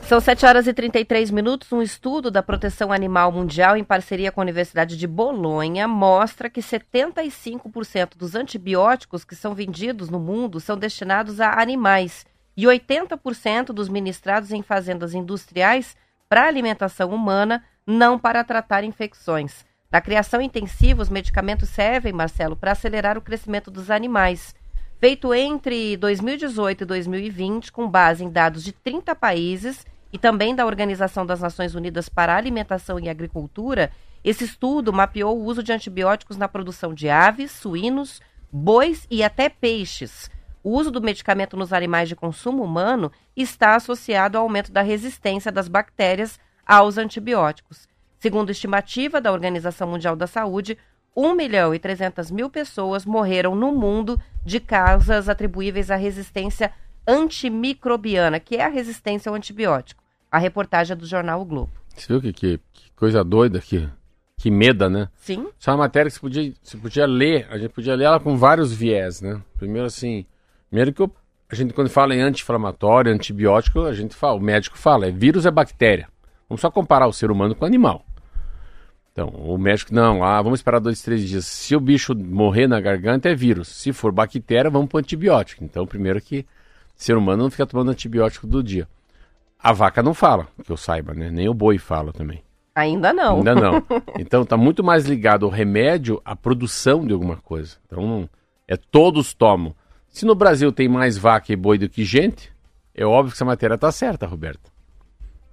São 0.09 0.21
7 0.21 0.47
horas 0.47 0.67
e 0.67 0.73
33 0.73 1.31
minutos. 1.31 1.71
Um 1.71 1.83
estudo 1.83 2.31
da 2.31 2.43
Proteção 2.43 2.91
Animal 2.91 3.31
Mundial, 3.31 3.77
em 3.77 3.85
parceria 3.85 4.33
com 4.33 4.41
a 4.41 4.43
Universidade 4.43 4.97
de 4.97 5.07
Bolonha, 5.07 5.87
mostra 5.87 6.49
que 6.49 6.63
75% 6.63 8.17
dos 8.17 8.35
antibióticos 8.35 9.23
que 9.23 9.37
são 9.37 9.55
vendidos 9.55 10.09
no 10.09 10.19
mundo 10.19 10.61
são 10.61 10.79
destinados 10.79 11.43
a 11.43 11.61
animais 11.61 12.25
e 12.57 12.65
80% 12.65 13.67
dos 13.67 13.91
ministrados 13.91 14.51
em 14.51 14.63
fazendas 14.63 15.13
industriais 15.13 15.95
para 16.27 16.47
alimentação 16.47 17.11
humana, 17.11 17.63
não 17.87 18.19
para 18.19 18.43
tratar 18.43 18.85
infecções. 18.85 19.63
Na 19.93 20.01
criação 20.01 20.41
intensiva, 20.41 21.03
os 21.03 21.11
medicamentos 21.11 21.69
servem, 21.69 22.15
Marcelo, 22.15 22.57
para 22.57 22.73
acelerar 22.73 23.19
o 23.19 23.23
crescimento 23.23 23.71
dos 23.71 23.91
animais. 23.91 24.55
Feito 24.99 25.35
entre 25.35 25.99
2018 25.99 26.81
e 26.81 26.87
2020, 26.87 27.71
com 27.71 27.87
base 27.87 28.25
em 28.25 28.31
dados 28.31 28.65
de 28.65 28.73
30 28.73 29.15
países 29.15 29.85
e 30.13 30.19
também 30.19 30.55
da 30.55 30.67
Organização 30.67 31.25
das 31.27 31.41
Nações 31.41 31.75
Unidas 31.75 32.09
para 32.09 32.35
a 32.35 32.37
Alimentação 32.37 32.99
e 32.99 33.09
Agricultura, 33.09 33.91
esse 34.25 34.45
estudo 34.45 34.93
mapeou 34.93 35.39
o 35.39 35.45
uso 35.45 35.63
de 35.63 35.73
antibióticos 35.73 36.37
na 36.37 36.49
produção 36.49 36.93
de 36.95 37.09
aves, 37.09 37.53
suínos, 37.53 38.21
bois 38.51 39.07
e 39.11 39.23
até 39.23 39.49
peixes. 39.49 40.31
O 40.63 40.71
uso 40.71 40.91
do 40.91 41.01
medicamento 41.01 41.57
nos 41.57 41.73
animais 41.73 42.09
de 42.09 42.17
consumo 42.17 42.63
humano 42.63 43.13
está 43.37 43.77
associado 43.77 44.37
ao 44.37 44.45
aumento 44.45 44.73
da 44.73 44.83
resistência 44.83 45.53
das 45.53 45.69
bactérias 45.69 46.39
aos 46.67 46.99
antibióticos. 46.99 47.89
Segundo 48.19 48.51
estimativa 48.51 49.21
da 49.21 49.33
Organização 49.33 49.89
Mundial 49.89 50.17
da 50.17 50.27
Saúde, 50.27 50.77
1 51.17 51.35
milhão 51.35 51.75
e 51.75 51.79
300 51.79 52.31
mil 52.31 52.51
pessoas 52.51 53.05
morreram 53.05 53.55
no 53.55 53.73
mundo 53.73 54.21
de 54.45 54.61
causas 54.61 55.29
atribuíveis 55.29 55.91
à 55.91 55.97
resistência 55.97 56.73
antimicrobiana, 57.09 58.39
que 58.39 58.57
é 58.57 58.65
a 58.65 58.69
resistência 58.69 59.31
ao 59.31 59.35
antibiótico. 59.35 60.05
A 60.31 60.39
reportagem 60.39 60.93
é 60.93 60.97
do 60.97 61.07
jornal 61.07 61.41
o 61.41 61.45
Globo. 61.47 61.73
Você 61.97 62.07
viu 62.07 62.21
que, 62.21 62.33
que, 62.35 62.61
que 62.73 62.91
coisa 62.95 63.25
doida, 63.25 63.59
que, 63.61 63.89
que 64.37 64.51
meda, 64.51 64.91
né? 64.91 65.09
Sim. 65.17 65.49
Isso 65.59 65.71
é 65.71 65.73
uma 65.73 65.79
matéria 65.79 66.11
que 66.11 66.15
você 66.17 66.21
podia, 66.21 66.53
você 66.63 66.77
podia 66.77 67.07
ler, 67.07 67.49
a 67.51 67.57
gente 67.57 67.71
podia 67.71 67.95
ler 67.95 68.05
ela 68.05 68.21
com 68.21 68.37
vários 68.37 68.73
viés, 68.73 69.23
né? 69.23 69.41
Primeiro 69.57 69.87
assim, 69.87 70.27
primeiro 70.69 70.93
que 70.93 71.01
eu, 71.01 71.11
a 71.51 71.55
gente 71.55 71.73
quando 71.73 71.89
fala 71.89 72.15
em 72.15 72.21
anti-inflamatório, 72.21 73.11
antibiótico, 73.11 73.81
a 73.81 73.95
gente 73.95 74.15
fala, 74.15 74.35
o 74.37 74.41
médico 74.41 74.77
fala, 74.77 75.07
é 75.07 75.11
vírus 75.11 75.47
é 75.47 75.51
bactéria. 75.51 76.09
Vamos 76.47 76.61
só 76.61 76.71
comparar 76.71 77.07
o 77.07 77.13
ser 77.13 77.31
humano 77.31 77.55
com 77.55 77.65
o 77.65 77.69
animal. 77.69 78.05
Então, 79.13 79.29
o 79.31 79.59
médico, 79.59 79.93
não, 79.93 80.23
ah, 80.23 80.41
vamos 80.41 80.61
esperar 80.61 80.79
dois, 80.79 81.03
três 81.03 81.27
dias. 81.29 81.45
Se 81.45 81.75
o 81.75 81.81
bicho 81.81 82.15
morrer 82.15 82.69
na 82.69 82.81
garganta, 82.81 83.29
é 83.29 83.35
vírus. 83.35 83.67
Se 83.67 83.93
for 83.93 84.13
bactéria, 84.13 84.71
vamos 84.71 84.89
para 84.89 85.01
antibiótico. 85.01 85.65
Então, 85.65 85.85
primeiro 85.87 86.21
que 86.21 86.47
ser 86.99 87.17
humano 87.17 87.45
não 87.45 87.51
fica 87.51 87.65
tomando 87.65 87.93
antibiótico 87.93 88.47
do 88.47 88.63
dia. 88.63 88.89
A 89.59 89.73
vaca 89.73 90.03
não 90.03 90.13
fala, 90.13 90.49
que 90.63 90.71
eu 90.71 90.77
saiba, 90.77 91.15
né? 91.15 91.31
Nem 91.31 91.49
o 91.49 91.55
boi 91.55 91.79
fala 91.79 92.13
também. 92.13 92.43
Ainda 92.75 93.13
não. 93.13 93.39
Ainda 93.39 93.55
não. 93.55 93.83
Então, 94.19 94.43
está 94.43 94.57
muito 94.57 94.83
mais 94.85 95.07
ligado 95.07 95.45
o 95.47 95.49
remédio 95.49 96.21
à 96.25 96.35
produção 96.35 97.07
de 97.07 97.13
alguma 97.13 97.37
coisa. 97.37 97.77
Então, 97.87 98.29
é 98.67 98.77
todos 98.77 99.33
tomam. 99.33 99.75
Se 100.09 100.27
no 100.27 100.35
Brasil 100.35 100.73
tem 100.73 100.89
mais 100.89 101.17
vaca 101.17 101.53
e 101.53 101.57
boi 101.57 101.79
do 101.79 101.89
que 101.89 102.05
gente, 102.05 102.53
é 102.95 103.05
óbvio 103.05 103.33
que 103.33 103.37
essa 103.37 103.45
matéria 103.45 103.75
está 103.77 103.91
certa, 103.93 104.27
Roberto. 104.27 104.71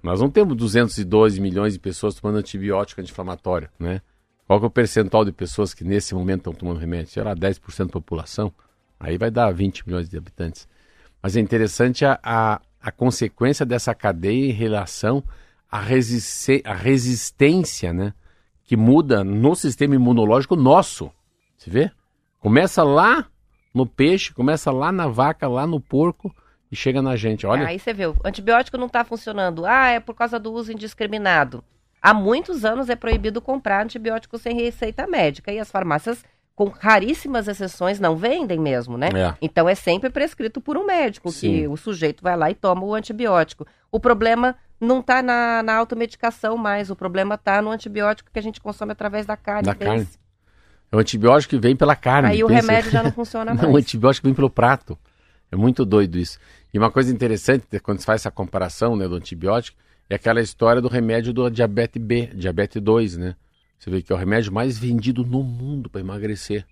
Nós 0.02 0.20
não 0.20 0.30
temos 0.30 0.56
212 0.56 1.40
milhões 1.40 1.72
de 1.72 1.78
pessoas 1.78 2.14
tomando 2.14 2.38
antibiótico 2.38 3.00
anti-inflamatório, 3.00 3.68
né? 3.78 4.00
Qual 4.46 4.60
é 4.60 4.66
o 4.66 4.70
percentual 4.70 5.24
de 5.24 5.32
pessoas 5.32 5.74
que 5.74 5.82
nesse 5.82 6.14
momento 6.14 6.38
estão 6.38 6.52
tomando 6.52 6.78
remédio? 6.78 7.12
Sei 7.12 7.22
lá, 7.22 7.34
10% 7.34 7.86
da 7.86 7.92
população. 7.92 8.52
Aí 8.98 9.18
vai 9.18 9.30
dar 9.30 9.52
20 9.52 9.86
milhões 9.86 10.08
de 10.08 10.16
habitantes. 10.16 10.68
Mas 11.22 11.36
é 11.36 11.40
interessante 11.40 12.04
a, 12.04 12.18
a, 12.22 12.60
a 12.80 12.92
consequência 12.92 13.66
dessa 13.66 13.94
cadeia 13.94 14.50
em 14.50 14.52
relação 14.52 15.22
à, 15.70 15.78
à 15.78 16.74
resistência, 16.74 17.92
né? 17.92 18.12
Que 18.64 18.76
muda 18.76 19.22
no 19.22 19.54
sistema 19.54 19.94
imunológico 19.94 20.56
nosso. 20.56 21.10
Você 21.56 21.70
vê? 21.70 21.90
Começa 22.40 22.82
lá 22.82 23.26
no 23.74 23.86
peixe, 23.86 24.32
começa 24.32 24.70
lá 24.70 24.90
na 24.90 25.06
vaca, 25.06 25.48
lá 25.48 25.66
no 25.66 25.80
porco 25.80 26.34
e 26.70 26.76
chega 26.76 27.02
na 27.02 27.16
gente. 27.16 27.46
Olha. 27.46 27.66
Aí 27.66 27.78
você 27.78 27.92
vê, 27.92 28.06
o 28.06 28.16
antibiótico 28.24 28.78
não 28.78 28.86
está 28.86 29.04
funcionando. 29.04 29.66
Ah, 29.66 29.88
é 29.88 30.00
por 30.00 30.14
causa 30.14 30.38
do 30.38 30.52
uso 30.52 30.72
indiscriminado. 30.72 31.62
Há 32.00 32.14
muitos 32.14 32.64
anos 32.64 32.88
é 32.88 32.96
proibido 32.96 33.40
comprar 33.40 33.82
antibiótico 33.82 34.38
sem 34.38 34.54
receita 34.54 35.06
médica 35.06 35.52
e 35.52 35.58
as 35.58 35.70
farmácias, 35.70 36.24
com 36.56 36.70
raríssimas 36.70 37.46
exceções, 37.46 38.00
não 38.00 38.16
vendem 38.16 38.58
mesmo, 38.58 38.96
né? 38.96 39.10
É. 39.14 39.34
Então 39.42 39.68
é 39.68 39.74
sempre 39.74 40.08
prescrito 40.08 40.58
por 40.58 40.78
um 40.78 40.86
médico 40.86 41.30
Sim. 41.30 41.52
que 41.52 41.68
o 41.68 41.76
sujeito 41.76 42.22
vai 42.22 42.34
lá 42.34 42.50
e 42.50 42.54
toma 42.54 42.82
o 42.82 42.94
antibiótico. 42.94 43.66
O 43.92 44.00
problema 44.00 44.56
não 44.80 45.00
está 45.00 45.22
na, 45.22 45.62
na 45.62 45.76
automedicação 45.76 46.56
mais, 46.56 46.90
o 46.90 46.96
problema 46.96 47.34
está 47.34 47.60
no 47.60 47.70
antibiótico 47.70 48.30
que 48.32 48.38
a 48.38 48.42
gente 48.42 48.58
consome 48.58 48.92
através 48.92 49.26
da 49.26 49.36
carne. 49.36 49.64
Da 49.64 49.74
carne. 49.74 50.08
É 50.90 50.96
o 50.96 50.98
antibiótico 50.98 51.50
que 51.50 51.60
vem 51.60 51.76
pela 51.76 51.94
carne. 51.94 52.30
Aí 52.30 52.42
o 52.42 52.48
pensa. 52.48 52.60
remédio 52.62 52.90
já 52.90 53.02
não 53.02 53.12
funciona 53.12 53.52
mais. 53.52 53.62
Não, 53.62 53.74
o 53.74 53.76
antibiótico 53.76 54.26
vem 54.26 54.34
pelo 54.34 54.48
prato. 54.48 54.98
É 55.52 55.56
muito 55.56 55.84
doido 55.84 56.16
isso. 56.16 56.38
E 56.72 56.78
uma 56.78 56.90
coisa 56.90 57.12
interessante, 57.12 57.66
quando 57.82 58.00
se 58.00 58.06
faz 58.06 58.22
essa 58.22 58.30
comparação 58.30 58.96
né, 58.96 59.06
do 59.06 59.16
antibiótico, 59.16 59.76
é 60.08 60.14
aquela 60.14 60.40
história 60.40 60.80
do 60.80 60.88
remédio 60.88 61.34
do 61.34 61.50
diabetes 61.50 62.02
B, 62.02 62.30
diabetes 62.34 62.80
2, 62.80 63.18
né? 63.18 63.36
Você 63.78 63.90
vê 63.90 64.02
que 64.02 64.12
é 64.12 64.14
o 64.14 64.18
remédio 64.18 64.52
mais 64.52 64.78
vendido 64.78 65.24
no 65.24 65.42
mundo 65.42 65.88
para 65.88 66.00
emagrecer. 66.00 66.66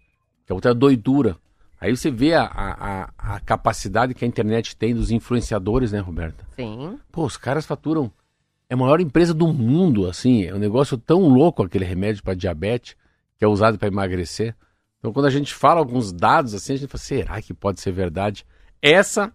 Que 0.46 0.52
é 0.52 0.54
outra 0.54 0.74
doidura. 0.74 1.36
Aí 1.80 1.94
você 1.94 2.10
vê 2.10 2.34
a, 2.34 2.44
a, 2.44 3.10
a 3.18 3.40
capacidade 3.40 4.14
que 4.14 4.24
a 4.24 4.28
internet 4.28 4.76
tem 4.76 4.94
dos 4.94 5.10
influenciadores, 5.10 5.92
né, 5.92 6.00
Roberta? 6.00 6.46
Sim. 6.56 6.98
Pô, 7.12 7.24
os 7.24 7.36
caras 7.36 7.66
faturam. 7.66 8.10
É 8.68 8.74
a 8.74 8.76
maior 8.76 9.00
empresa 9.00 9.34
do 9.34 9.52
mundo, 9.52 10.08
assim. 10.08 10.44
É 10.44 10.54
um 10.54 10.58
negócio 10.58 10.96
tão 10.96 11.28
louco 11.28 11.62
aquele 11.62 11.84
remédio 11.84 12.22
para 12.22 12.34
diabetes, 12.34 12.96
que 13.38 13.44
é 13.44 13.48
usado 13.48 13.78
para 13.78 13.88
emagrecer. 13.88 14.56
Então, 14.98 15.12
quando 15.12 15.26
a 15.26 15.30
gente 15.30 15.52
fala 15.52 15.80
alguns 15.80 16.10
dados 16.12 16.54
assim, 16.54 16.72
a 16.72 16.76
gente 16.76 16.88
fala, 16.88 17.02
será 17.02 17.42
que 17.42 17.52
pode 17.52 17.78
ser 17.78 17.92
verdade? 17.92 18.46
Essa, 18.80 19.30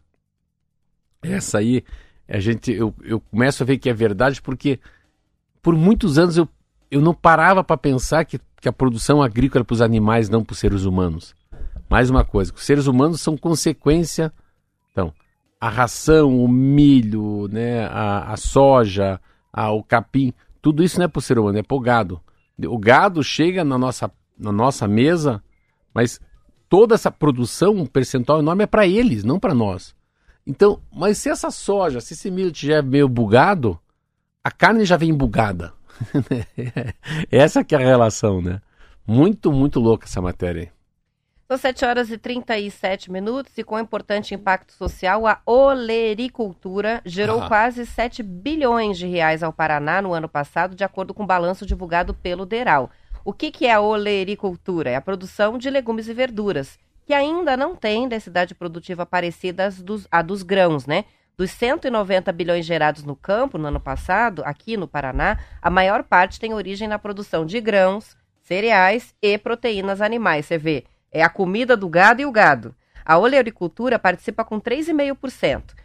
essa 1.22 1.60
aí, 1.60 1.84
a 2.28 2.40
gente, 2.40 2.72
eu, 2.72 2.92
eu 3.04 3.20
começo 3.20 3.62
a 3.62 3.66
ver 3.66 3.78
que 3.78 3.90
é 3.90 3.94
verdade 3.94 4.42
porque 4.42 4.80
por 5.62 5.76
muitos 5.76 6.18
anos 6.18 6.38
eu, 6.38 6.50
eu 6.92 7.02
não 7.02 7.14
parava 7.14 7.64
para 7.64 7.78
pensar 7.78 8.26
que, 8.26 8.40
que 8.60 8.68
a 8.68 8.74
produção 8.74 9.22
agrícola 9.22 9.62
é 9.62 9.66
para 9.66 9.74
os 9.74 9.82
animais, 9.82 10.30
não 10.30 10.44
para 10.44 10.54
os 10.54 10.60
seres 10.60 10.84
humanos. 10.84 11.36
Mais 11.90 12.10
uma 12.10 12.24
coisa, 12.24 12.54
os 12.54 12.64
seres 12.64 12.88
humanos 12.88 13.22
são 13.22 13.38
consequência. 13.38 14.32
Então, 14.92 15.14
a 15.60 15.70
ração, 15.70 16.44
o 16.44 16.48
milho, 16.48 17.48
né, 17.52 17.86
a, 17.86 18.34
a 18.34 18.38
soja, 18.38 19.20
a, 19.52 19.72
o 19.72 19.84
capim, 19.84 20.34
tudo 20.62 20.84
isso 20.84 20.98
não 20.98 21.06
é 21.06 21.08
para 21.08 21.20
o 21.20 21.22
ser 21.22 21.40
humano, 21.40 21.58
é 21.58 21.64
para 21.64 21.78
o 21.78 21.80
gado. 21.80 22.22
O 22.68 22.78
gado 22.78 23.24
chega 23.24 23.64
na 23.64 23.78
nossa, 23.78 24.12
na 24.38 24.52
nossa 24.52 24.88
mesa, 24.88 25.42
mas 25.94 26.20
toda 26.68 26.96
essa 26.96 27.10
produção, 27.10 27.74
um 27.76 27.86
percentual 27.86 28.40
enorme 28.40 28.64
é 28.64 28.68
para 28.68 28.86
eles, 28.88 29.24
não 29.24 29.40
para 29.40 29.54
nós. 29.54 29.96
Então, 30.46 30.82
mas 30.92 31.18
se 31.18 31.30
essa 31.30 31.52
soja, 31.52 32.02
se 32.02 32.14
esse 32.14 32.30
milho 32.30 32.52
estiver 32.52 32.84
meio 32.84 33.08
bugado, 33.08 33.80
a 34.44 34.52
carne 34.52 34.86
já 34.86 34.98
vem 34.98 35.14
bugada. 35.14 35.74
essa 37.32 37.64
que 37.64 37.76
é 37.76 37.78
a 37.78 37.82
relação, 37.82 38.42
né? 38.42 38.62
Muito, 39.06 39.52
muito 39.52 39.80
louca 39.80 40.06
essa 40.06 40.22
matéria 40.22 40.64
aí. 40.64 40.70
São 41.48 41.58
7 41.58 41.84
horas 41.84 42.12
e 42.12 42.18
37 42.18 43.12
minutos 43.12 43.58
e 43.58 43.64
com 43.64 43.80
importante 43.80 44.36
impacto 44.36 44.72
social, 44.72 45.26
a 45.26 45.42
olericultura 45.48 47.02
gerou 47.04 47.42
Ah. 47.42 47.48
quase 47.48 47.88
7 47.88 48.22
bilhões 48.22 49.00
de 49.00 49.08
reais 49.08 49.42
ao 49.42 49.52
Paraná 49.52 50.00
no 50.00 50.14
ano 50.14 50.30
passado, 50.30 50.76
de 50.76 50.84
acordo 50.84 51.12
com 51.12 51.24
o 51.24 51.28
balanço 51.28 51.66
divulgado 51.66 52.14
pelo 52.14 52.46
DERAL. 52.46 52.92
O 53.26 53.34
que, 53.34 53.50
que 53.50 53.66
é 53.66 53.74
a 53.74 53.82
olericultura? 53.82 54.92
É 54.92 54.96
a 54.96 55.02
produção 55.02 55.58
de 55.58 55.72
legumes 55.72 56.08
e 56.08 56.14
verduras, 56.14 56.78
que 57.04 57.14
ainda 57.16 57.58
não 57.58 57.76
tem 57.76 58.08
densidade 58.08 58.54
produtiva 58.54 59.04
parecida 59.04 59.66
às 59.66 59.82
dos, 59.82 60.08
à 60.12 60.22
dos 60.22 60.44
grãos, 60.44 60.86
né? 60.86 61.06
Dos 61.40 61.52
190 61.52 62.34
bilhões 62.34 62.66
gerados 62.66 63.06
no 63.06 63.16
campo 63.16 63.58
no 63.58 63.70
ano 63.70 63.80
passado, 63.80 64.44
aqui 64.44 64.76
no 64.76 64.90
Paraná, 64.90 65.40
a 65.62 65.70
maior 65.70 66.04
parte 66.04 66.38
tem 66.38 66.54
origem 66.54 66.86
na 66.86 67.00
produção 67.00 67.46
de 67.46 67.62
grãos, 67.62 68.18
cereais 68.42 69.16
e 69.22 69.38
proteínas 69.38 70.02
animais. 70.02 70.48
Você 70.48 70.58
vê, 70.58 70.84
é 71.10 71.24
a 71.24 71.30
comida 71.30 71.78
do 71.78 71.88
gado 71.88 72.22
e 72.22 72.26
o 72.26 72.32
gado. 72.32 72.76
A 73.06 73.18
oleoricultura 73.18 73.98
participa 73.98 74.44
com 74.44 74.60
3,5%. 74.60 75.76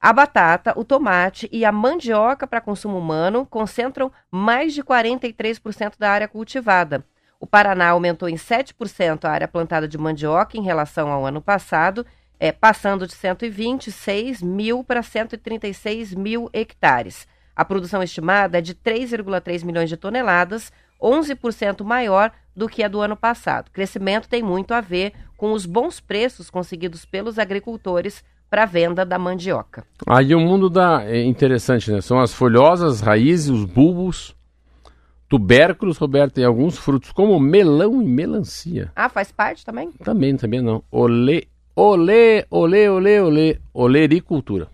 A 0.00 0.12
batata, 0.12 0.78
o 0.78 0.84
tomate 0.84 1.48
e 1.50 1.64
a 1.64 1.72
mandioca 1.72 2.46
para 2.46 2.60
consumo 2.60 2.96
humano 2.96 3.44
concentram 3.44 4.12
mais 4.30 4.72
de 4.72 4.84
43% 4.84 5.94
da 5.98 6.08
área 6.08 6.28
cultivada. 6.28 7.04
O 7.40 7.48
Paraná 7.48 7.88
aumentou 7.88 8.28
em 8.28 8.36
7% 8.36 9.24
a 9.24 9.30
área 9.30 9.48
plantada 9.48 9.88
de 9.88 9.98
mandioca 9.98 10.56
em 10.56 10.62
relação 10.62 11.10
ao 11.10 11.26
ano 11.26 11.42
passado, 11.42 12.06
é, 12.40 12.50
passando 12.50 13.06
de 13.06 13.12
126 13.12 14.42
mil 14.42 14.82
para 14.82 15.02
136 15.02 16.14
mil 16.14 16.48
hectares. 16.54 17.28
A 17.54 17.64
produção 17.66 18.02
estimada 18.02 18.56
é 18.56 18.60
de 18.62 18.74
3,3 18.74 19.62
milhões 19.62 19.90
de 19.90 19.98
toneladas, 19.98 20.72
11% 21.00 21.84
maior 21.84 22.32
do 22.56 22.66
que 22.66 22.82
a 22.82 22.88
do 22.88 23.00
ano 23.02 23.14
passado. 23.14 23.68
O 23.68 23.72
crescimento 23.72 24.28
tem 24.28 24.42
muito 24.42 24.72
a 24.72 24.80
ver 24.80 25.12
com 25.36 25.52
os 25.52 25.66
bons 25.66 26.00
preços 26.00 26.48
conseguidos 26.48 27.04
pelos 27.04 27.38
agricultores 27.38 28.24
para 28.48 28.62
a 28.62 28.66
venda 28.66 29.04
da 29.04 29.18
mandioca. 29.18 29.84
Aí 30.06 30.34
o 30.34 30.40
mundo 30.40 30.70
da 30.70 31.04
é 31.04 31.22
interessante, 31.22 31.92
né? 31.92 32.00
São 32.00 32.18
as 32.18 32.32
folhosas, 32.32 33.00
raízes, 33.00 33.48
os 33.48 33.64
bulbos, 33.64 34.34
tubérculos, 35.28 35.98
Roberto, 35.98 36.40
e 36.40 36.44
alguns 36.44 36.76
frutos, 36.76 37.12
como 37.12 37.38
melão 37.38 38.02
e 38.02 38.06
melancia. 38.06 38.90
Ah, 38.96 39.08
faz 39.08 39.30
parte 39.30 39.64
também? 39.64 39.92
Também, 39.92 40.36
também 40.36 40.60
não. 40.60 40.82
Olê, 40.90 41.46
olê, 41.74 42.44
olê, 42.50 42.88
olê, 42.88 43.20
olê, 43.20 43.58
olericultura. 43.72 44.68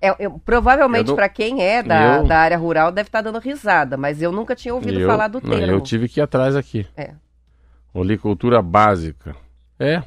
É, 0.00 0.14
eu- 0.24 0.38
provavelmente 0.44 1.06
não- 1.08 1.14
para 1.14 1.28
quem 1.28 1.62
é 1.62 1.80
da, 1.82 2.16
eu- 2.18 2.26
da 2.26 2.38
área 2.38 2.58
rural 2.58 2.90
deve 2.90 3.08
estar 3.08 3.20
dando 3.22 3.38
risada, 3.38 3.96
mas 3.96 4.20
eu 4.20 4.32
nunca 4.32 4.54
tinha 4.56 4.74
ouvido 4.74 4.98
Eu- 4.98 5.06
falar 5.08 5.28
do 5.28 5.40
não, 5.40 5.50
termo. 5.50 5.72
Eu 5.72 5.80
tive 5.80 6.08
que 6.08 6.18
ir 6.18 6.22
atrás 6.22 6.56
aqui. 6.56 6.86
É. 6.96 7.12
Olicultura 7.94 8.60
básica. 8.60 9.36
É. 9.78 10.02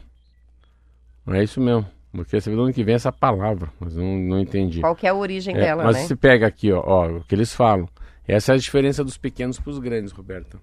É 1.27 1.43
isso 1.43 1.61
mesmo. 1.61 1.85
Porque 2.11 2.39
você 2.39 2.49
vê 2.49 2.55
de 2.55 2.61
onde 2.61 2.73
que 2.73 2.83
vem 2.83 2.95
essa 2.95 3.11
palavra, 3.11 3.69
mas 3.79 3.95
não, 3.95 4.17
não 4.17 4.39
entendi. 4.39 4.79
Qual 4.81 4.95
que 4.95 5.05
é 5.05 5.09
a 5.09 5.13
origem 5.13 5.55
É, 5.55 5.59
dela, 5.59 5.83
mas 5.83 5.95
né? 5.97 6.03
se 6.03 6.15
pega 6.15 6.47
aqui, 6.47 6.71
ó, 6.71 6.81
ó, 6.85 7.07
o 7.07 7.21
que 7.25 7.35
eles 7.35 7.53
falam. 7.53 7.87
Essa 8.27 8.53
é 8.53 8.55
a 8.55 8.57
diferença 8.57 9.03
dos 9.03 9.17
pequenos 9.17 9.59
para 9.59 9.69
os 9.69 9.79
grandes, 9.79 10.11
Roberto. 10.11 10.59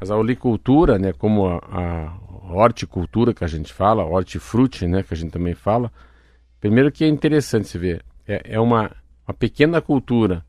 Mas 0.00 0.10
a 0.10 0.16
olicultura, 0.16 0.98
né, 0.98 1.12
como 1.12 1.46
a, 1.46 1.60
a 1.70 2.54
horticultura 2.54 3.34
que 3.34 3.44
a 3.44 3.46
gente 3.46 3.72
fala, 3.72 4.04
hortifruti, 4.04 4.86
né, 4.86 5.02
que 5.02 5.12
a 5.12 5.16
gente 5.16 5.30
também 5.30 5.54
fala, 5.54 5.92
primeiro 6.58 6.90
que 6.90 7.04
é 7.04 7.08
interessante 7.08 7.68
se 7.68 7.76
ver, 7.76 8.02
é, 8.26 8.54
é 8.54 8.60
uma, 8.60 8.90
uma 9.28 9.34
pequena 9.34 9.80
cultura 9.80 10.42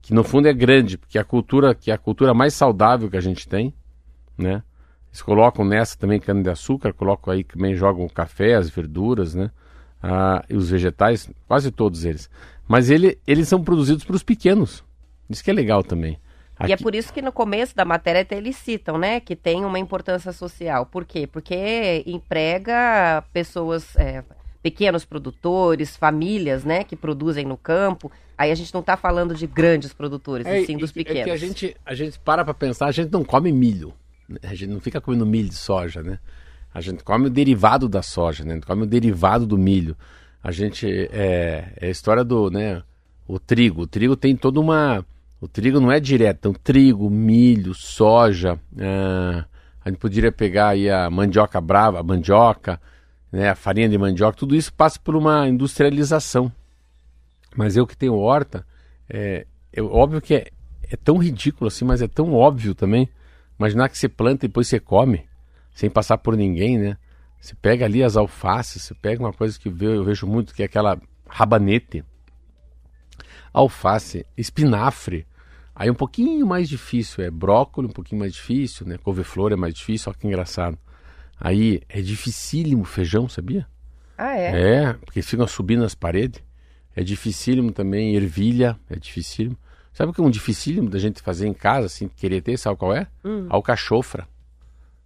que 0.00 0.14
no 0.14 0.24
fundo 0.24 0.48
é 0.48 0.52
grande, 0.52 0.96
porque 0.96 1.18
a 1.18 1.24
cultura 1.24 1.74
que 1.74 1.90
é 1.90 1.94
a 1.94 1.98
cultura 1.98 2.32
mais 2.32 2.54
saudável 2.54 3.10
que 3.10 3.16
a 3.16 3.20
gente 3.20 3.46
tem, 3.46 3.74
né? 4.38 4.62
Eles 5.08 5.20
colocam 5.20 5.64
nessa 5.64 5.98
também 5.98 6.20
cana 6.20 6.42
de 6.42 6.48
açúcar, 6.48 6.92
colocam 6.92 7.34
aí 7.34 7.42
também 7.42 7.74
jogam 7.74 8.04
o 8.04 8.12
café, 8.12 8.54
as 8.54 8.70
verduras, 8.70 9.34
né? 9.34 9.50
Ah, 10.00 10.44
e 10.48 10.54
os 10.54 10.70
vegetais, 10.70 11.28
quase 11.48 11.72
todos 11.72 12.04
eles. 12.04 12.30
Mas 12.68 12.88
ele, 12.88 13.18
eles 13.26 13.48
são 13.48 13.64
produzidos 13.64 14.04
para 14.04 14.14
os 14.14 14.22
pequenos. 14.22 14.84
Isso 15.28 15.42
que 15.42 15.50
é 15.50 15.54
legal 15.54 15.82
também. 15.82 16.18
E 16.60 16.70
é 16.70 16.74
Aqui- 16.74 16.82
por 16.82 16.94
isso 16.94 17.12
que 17.12 17.20
no 17.20 17.32
começo 17.32 17.76
da 17.76 17.84
matéria 17.84 18.22
até 18.22 18.36
eles 18.36 18.56
citam, 18.56 18.96
né, 18.96 19.20
que 19.20 19.36
tem 19.36 19.64
uma 19.64 19.78
importância 19.78 20.32
social. 20.32 20.86
Por 20.86 21.04
quê? 21.04 21.26
Porque 21.26 22.02
emprega 22.06 23.22
pessoas, 23.32 23.94
é, 23.96 24.24
pequenos 24.62 25.04
produtores, 25.04 25.96
famílias, 25.96 26.64
né, 26.64 26.82
que 26.82 26.96
produzem 26.96 27.44
no 27.44 27.56
campo. 27.56 28.10
Aí 28.38 28.50
a 28.50 28.54
gente 28.54 28.72
não 28.72 28.80
está 28.80 28.96
falando 28.96 29.34
de 29.34 29.46
grandes 29.46 29.92
produtores, 29.92 30.46
e 30.46 30.66
sim 30.66 30.76
dos 30.76 30.90
é 30.90 30.94
pequenos. 30.94 31.24
que 31.24 31.30
a 31.30 31.36
gente, 31.36 31.76
a 31.84 31.94
gente 31.94 32.18
para 32.18 32.44
para 32.44 32.54
pensar, 32.54 32.86
a 32.86 32.92
gente 32.92 33.12
não 33.12 33.24
come 33.24 33.52
milho. 33.52 33.92
né? 34.28 34.38
A 34.42 34.54
gente 34.54 34.70
não 34.70 34.80
fica 34.80 35.00
comendo 35.00 35.24
milho 35.26 35.48
de 35.48 35.54
soja, 35.56 36.02
né? 36.02 36.18
A 36.74 36.80
gente 36.80 37.02
come 37.04 37.26
o 37.28 37.30
derivado 37.30 37.88
da 37.88 38.02
soja, 38.02 38.44
né? 38.44 38.52
A 38.52 38.54
gente 38.56 38.66
come 38.66 38.82
o 38.82 38.86
derivado 38.86 39.46
do 39.46 39.56
milho. 39.56 39.96
A 40.42 40.50
gente 40.52 40.86
é, 41.12 41.72
é 41.76 41.86
a 41.86 41.90
história 41.90 42.22
do, 42.24 42.50
né? 42.50 42.82
O 43.26 43.38
trigo. 43.38 43.82
O 43.82 43.86
trigo 43.86 44.14
tem 44.16 44.36
toda 44.36 44.60
uma. 44.60 45.04
O 45.40 45.46
trigo 45.46 45.80
não 45.80 45.92
é 45.92 46.00
direto. 46.00 46.38
Então, 46.38 46.52
trigo, 46.54 47.10
milho, 47.10 47.74
soja. 47.74 48.58
ah, 48.78 49.44
a 49.84 49.88
gente 49.88 49.98
poderia 49.98 50.32
pegar 50.32 50.70
aí 50.70 50.90
a 50.90 51.08
mandioca 51.08 51.60
brava, 51.60 52.00
a 52.00 52.02
mandioca, 52.02 52.80
né? 53.30 53.50
A 53.50 53.54
farinha 53.54 53.88
de 53.88 53.96
mandioca. 53.96 54.36
Tudo 54.36 54.56
isso 54.56 54.72
passa 54.72 54.98
por 54.98 55.14
uma 55.14 55.48
industrialização. 55.48 56.50
Mas 57.54 57.76
eu 57.76 57.86
que 57.86 57.96
tenho 57.96 58.14
horta, 58.14 58.66
é, 59.08 59.46
eu, 59.72 59.92
óbvio 59.92 60.20
que 60.20 60.34
é, 60.34 60.48
é 60.90 60.96
tão 60.96 61.18
ridículo 61.18 61.68
assim, 61.68 61.84
mas 61.84 62.02
é 62.02 62.08
tão 62.08 62.32
óbvio 62.34 62.74
também. 62.74 63.08
Imaginar 63.58 63.88
que 63.88 63.96
você 63.96 64.08
planta 64.08 64.44
e 64.44 64.48
depois 64.48 64.66
você 64.66 64.80
come, 64.80 65.24
sem 65.72 65.88
passar 65.88 66.18
por 66.18 66.36
ninguém, 66.36 66.78
né? 66.78 66.96
Você 67.40 67.54
pega 67.54 67.84
ali 67.84 68.02
as 68.02 68.16
alfaces, 68.16 68.82
você 68.82 68.94
pega 68.94 69.22
uma 69.22 69.32
coisa 69.32 69.58
que 69.58 69.68
eu 69.68 70.04
vejo 70.04 70.26
muito, 70.26 70.54
que 70.54 70.62
é 70.62 70.66
aquela 70.66 71.00
rabanete, 71.28 72.04
alface, 73.56 74.26
espinafre. 74.36 75.26
Aí 75.74 75.90
um 75.90 75.94
pouquinho 75.94 76.46
mais 76.46 76.68
difícil 76.68 77.24
é 77.24 77.30
brócolis, 77.30 77.90
um 77.90 77.92
pouquinho 77.92 78.20
mais 78.20 78.32
difícil, 78.34 78.86
né? 78.86 78.98
Couve-flor 78.98 79.52
é 79.52 79.56
mais 79.56 79.74
difícil, 79.74 80.10
olha 80.10 80.18
que 80.18 80.26
engraçado. 80.26 80.78
Aí 81.40 81.80
é 81.88 82.00
dificílimo 82.00 82.84
feijão, 82.84 83.28
sabia? 83.28 83.66
Ah, 84.16 84.36
é? 84.36 84.84
É, 84.84 84.92
porque 84.92 85.20
ficam 85.22 85.46
subindo 85.46 85.84
as 85.84 85.94
paredes. 85.94 86.42
É 86.94 87.02
dificílimo 87.02 87.72
também, 87.72 88.14
ervilha, 88.14 88.78
é 88.88 88.96
dificílimo. 88.96 89.56
Sabe 89.92 90.10
o 90.10 90.14
que 90.14 90.20
é 90.20 90.24
um 90.24 90.30
dificílimo 90.30 90.88
da 90.88 90.98
gente 90.98 91.20
fazer 91.22 91.46
em 91.46 91.52
casa, 91.54 91.86
assim, 91.86 92.08
querer 92.08 92.40
ter, 92.42 92.58
sabe 92.58 92.76
qual 92.78 92.94
é? 92.94 93.06
Alcachofra. 93.48 94.26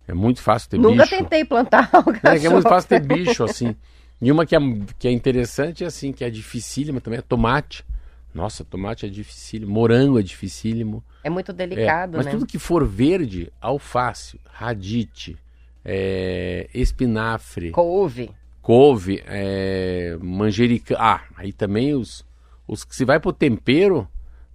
É 0.07 0.15
muito 0.15 0.41
fácil 0.43 0.71
ter 0.71 0.79
Hum. 0.79 0.83
Nunca 0.83 1.03
bicho. 1.05 1.17
tentei 1.17 1.45
plantar 1.45 1.89
alcachofra. 1.93 2.31
É, 2.35 2.39
que 2.39 2.47
é 2.47 2.51
muito 2.51 2.69
fácil 2.69 2.89
ter 2.89 3.01
bicho, 3.01 3.45
assim. 3.45 3.75
E 4.21 4.31
uma 4.31 4.45
que 4.45 4.55
é, 4.55 4.59
que 4.99 5.09
é 5.09 5.11
interessante, 5.13 5.85
assim, 5.85 6.13
que 6.13 6.25
é 6.25 6.31
dificílima 6.31 7.01
também, 7.01 7.19
é 7.19 7.23
tomate. 7.23 7.85
Nossa, 8.33 8.65
tomate 8.65 9.07
é 9.07 9.09
dificílimo, 9.09 9.73
morango 9.73 10.19
é 10.19 10.23
dificílimo. 10.23 11.03
É 11.25 11.29
muito 11.31 11.51
É, 11.51 11.55
delicado, 11.55 12.17
mas 12.17 12.27
né? 12.27 12.33
tudo 12.33 12.47
que 12.47 12.59
for 12.59 12.87
verde, 12.87 13.53
alface, 13.61 14.41
radite, 14.47 15.37
é, 15.85 16.69
espinafre, 16.73 17.71
Couve. 17.71 18.31
couve, 18.63 19.23
é, 19.27 20.17
manjericão. 20.21 20.97
Ah, 21.01 21.23
aí 21.37 21.53
também 21.53 21.95
os, 21.95 22.25
os 22.69 22.85
que 22.85 22.95
se 22.95 23.05
vai 23.05 23.19
pro 23.19 23.33
tempero, 23.33 24.09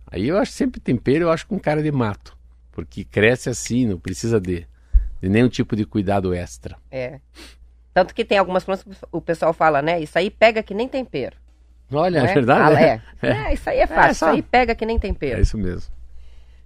aí 0.08 0.28
eu 0.28 0.38
acho 0.38 0.52
sempre 0.54 0.80
tempero, 0.80 1.26
eu 1.26 1.32
acho 1.32 1.46
com 1.48 1.60
cara 1.60 1.84
de 1.84 1.92
mato. 1.92 2.36
Porque 2.72 3.04
cresce 3.04 3.50
assim, 3.50 3.86
não 3.86 4.00
precisa 4.00 4.40
de, 4.40 4.66
de 5.22 5.30
nenhum 5.30 5.50
tipo 5.50 5.76
de 5.76 5.86
cuidado 5.86 6.34
extra. 6.34 6.78
É. 6.92 7.20
Tanto 7.94 8.14
que 8.14 8.26
tem 8.26 8.38
algumas 8.38 8.64
plantas 8.66 8.84
que 8.84 8.92
o 9.12 9.22
pessoal 9.22 9.54
fala, 9.54 9.82
né? 9.82 10.02
Isso 10.02 10.18
aí 10.18 10.30
pega 10.30 10.62
que 10.62 10.74
nem 10.74 10.88
tempero. 10.88 11.38
Olha, 11.92 12.22
não 12.24 12.28
é 12.30 12.34
verdade? 12.34 12.62
Ah, 12.62 12.70
né? 12.72 13.02
é. 13.22 13.28
É, 13.50 13.54
isso 13.54 13.70
aí 13.70 13.80
é 13.80 13.88
fácil. 13.88 14.16
só- 14.16 14.26
Isso 14.28 14.36
aí 14.36 14.42
pega 14.42 14.74
que 14.76 14.86
nem 14.86 14.98
tempero. 15.00 15.38
É 15.38 15.42
isso 15.42 15.58
mesmo. 15.58 15.92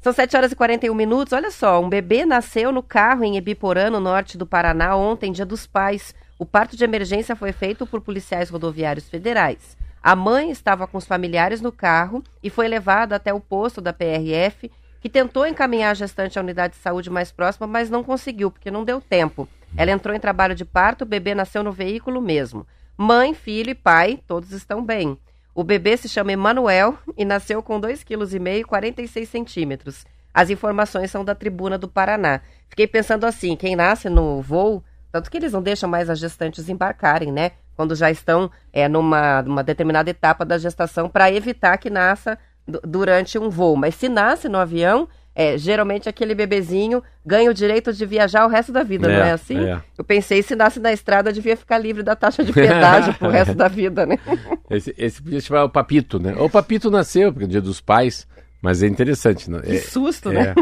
São 0.01 0.13
7 0.13 0.35
horas 0.37 0.51
e 0.51 0.55
41 0.55 0.93
minutos. 0.95 1.33
Olha 1.33 1.51
só, 1.51 1.81
um 1.81 1.89
bebê 1.89 2.25
nasceu 2.25 2.71
no 2.71 2.81
carro 2.81 3.23
em 3.25 3.35
Ebiporã, 3.35 3.89
no 3.89 3.99
norte 3.99 4.37
do 4.37 4.45
Paraná, 4.45 4.95
ontem, 4.95 5.31
dia 5.31 5.45
dos 5.45 5.67
pais. 5.67 6.15
O 6.37 6.45
parto 6.45 6.77
de 6.77 6.83
emergência 6.85 7.35
foi 7.35 7.51
feito 7.51 7.85
por 7.85 7.99
policiais 7.99 8.49
rodoviários 8.49 9.09
federais. 9.09 9.77
A 10.01 10.15
mãe 10.15 10.49
estava 10.51 10.87
com 10.87 10.97
os 10.97 11.05
familiares 11.05 11.59
no 11.59 11.71
carro 11.73 12.23
e 12.41 12.49
foi 12.49 12.69
levada 12.69 13.17
até 13.17 13.33
o 13.33 13.41
posto 13.41 13.81
da 13.81 13.91
PRF, 13.91 14.71
que 15.01 15.09
tentou 15.09 15.45
encaminhar 15.45 15.91
a 15.91 15.93
gestante 15.93 16.39
à 16.39 16.41
unidade 16.41 16.75
de 16.75 16.79
saúde 16.79 17.09
mais 17.09 17.29
próxima, 17.33 17.67
mas 17.67 17.89
não 17.89 18.01
conseguiu, 18.01 18.49
porque 18.49 18.71
não 18.71 18.85
deu 18.85 19.01
tempo. 19.01 19.49
Ela 19.75 19.91
entrou 19.91 20.15
em 20.15 20.19
trabalho 20.19 20.55
de 20.55 20.63
parto, 20.63 21.01
o 21.01 21.05
bebê 21.05 21.35
nasceu 21.35 21.61
no 21.61 21.73
veículo 21.73 22.21
mesmo. 22.21 22.65
Mãe, 23.01 23.33
filho 23.33 23.69
e 23.69 23.75
pai, 23.75 24.19
todos 24.27 24.51
estão 24.51 24.83
bem. 24.83 25.17
O 25.55 25.63
bebê 25.63 25.95
se 25.95 26.09
chama 26.09 26.33
Emanuel 26.33 26.97
e 27.17 27.23
nasceu 27.23 27.63
com 27.63 27.79
2,5 27.79 28.03
kg 28.03 28.59
e 28.59 28.63
46 28.65 29.29
centímetros. 29.29 30.05
As 30.33 30.49
informações 30.49 31.09
são 31.09 31.23
da 31.23 31.33
Tribuna 31.33 31.77
do 31.77 31.87
Paraná. 31.87 32.41
Fiquei 32.67 32.85
pensando 32.85 33.25
assim, 33.25 33.55
quem 33.55 33.73
nasce 33.73 34.09
no 34.09 34.41
voo, 34.41 34.83
tanto 35.13 35.31
que 35.31 35.37
eles 35.37 35.53
não 35.53 35.61
deixam 35.61 35.89
mais 35.89 36.09
as 36.09 36.19
gestantes 36.19 36.67
embarcarem, 36.67 37.31
né? 37.31 37.51
Quando 37.73 37.95
já 37.95 38.11
estão 38.11 38.51
é, 38.73 38.85
numa, 38.89 39.43
numa 39.43 39.63
determinada 39.63 40.09
etapa 40.09 40.43
da 40.43 40.57
gestação, 40.57 41.07
para 41.07 41.31
evitar 41.31 41.77
que 41.77 41.89
nasça 41.89 42.37
du- 42.67 42.81
durante 42.83 43.39
um 43.39 43.49
voo. 43.49 43.77
Mas 43.77 43.95
se 43.95 44.09
nasce 44.09 44.49
no 44.49 44.57
avião, 44.57 45.07
é, 45.41 45.57
geralmente 45.57 46.09
aquele 46.09 46.35
bebezinho 46.35 47.01
ganha 47.25 47.49
o 47.49 47.53
direito 47.53 47.93
de 47.93 48.05
viajar 48.05 48.45
o 48.45 48.49
resto 48.49 48.73
da 48.73 48.83
vida, 48.83 49.07
não 49.07 49.15
É, 49.23 49.29
é 49.29 49.31
assim? 49.31 49.57
é. 49.57 49.81
Eu 49.97 50.03
pensei, 50.03 50.43
se 50.43 50.53
nasce 50.53 50.81
na 50.81 50.91
estrada, 50.91 51.31
devia 51.31 51.55
ficar 51.55 51.77
livre 51.77 52.03
da 52.03 52.13
taxa 52.13 52.43
de 52.43 52.51
pedágio 52.51 53.13
pro 53.13 53.29
resto 53.31 53.55
da 53.55 53.69
vida, 53.69 54.05
né? 54.05 54.17
Esse, 54.69 54.93
esse 54.97 55.23
podia 55.23 55.39
chamar 55.39 55.63
o 55.63 55.69
Papito, 55.69 56.19
né? 56.19 56.35
O 56.35 56.49
Papito 56.49 56.91
nasceu, 56.91 57.31
porque 57.31 57.45
é 57.45 57.47
o 57.47 57.49
dia 57.49 57.61
dos 57.61 57.79
pais, 57.79 58.27
mas 58.61 58.83
é 58.83 58.87
interessante, 58.87 59.49
né? 59.49 59.61
Que 59.61 59.75
É- 59.77 59.79
susto, 59.79 60.29
né? 60.29 60.53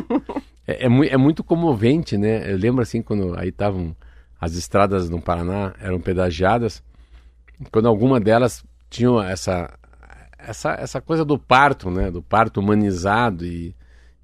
É, 0.67 0.85
é, 0.85 0.87
mui- 0.89 1.09
é 1.09 1.17
muito 1.17 1.43
comovente, 1.43 2.15
né? 2.17 2.49
Eu 2.51 2.55
lembro 2.57 2.83
assim, 2.83 3.01
quando 3.01 3.37
aí 3.37 3.49
estavam 3.49 3.95
as 4.39 4.53
estradas 4.53 5.09
no 5.09 5.19
Paraná, 5.19 5.73
eram 5.81 5.99
pedagiadas, 5.99 6.81
quando 7.71 7.87
alguma 7.87 8.19
delas 8.19 8.63
tinham 8.89 9.21
essa, 9.21 9.73
essa, 10.37 10.73
essa 10.79 11.01
coisa 11.01 11.25
do 11.25 11.37
parto, 11.39 11.89
né? 11.89 12.11
Do 12.11 12.21
parto 12.21 12.59
humanizado 12.59 13.43
e, 13.43 13.75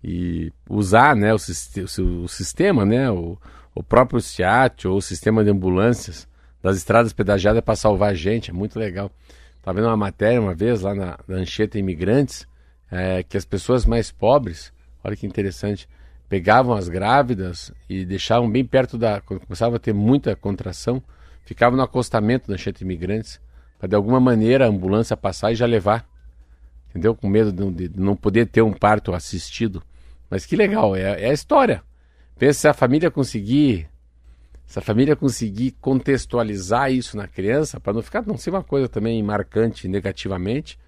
e 0.04 0.51
usar 0.70 1.16
né? 1.16 1.34
o, 1.34 1.38
o 1.38 2.28
sistema, 2.28 2.86
né? 2.86 3.10
O, 3.10 3.38
o 3.74 3.82
próprio 3.82 4.20
SIAT 4.22 4.88
ou 4.88 4.97
o 4.97 5.01
sistema 5.01 5.43
de 5.43 5.49
ambulâncias 5.49 6.28
das 6.62 6.78
estradas 6.78 7.12
pedagiadas 7.12 7.62
para 7.62 7.76
salvar 7.76 8.16
gente, 8.16 8.51
é 8.51 8.54
muito 8.54 8.80
legal. 8.80 9.12
Estava 9.58 9.76
vendo 9.76 9.88
uma 9.88 9.97
matéria 9.97 10.39
uma 10.41 10.54
vez 10.54 10.82
lá 10.82 10.93
na, 10.93 11.18
na 11.28 11.43
Imigrantes, 11.76 12.47
é, 12.91 13.24
que 13.24 13.38
as 13.38 13.45
pessoas 13.45 13.86
mais 13.86 14.12
pobres, 14.12 14.72
olha 15.04 15.16
que 15.16 15.26
interessante, 15.26 15.88
pegavam 16.30 16.74
as 16.74 16.88
grávidas 16.88 17.72
e 17.89 18.06
deixavam 18.06 18.49
bem 18.49 18.64
perto 18.64 18.97
da. 18.97 19.22
Quando 19.22 19.41
começava 19.41 19.76
a 19.76 19.80
ter 19.80 19.93
muita 19.93 20.36
contração, 20.36 21.01
ficavam 21.45 21.78
no 21.78 21.84
acostamento 21.84 22.47
da 22.47 22.54
Anchieta 22.54 22.84
Imigrantes, 22.84 23.41
para 23.78 23.89
de 23.89 23.95
alguma 23.95 24.20
maneira 24.20 24.66
a 24.66 24.70
ambulância 24.70 25.18
passar 25.18 25.51
e 25.51 25.56
já 25.56 25.66
levar. 25.66 26.08
Entendeu? 26.89 27.16
Com 27.16 27.28
medo 27.28 27.51
de 27.72 27.89
não 27.99 28.16
poder 28.16 28.47
ter 28.47 28.62
um 28.62 28.72
parto 28.72 29.14
assistido. 29.14 29.84
Mas 30.34 30.47
que 30.47 30.55
legal, 30.55 30.95
é, 30.95 31.25
é 31.25 31.29
a 31.29 31.34
história. 31.34 31.84
Pensa 32.39 32.61
se 32.61 32.67
a 32.67 32.73
família 32.73 33.11
conseguir. 33.11 33.88
Se 34.65 34.79
a 34.79 34.81
família 34.81 35.15
conseguir 35.15 35.75
contextualizar 35.79 36.91
isso 36.91 37.15
na 37.15 37.27
criança, 37.27 37.79
para 37.79 37.93
não 37.93 38.01
ficar 38.01 38.25
não 38.25 38.36
ser 38.36 38.49
uma 38.49 38.63
coisa 38.63 38.89
também 38.89 39.21
marcante 39.21 39.88
negativamente, 39.88 40.79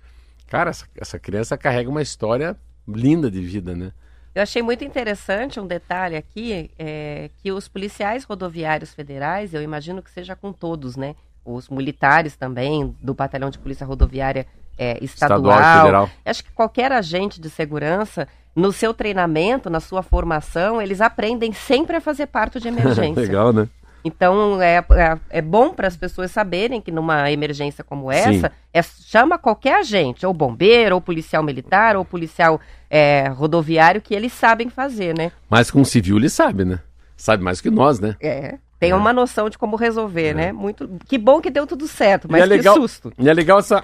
cara, 0.48 0.72
essa, 0.72 0.88
essa 1.00 1.20
criança 1.20 1.56
carrega 1.56 1.88
uma 1.88 2.02
história 2.02 2.58
linda 2.88 3.30
de 3.30 3.40
vida, 3.40 3.76
né? 3.76 3.92
Eu 4.34 4.42
achei 4.42 4.64
muito 4.64 4.84
interessante 4.84 5.60
um 5.60 5.68
detalhe 5.68 6.16
aqui, 6.16 6.72
é, 6.80 7.30
que 7.38 7.52
os 7.52 7.68
policiais 7.68 8.24
rodoviários 8.24 8.96
federais, 8.96 9.54
eu 9.54 9.62
imagino 9.62 10.02
que 10.02 10.10
seja 10.10 10.36
com 10.36 10.52
todos, 10.52 10.96
né? 10.96 11.16
Os 11.46 11.70
militares 11.70 12.36
também, 12.36 12.96
do 13.00 13.14
Batalhão 13.14 13.52
de 13.52 13.60
Polícia 13.60 13.86
Rodoviária 13.86 14.48
é, 14.76 14.98
estadual. 15.04 15.38
Estadual 15.38 15.60
e 15.60 15.82
federal. 15.82 16.10
Acho 16.26 16.44
que 16.44 16.52
qualquer 16.52 16.92
agente 16.92 17.40
de 17.40 17.50
segurança, 17.52 18.28
no 18.56 18.72
seu 18.72 18.94
treinamento, 18.94 19.70
na 19.70 19.80
sua 19.80 20.02
formação, 20.02 20.82
eles 20.82 21.02
aprendem 21.02 21.52
sempre 21.52 21.98
a 21.98 22.02
fazer 22.02 22.28
parto 22.28 22.60
de 22.60 22.68
emergência. 22.70 23.22
Legal, 23.22 23.52
né? 23.52 23.68
Então 24.06 24.62
é, 24.62 24.86
é, 24.92 25.18
é 25.32 25.42
bom 25.42 25.74
para 25.74 25.88
as 25.88 25.98
pessoas 25.98 26.30
saberem 26.30 26.80
que 26.80 26.92
numa 26.92 27.32
emergência 27.32 27.84
como 27.84 28.12
essa, 28.12 28.52
é, 28.72 28.82
chama 28.84 29.36
qualquer 29.36 29.80
agente, 29.80 30.28
ou 30.28 30.32
bombeiro, 30.32 30.94
ou 30.94 31.02
policial 31.02 31.42
militar, 31.42 31.98
ou 31.98 32.06
policial 32.06 32.62
é, 32.88 33.28
rodoviário, 33.30 34.00
que 34.00 34.14
eles 34.14 34.32
sabem 34.32 34.70
fazer, 34.70 35.18
né? 35.18 35.32
Mas 35.50 35.72
com 35.72 35.84
civil 35.84 36.18
ele 36.18 36.30
sabe, 36.30 36.64
né? 36.64 36.80
Sabe 37.18 37.44
mais 37.44 37.60
que 37.60 37.72
nós, 37.72 38.00
né? 38.00 38.16
É. 38.22 38.60
Tem 38.80 38.92
é. 38.92 38.96
uma 38.96 39.12
noção 39.12 39.50
de 39.50 39.58
como 39.58 39.76
resolver, 39.76 40.30
é. 40.30 40.34
né? 40.36 40.52
Muito. 40.52 40.88
Que 41.08 41.18
bom 41.18 41.42
que 41.42 41.50
deu 41.50 41.66
tudo 41.66 41.88
certo, 41.88 42.28
mas 42.30 42.44
é 42.44 42.46
legal, 42.46 42.76
que 42.76 42.82
susto. 42.82 43.12
E 43.18 43.28
é 43.28 43.34
legal 43.34 43.58
essa, 43.58 43.84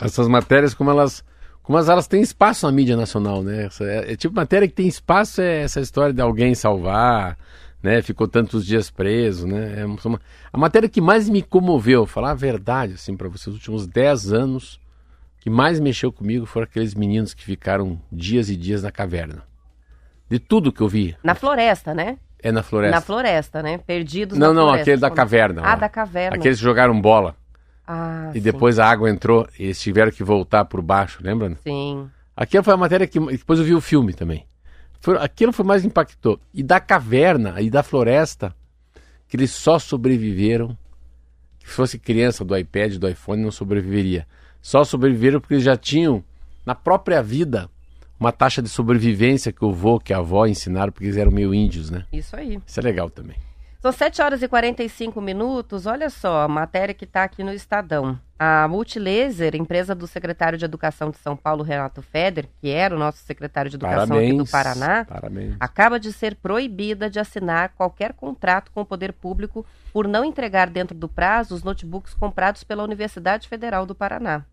essas 0.00 0.26
matérias, 0.26 0.74
como 0.74 0.90
elas 0.90 1.22
como 1.66 1.76
elas 1.80 2.06
têm 2.06 2.22
espaço 2.22 2.64
na 2.64 2.70
mídia 2.70 2.96
nacional, 2.96 3.42
né? 3.42 3.68
É, 3.80 4.12
é, 4.12 4.16
tipo 4.16 4.32
matéria 4.32 4.68
que 4.68 4.74
tem 4.74 4.86
espaço 4.86 5.42
é 5.42 5.62
essa 5.62 5.80
história 5.80 6.14
de 6.14 6.20
alguém 6.20 6.54
salvar, 6.54 7.36
né? 7.82 8.00
Ficou 8.02 8.28
tantos 8.28 8.64
dias 8.64 8.88
preso, 8.88 9.48
né? 9.48 9.80
É 9.80 9.84
uma, 9.84 10.20
a 10.52 10.56
matéria 10.56 10.88
que 10.88 11.00
mais 11.00 11.28
me 11.28 11.42
comoveu, 11.42 12.06
falar 12.06 12.30
a 12.30 12.34
verdade, 12.34 12.94
assim, 12.94 13.16
para 13.16 13.28
vocês, 13.28 13.48
os 13.48 13.54
últimos 13.54 13.84
10 13.84 14.32
anos, 14.32 14.80
que 15.40 15.50
mais 15.50 15.80
mexeu 15.80 16.12
comigo 16.12 16.46
foram 16.46 16.64
aqueles 16.64 16.94
meninos 16.94 17.34
que 17.34 17.42
ficaram 17.42 18.00
dias 18.12 18.48
e 18.48 18.54
dias 18.54 18.84
na 18.84 18.92
caverna. 18.92 19.42
De 20.30 20.38
tudo 20.38 20.72
que 20.72 20.80
eu 20.80 20.88
vi. 20.88 21.16
Na 21.20 21.34
floresta, 21.34 21.92
né? 21.92 22.16
É 22.40 22.52
na 22.52 22.62
floresta. 22.62 22.94
Na 22.94 23.00
floresta, 23.00 23.60
né? 23.60 23.78
Perdidos 23.78 24.38
não, 24.38 24.48
na 24.48 24.54
não, 24.54 24.62
floresta. 24.68 24.76
Não, 24.76 24.82
aquele 24.82 25.00
da 25.00 25.10
caverna. 25.10 25.62
Ah, 25.64 25.74
da 25.74 25.88
caverna. 25.88 26.36
Aqueles 26.36 26.58
que 26.58 26.64
jogaram 26.64 27.00
bola. 27.00 27.34
Ah, 27.86 28.32
e 28.34 28.40
depois 28.40 28.78
a 28.78 28.86
água 28.86 29.08
entrou 29.08 29.46
e 29.58 29.64
eles 29.64 29.80
tiveram 29.80 30.10
que 30.10 30.24
voltar 30.24 30.64
por 30.64 30.82
baixo, 30.82 31.20
lembra? 31.22 31.56
Sim. 31.62 32.10
Aquilo 32.36 32.64
foi 32.64 32.74
a 32.74 32.76
matéria 32.76 33.06
que 33.06 33.18
depois 33.18 33.58
eu 33.58 33.64
vi 33.64 33.74
o 33.74 33.80
filme 33.80 34.12
também. 34.12 34.46
Foi, 35.00 35.16
aquilo 35.18 35.52
foi 35.52 35.64
mais 35.64 35.84
impactou. 35.84 36.40
E 36.52 36.62
da 36.62 36.80
caverna 36.80 37.60
e 37.60 37.70
da 37.70 37.82
floresta, 37.82 38.54
que 39.28 39.36
eles 39.36 39.52
só 39.52 39.78
sobreviveram. 39.78 40.76
Que 41.58 41.68
fosse 41.68 41.98
criança 41.98 42.44
do 42.44 42.56
iPad, 42.56 42.96
do 42.96 43.08
iPhone, 43.08 43.42
não 43.42 43.50
sobreviveria. 43.50 44.26
Só 44.60 44.84
sobreviveram 44.84 45.40
porque 45.40 45.54
eles 45.54 45.64
já 45.64 45.76
tinham, 45.76 46.24
na 46.64 46.74
própria 46.74 47.22
vida, 47.22 47.68
uma 48.18 48.32
taxa 48.32 48.62
de 48.62 48.68
sobrevivência 48.68 49.52
que 49.52 49.64
o 49.64 49.72
vô, 49.72 49.98
que 49.98 50.12
a 50.12 50.18
avó 50.18 50.46
ensinaram, 50.46 50.92
porque 50.92 51.04
eles 51.04 51.16
eram 51.16 51.30
meio 51.30 51.54
índios, 51.54 51.90
né? 51.90 52.04
Isso 52.12 52.34
aí. 52.36 52.60
Isso 52.66 52.80
é 52.80 52.82
legal 52.82 53.10
também. 53.10 53.36
São 53.86 53.92
7 53.92 54.20
horas 54.20 54.42
e 54.42 54.48
45 54.48 55.20
minutos. 55.20 55.86
Olha 55.86 56.10
só, 56.10 56.42
a 56.42 56.48
matéria 56.48 56.92
que 56.92 57.04
está 57.04 57.22
aqui 57.22 57.44
no 57.44 57.52
Estadão. 57.52 58.18
A 58.36 58.66
Multilaser, 58.66 59.54
empresa 59.54 59.94
do 59.94 60.08
secretário 60.08 60.58
de 60.58 60.64
Educação 60.64 61.12
de 61.12 61.18
São 61.18 61.36
Paulo, 61.36 61.62
Renato 61.62 62.02
Feder, 62.02 62.48
que 62.60 62.68
era 62.68 62.96
o 62.96 62.98
nosso 62.98 63.18
secretário 63.18 63.70
de 63.70 63.76
Educação 63.76 64.08
parabéns, 64.08 64.30
aqui 64.30 64.38
do 64.38 64.50
Paraná, 64.50 65.04
parabéns. 65.04 65.54
acaba 65.60 66.00
de 66.00 66.12
ser 66.12 66.34
proibida 66.34 67.08
de 67.08 67.20
assinar 67.20 67.74
qualquer 67.76 68.12
contrato 68.12 68.72
com 68.72 68.80
o 68.80 68.84
poder 68.84 69.12
público 69.12 69.64
por 69.92 70.08
não 70.08 70.24
entregar 70.24 70.68
dentro 70.68 70.96
do 70.96 71.08
prazo 71.08 71.54
os 71.54 71.62
notebooks 71.62 72.12
comprados 72.12 72.64
pela 72.64 72.82
Universidade 72.82 73.48
Federal 73.48 73.86
do 73.86 73.94
Paraná. 73.94 74.44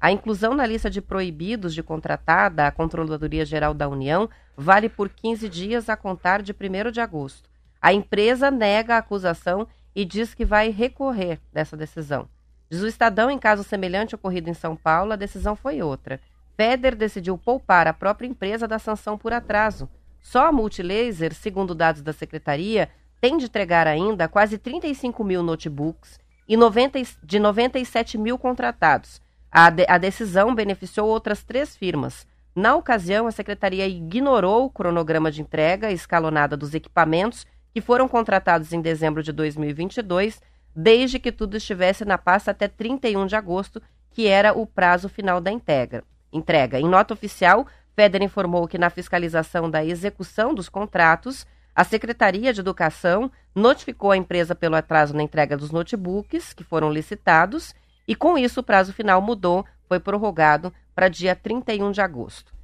A 0.00 0.12
inclusão 0.12 0.54
na 0.54 0.64
lista 0.64 0.88
de 0.88 1.02
proibidos 1.02 1.74
de 1.74 1.82
contratar 1.82 2.52
da 2.52 2.70
Controladoria 2.70 3.44
Geral 3.44 3.74
da 3.74 3.88
União 3.88 4.30
vale 4.56 4.88
por 4.88 5.08
15 5.08 5.48
dias 5.48 5.88
a 5.88 5.96
contar 5.96 6.40
de 6.40 6.52
1 6.52 6.92
de 6.92 7.00
agosto. 7.00 7.55
A 7.86 7.92
empresa 7.92 8.50
nega 8.50 8.96
a 8.96 8.98
acusação 8.98 9.68
e 9.94 10.04
diz 10.04 10.34
que 10.34 10.44
vai 10.44 10.70
recorrer 10.70 11.38
dessa 11.52 11.76
decisão. 11.76 12.28
Diz 12.68 12.80
o 12.80 12.88
Estadão, 12.88 13.30
em 13.30 13.38
caso 13.38 13.62
semelhante 13.62 14.12
ocorrido 14.12 14.50
em 14.50 14.54
São 14.54 14.74
Paulo, 14.74 15.12
a 15.12 15.16
decisão 15.16 15.54
foi 15.54 15.80
outra. 15.80 16.20
Feder 16.56 16.96
decidiu 16.96 17.38
poupar 17.38 17.86
a 17.86 17.92
própria 17.92 18.26
empresa 18.26 18.66
da 18.66 18.80
sanção 18.80 19.16
por 19.16 19.32
atraso. 19.32 19.88
Só 20.20 20.48
a 20.48 20.50
Multilaser, 20.50 21.32
segundo 21.32 21.76
dados 21.76 22.02
da 22.02 22.12
secretaria, 22.12 22.90
tem 23.20 23.36
de 23.36 23.44
entregar 23.44 23.86
ainda 23.86 24.26
quase 24.26 24.58
35 24.58 25.22
mil 25.22 25.44
notebooks 25.44 26.18
e 26.48 26.56
90, 26.56 27.00
de 27.22 27.38
97 27.38 28.18
mil 28.18 28.36
contratados. 28.36 29.22
A, 29.48 29.70
de, 29.70 29.86
a 29.88 29.96
decisão 29.96 30.56
beneficiou 30.56 31.06
outras 31.06 31.44
três 31.44 31.76
firmas. 31.76 32.26
Na 32.52 32.74
ocasião, 32.74 33.28
a 33.28 33.30
secretaria 33.30 33.86
ignorou 33.86 34.64
o 34.64 34.70
cronograma 34.70 35.30
de 35.30 35.40
entrega 35.40 35.92
escalonada 35.92 36.56
dos 36.56 36.74
equipamentos 36.74 37.46
que 37.76 37.80
foram 37.82 38.08
contratados 38.08 38.72
em 38.72 38.80
dezembro 38.80 39.22
de 39.22 39.30
2022, 39.32 40.40
desde 40.74 41.18
que 41.18 41.30
tudo 41.30 41.58
estivesse 41.58 42.06
na 42.06 42.16
pasta 42.16 42.50
até 42.50 42.66
31 42.66 43.26
de 43.26 43.36
agosto, 43.36 43.82
que 44.12 44.26
era 44.26 44.54
o 44.54 44.66
prazo 44.66 45.10
final 45.10 45.42
da 45.42 45.52
entrega. 45.52 46.02
entrega. 46.32 46.80
Em 46.80 46.88
nota 46.88 47.12
oficial, 47.12 47.66
Feder 47.94 48.22
informou 48.22 48.66
que 48.66 48.78
na 48.78 48.88
fiscalização 48.88 49.68
da 49.68 49.84
execução 49.84 50.54
dos 50.54 50.70
contratos, 50.70 51.46
a 51.74 51.84
Secretaria 51.84 52.50
de 52.50 52.60
Educação 52.60 53.30
notificou 53.54 54.10
a 54.10 54.16
empresa 54.16 54.54
pelo 54.54 54.74
atraso 54.74 55.14
na 55.14 55.22
entrega 55.22 55.54
dos 55.54 55.70
notebooks 55.70 56.54
que 56.54 56.64
foram 56.64 56.90
licitados 56.90 57.74
e 58.08 58.14
com 58.14 58.38
isso 58.38 58.60
o 58.60 58.64
prazo 58.64 58.94
final 58.94 59.20
mudou, 59.20 59.66
foi 59.86 60.00
prorrogado 60.00 60.72
para 60.94 61.08
dia 61.08 61.36
31 61.36 61.92
de 61.92 62.00
agosto. 62.00 62.54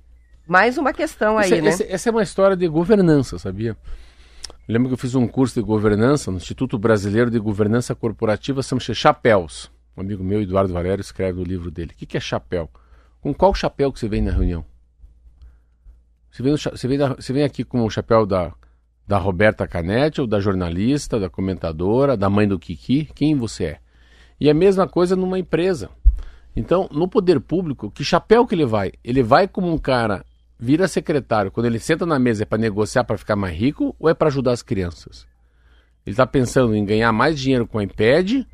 Mais 0.46 0.78
uma 0.78 0.94
questão 0.94 1.36
aí, 1.36 1.52
essa, 1.52 1.62
né? 1.62 1.68
Essa, 1.68 1.84
essa 1.84 2.08
é 2.08 2.12
uma 2.12 2.22
história 2.22 2.56
de 2.56 2.66
governança, 2.66 3.38
sabia? 3.38 3.76
Lembro 4.72 4.88
que 4.88 4.94
eu 4.94 4.98
fiz 4.98 5.14
um 5.14 5.28
curso 5.28 5.54
de 5.54 5.60
governança 5.60 6.30
no 6.30 6.38
Instituto 6.38 6.78
Brasileiro 6.78 7.30
de 7.30 7.38
Governança 7.38 7.94
Corporativa, 7.94 8.62
chama-se 8.62 8.94
Chapéus. 8.94 9.70
Um 9.96 10.00
amigo 10.00 10.24
meu, 10.24 10.40
Eduardo 10.40 10.72
Valério, 10.72 11.02
escreve 11.02 11.38
no 11.38 11.44
livro 11.44 11.70
dele. 11.70 11.92
O 11.92 12.06
que, 12.06 12.16
é 12.16 12.20
chapéu? 12.20 12.70
Com 13.20 13.34
qual 13.34 13.54
chapéu 13.54 13.92
que 13.92 14.00
você 14.00 14.08
vem 14.08 14.22
na 14.22 14.30
reunião? 14.30 14.64
Você 16.30 16.42
vem, 16.42 16.56
você 16.56 16.88
vem, 16.88 16.98
você 16.98 17.32
vem 17.32 17.44
aqui 17.44 17.62
com 17.62 17.84
o 17.84 17.90
chapéu 17.90 18.24
da, 18.24 18.54
da 19.06 19.18
Roberta 19.18 19.68
Canetti, 19.68 20.22
ou 20.22 20.26
da 20.26 20.40
jornalista, 20.40 21.20
da 21.20 21.28
comentadora, 21.28 22.16
da 22.16 22.30
mãe 22.30 22.48
do 22.48 22.58
Kiki? 22.58 23.10
Quem 23.14 23.36
você 23.36 23.64
é? 23.64 23.78
E 24.40 24.48
a 24.48 24.54
mesma 24.54 24.88
coisa 24.88 25.14
numa 25.14 25.38
empresa. 25.38 25.90
Então, 26.56 26.88
no 26.90 27.06
poder 27.06 27.40
público, 27.40 27.90
que 27.90 28.02
chapéu 28.02 28.46
que 28.46 28.54
ele 28.54 28.64
vai? 28.66 28.92
Ele 29.04 29.22
vai 29.22 29.46
como 29.46 29.70
um 29.70 29.78
cara 29.78 30.24
vira 30.62 30.86
secretário, 30.86 31.50
quando 31.50 31.66
ele 31.66 31.80
senta 31.80 32.06
na 32.06 32.20
mesa 32.20 32.44
é 32.44 32.46
para 32.46 32.56
negociar 32.56 33.02
para 33.02 33.18
ficar 33.18 33.34
mais 33.34 33.58
rico 33.58 33.96
ou 33.98 34.08
é 34.08 34.14
para 34.14 34.28
ajudar 34.28 34.52
as 34.52 34.62
crianças? 34.62 35.26
Ele 36.06 36.12
está 36.12 36.24
pensando 36.24 36.72
em 36.76 36.84
ganhar 36.84 37.10
mais 37.10 37.36
dinheiro 37.36 37.66
com 37.66 37.78
o 37.78 37.82
iPad 37.82 38.44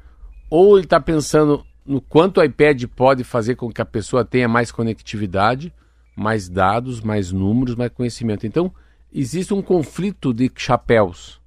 ou 0.49 0.79
ele 0.79 0.87
está 0.87 0.99
pensando 0.99 1.63
no 1.85 2.01
quanto 2.01 2.41
o 2.41 2.43
iPad 2.43 2.83
pode 2.97 3.25
fazer 3.25 3.57
com 3.57 3.71
que 3.71 3.83
a 3.83 3.85
pessoa 3.85 4.25
tenha 4.25 4.49
mais 4.49 4.73
conectividade, 4.73 5.71
mais 6.17 6.49
dados, 6.49 7.03
mais 7.03 7.31
números, 7.31 7.75
mais 7.75 7.93
conhecimento. 7.93 8.47
Então, 8.47 8.73
existe 9.13 9.53
um 9.53 9.61
conflito 9.61 10.33
de 10.33 10.51
chapéus. 10.57 11.39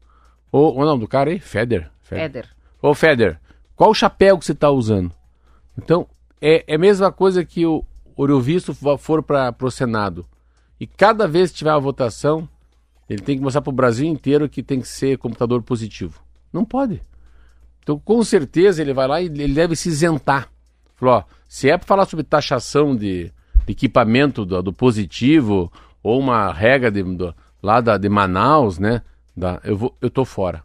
Ou, 0.52 0.76
ou 0.76 0.86
não, 0.86 0.98
do 0.98 1.08
cara 1.08 1.32
aí, 1.32 1.40
Feder. 1.40 1.90
Feder. 2.04 2.48
Ô, 2.80 2.94
Feder, 2.94 3.40
qual 3.76 3.96
chapéu 3.96 4.38
que 4.38 4.46
você 4.46 4.52
está 4.52 4.70
usando? 4.70 5.12
Então, 5.76 6.08
é, 6.40 6.64
é 6.68 6.76
a 6.76 6.80
mesma 6.80 7.12
coisa 7.12 7.44
que 7.44 7.66
o 7.66 7.84
Ouro 8.16 8.44
for 9.00 9.24
para 9.24 9.56
o 9.60 9.72
Senado. 9.72 10.24
E 10.82 10.88
cada 10.88 11.28
vez 11.28 11.52
que 11.52 11.58
tiver 11.60 11.72
uma 11.72 11.80
votação, 11.80 12.50
ele 13.08 13.22
tem 13.22 13.38
que 13.38 13.44
mostrar 13.44 13.62
para 13.62 13.70
o 13.70 13.72
Brasil 13.72 14.08
inteiro 14.08 14.50
que 14.50 14.64
tem 14.64 14.82
que 14.82 14.88
ser 14.88 15.16
computador 15.20 15.62
positivo. 15.62 16.20
Não 16.52 16.66
pode. 16.66 17.00
Então, 17.84 18.00
com 18.00 18.24
certeza, 18.24 18.82
ele 18.82 18.92
vai 18.92 19.08
lá 19.08 19.22
e 19.22 19.26
ele 19.26 19.54
deve 19.54 19.76
se 19.76 19.90
isentar. 19.90 20.50
Falou, 20.96 21.18
ó, 21.18 21.24
se 21.48 21.70
é 21.70 21.78
para 21.78 21.86
falar 21.86 22.06
sobre 22.06 22.26
taxação 22.26 22.96
de, 22.96 23.32
de 23.64 23.72
equipamento 23.74 24.44
do, 24.44 24.60
do, 24.64 24.74
positivo 24.74 25.72
ou 26.02 26.20
uma 26.20 26.52
regra 26.52 26.90
de, 26.90 27.04
do, 27.04 27.32
lá 27.62 27.80
da, 27.80 27.96
de 27.96 28.10
Manaus, 28.10 28.80
né? 28.80 29.04
Da, 29.38 29.62
eu, 29.64 29.78
vou, 29.78 29.96
eu 30.02 30.10
tô 30.10 30.26
fora. 30.26 30.64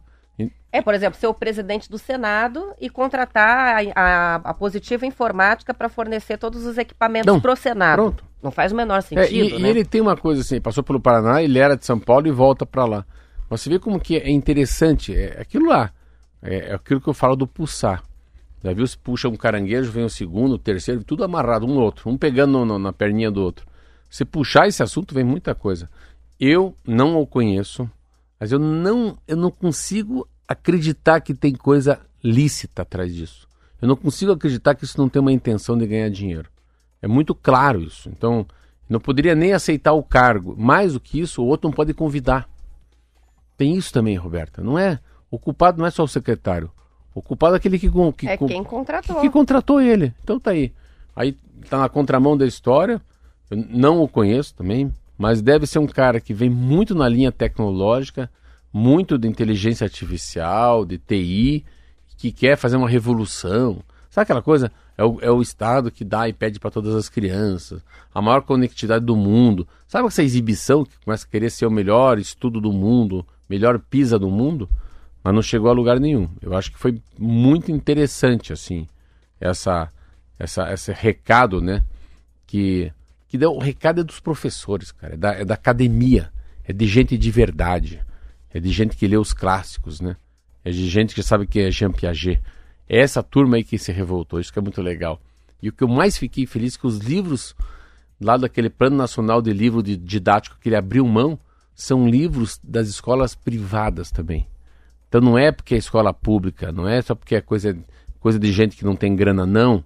É, 0.71 0.81
por 0.81 0.95
exemplo, 0.95 1.19
ser 1.19 1.27
o 1.27 1.33
presidente 1.33 1.87
do 1.87 1.99
Senado 1.99 2.73
e 2.81 2.89
contratar 2.89 3.85
a, 3.95 4.01
a, 4.01 4.35
a 4.35 4.53
positiva 4.55 5.05
informática 5.05 5.75
para 5.75 5.89
fornecer 5.89 6.39
todos 6.39 6.65
os 6.65 6.75
equipamentos 6.75 7.39
para 7.39 7.53
o 7.53 7.55
Senado. 7.55 8.01
Pronto. 8.01 8.26
Não 8.41 8.51
faz 8.51 8.71
o 8.71 8.75
menor 8.75 9.01
sentido, 9.01 9.25
é, 9.25 9.31
e, 9.31 9.59
né? 9.59 9.67
e 9.67 9.71
ele 9.71 9.83
tem 9.83 9.99
uma 9.99 10.15
coisa 10.15 10.41
assim, 10.41 10.61
passou 10.61 10.83
pelo 10.83 10.99
Paraná, 10.99 11.41
ele 11.41 11.57
era 11.57 11.75
de 11.75 11.85
São 11.85 11.99
Paulo 11.99 12.27
e 12.27 12.31
volta 12.31 12.65
para 12.65 12.85
lá. 12.85 13.05
Mas 13.49 13.61
você 13.61 13.69
vê 13.69 13.79
como 13.79 13.99
que 13.99 14.17
é 14.17 14.29
interessante, 14.29 15.15
é 15.15 15.41
aquilo 15.41 15.67
lá, 15.69 15.91
é, 16.41 16.69
é 16.69 16.75
aquilo 16.75 17.01
que 17.01 17.07
eu 17.07 17.13
falo 17.13 17.35
do 17.35 17.47
pulsar. 17.47 18.03
Já 18.63 18.73
viu 18.73 18.85
se 18.85 18.97
puxa 18.97 19.27
um 19.27 19.35
caranguejo, 19.35 19.91
vem 19.91 20.03
o 20.03 20.09
segundo, 20.09 20.53
o 20.53 20.57
terceiro, 20.57 21.03
tudo 21.03 21.23
amarrado, 21.23 21.65
um 21.65 21.73
no 21.73 21.81
outro, 21.81 22.09
um 22.09 22.17
pegando 22.17 22.65
no, 22.65 22.79
na 22.79 22.91
perninha 22.91 23.31
do 23.31 23.41
outro. 23.41 23.65
Se 24.09 24.25
puxar 24.25 24.67
esse 24.67 24.81
assunto, 24.81 25.13
vem 25.13 25.23
muita 25.23 25.53
coisa. 25.53 25.89
Eu 26.39 26.75
não 26.85 27.19
o 27.19 27.25
conheço, 27.25 27.89
mas 28.39 28.51
eu 28.51 28.59
não, 28.59 29.17
eu 29.27 29.35
não 29.35 29.51
consigo 29.51 30.27
acreditar 30.47 31.21
que 31.21 31.33
tem 31.33 31.53
coisa 31.53 31.99
lícita 32.23 32.83
atrás 32.83 33.13
disso. 33.13 33.47
Eu 33.81 33.87
não 33.87 33.95
consigo 33.95 34.31
acreditar 34.31 34.75
que 34.75 34.85
isso 34.85 34.97
não 34.97 35.09
tem 35.09 35.21
uma 35.21 35.31
intenção 35.31 35.77
de 35.77 35.85
ganhar 35.85 36.09
dinheiro. 36.09 36.49
É 37.01 37.07
muito 37.07 37.35
claro 37.35 37.81
isso. 37.81 38.09
Então, 38.09 38.45
não 38.89 38.99
poderia 38.99 39.35
nem 39.35 39.53
aceitar 39.53 39.93
o 39.93 40.03
cargo. 40.03 40.55
Mais 40.57 40.93
do 40.93 40.99
que 40.99 41.19
isso, 41.19 41.41
o 41.41 41.45
outro 41.45 41.69
não 41.69 41.75
pode 41.75 41.93
convidar. 41.93 42.47
Tem 43.57 43.75
isso 43.75 43.91
também, 43.91 44.15
Roberta. 44.15 44.61
Não 44.61 44.77
é 44.77 44.99
o 45.29 45.37
culpado 45.37 45.77
não 45.77 45.85
é 45.85 45.91
só 45.91 46.03
o 46.03 46.07
secretário. 46.07 46.71
O 47.13 47.21
culpado 47.21 47.55
é 47.55 47.57
aquele 47.57 47.79
que, 47.79 47.89
que 48.15 48.27
é 48.27 48.37
quem 48.37 48.63
contratou. 48.63 49.15
Que, 49.15 49.21
que, 49.23 49.29
contratou 49.29 49.81
ele. 49.81 50.13
Então 50.23 50.39
tá 50.39 50.51
aí. 50.51 50.71
Aí 51.15 51.35
tá 51.69 51.79
na 51.79 51.89
contramão 51.89 52.37
da 52.37 52.45
história. 52.45 53.01
Eu 53.49 53.57
não 53.69 54.01
o 54.01 54.07
conheço 54.07 54.53
também, 54.55 54.93
mas 55.17 55.41
deve 55.41 55.65
ser 55.65 55.79
um 55.79 55.87
cara 55.87 56.21
que 56.21 56.33
vem 56.33 56.49
muito 56.49 56.93
na 56.93 57.09
linha 57.09 57.31
tecnológica, 57.31 58.29
muito 58.71 59.17
de 59.17 59.27
inteligência 59.27 59.85
artificial, 59.85 60.85
de 60.85 60.97
TI, 60.97 61.65
que 62.17 62.31
quer 62.31 62.55
fazer 62.55 62.77
uma 62.77 62.89
revolução. 62.89 63.79
Sabe 64.09 64.23
aquela 64.23 64.41
coisa? 64.41 64.71
É 64.97 65.05
o, 65.05 65.19
é 65.21 65.29
o 65.29 65.41
Estado 65.41 65.91
que 65.91 66.03
dá 66.03 66.27
e 66.27 66.33
pede 66.33 66.59
para 66.59 66.71
todas 66.71 66.95
as 66.95 67.07
crianças, 67.07 67.83
a 68.13 68.21
maior 68.21 68.41
conectividade 68.41 69.05
do 69.05 69.15
mundo. 69.15 69.67
Sabe 69.87 70.07
essa 70.07 70.23
exibição 70.23 70.83
que 70.83 70.97
começa 71.05 71.25
a 71.25 71.29
querer 71.29 71.51
ser 71.51 71.67
o 71.67 71.71
melhor 71.71 72.17
estudo 72.17 72.59
do 72.59 72.73
mundo, 72.73 73.25
melhor 73.47 73.77
PISA 73.77 74.17
do 74.17 74.29
mundo? 74.29 74.67
Mas 75.23 75.35
não 75.35 75.41
chegou 75.41 75.69
a 75.69 75.73
lugar 75.73 75.99
nenhum. 75.99 76.27
Eu 76.41 76.55
acho 76.55 76.71
que 76.71 76.79
foi 76.79 76.99
muito 77.17 77.71
interessante, 77.71 78.51
assim, 78.51 78.87
essa, 79.39 79.91
essa, 80.39 80.73
esse 80.73 80.91
recado, 80.91 81.61
né? 81.61 81.83
Que, 82.47 82.91
que 83.27 83.37
deu, 83.37 83.51
o 83.51 83.59
recado 83.59 84.01
é 84.01 84.03
dos 84.03 84.19
professores, 84.19 84.91
cara, 84.91 85.13
é 85.13 85.17
da, 85.17 85.33
é 85.33 85.45
da 85.45 85.53
academia, 85.53 86.31
é 86.63 86.73
de 86.73 86.87
gente 86.87 87.17
de 87.17 87.29
verdade, 87.29 88.01
é 88.51 88.59
de 88.59 88.71
gente 88.71 88.95
que 88.95 89.07
lê 89.07 89.17
os 89.17 89.33
clássicos, 89.33 90.01
né? 90.01 90.15
É 90.65 90.71
de 90.71 90.89
gente 90.89 91.13
que 91.13 91.21
sabe 91.21 91.45
que 91.45 91.59
é 91.59 91.71
Jean 91.71 91.91
Piaget. 91.91 92.41
É 92.89 92.99
essa 92.99 93.21
turma 93.21 93.57
aí 93.57 93.63
que 93.63 93.77
se 93.77 93.91
revoltou, 93.91 94.39
isso 94.39 94.51
que 94.51 94.59
é 94.59 94.61
muito 94.61 94.81
legal. 94.81 95.19
E 95.61 95.69
o 95.69 95.73
que 95.73 95.83
eu 95.83 95.87
mais 95.87 96.17
fiquei 96.17 96.45
feliz 96.45 96.75
é 96.75 96.79
que 96.79 96.87
os 96.87 96.99
livros 96.99 97.55
lá 98.19 98.37
daquele 98.37 98.69
Plano 98.69 98.95
Nacional 98.95 99.41
de 99.41 99.51
Livro 99.51 99.83
de 99.83 99.97
Didático 99.97 100.57
que 100.59 100.69
ele 100.69 100.75
abriu 100.75 101.05
mão 101.07 101.39
são 101.75 102.07
livros 102.07 102.59
das 102.63 102.87
escolas 102.87 103.35
privadas 103.35 104.09
também. 104.09 104.47
Então 105.07 105.21
não 105.21 105.37
é 105.37 105.51
porque 105.51 105.75
é 105.75 105.77
escola 105.77 106.13
pública, 106.13 106.71
não 106.71 106.87
é 106.87 107.01
só 107.01 107.15
porque 107.15 107.35
é 107.35 107.41
coisa, 107.41 107.77
coisa 108.19 108.39
de 108.39 108.51
gente 108.51 108.75
que 108.75 108.83
não 108.83 108.95
tem 108.95 109.15
grana, 109.15 109.45
não. 109.45 109.83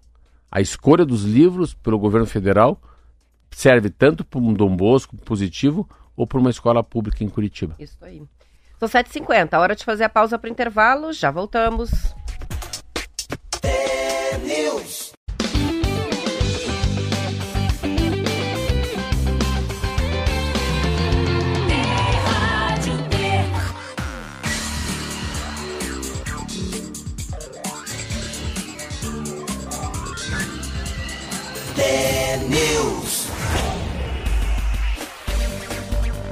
A 0.50 0.62
escolha 0.62 1.06
dos 1.06 1.24
livros 1.24 1.74
pelo 1.74 2.00
governo 2.00 2.28
federal 2.28 2.82
serve 3.52 3.90
tanto 3.90 4.24
para 4.24 4.40
um 4.40 4.54
Dom 4.54 4.76
Bosco 4.76 5.16
positivo 5.18 5.88
ou 6.16 6.26
para 6.26 6.40
uma 6.40 6.50
escola 6.50 6.84
pública 6.84 7.24
em 7.24 7.30
Curitiba. 7.30 7.76
Isso 7.80 7.98
aí. 8.02 8.22
São 8.80 8.90
7h50, 8.90 9.60
hora 9.60 9.76
de 9.76 9.86
fazer 9.86 10.06
a 10.06 10.10
pausa 10.10 10.40
para 10.40 10.48
o 10.48 10.52
intervalo, 10.52 11.14
já 11.14 11.30
voltamos. 11.30 11.92
News. 14.44 15.11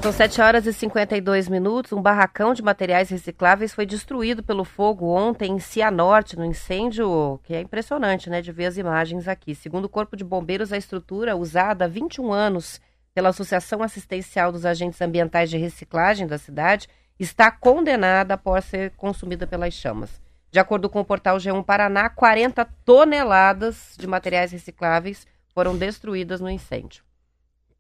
São 0.01 0.13
7 0.13 0.41
horas 0.41 0.65
e 0.65 0.71
52 0.71 1.49
minutos. 1.49 1.91
Um 1.91 2.01
barracão 2.01 2.53
de 2.53 2.63
materiais 2.63 3.09
recicláveis 3.09 3.73
foi 3.73 3.85
destruído 3.85 4.41
pelo 4.41 4.63
fogo 4.63 5.07
ontem 5.07 5.51
em 5.51 5.59
Cianorte, 5.59 6.37
no 6.37 6.45
incêndio 6.45 7.37
que 7.43 7.53
é 7.53 7.59
impressionante, 7.59 8.29
né, 8.29 8.41
de 8.41 8.49
ver 8.49 8.67
as 8.67 8.77
imagens 8.77 9.27
aqui. 9.27 9.53
Segundo 9.53 9.85
o 9.85 9.89
Corpo 9.89 10.15
de 10.15 10.23
Bombeiros, 10.23 10.71
a 10.71 10.77
estrutura 10.77 11.35
usada 11.35 11.83
há 11.83 11.87
21 11.87 12.31
anos 12.31 12.79
pela 13.13 13.29
Associação 13.29 13.83
Assistencial 13.83 14.53
dos 14.53 14.65
Agentes 14.65 15.01
Ambientais 15.01 15.49
de 15.49 15.57
Reciclagem 15.57 16.25
da 16.25 16.37
cidade 16.37 16.87
está 17.19 17.51
condenada 17.51 18.35
após 18.35 18.63
ser 18.63 18.91
consumida 18.91 19.45
pelas 19.45 19.73
chamas. 19.73 20.21
De 20.49 20.59
acordo 20.59 20.89
com 20.89 21.01
o 21.01 21.05
portal 21.05 21.35
G1 21.35 21.61
Paraná, 21.65 22.09
40 22.09 22.63
toneladas 22.85 23.95
de 23.99 24.07
materiais 24.07 24.53
recicláveis 24.53 25.27
foram 25.53 25.77
destruídas 25.77 26.39
no 26.39 26.49
incêndio. 26.49 27.09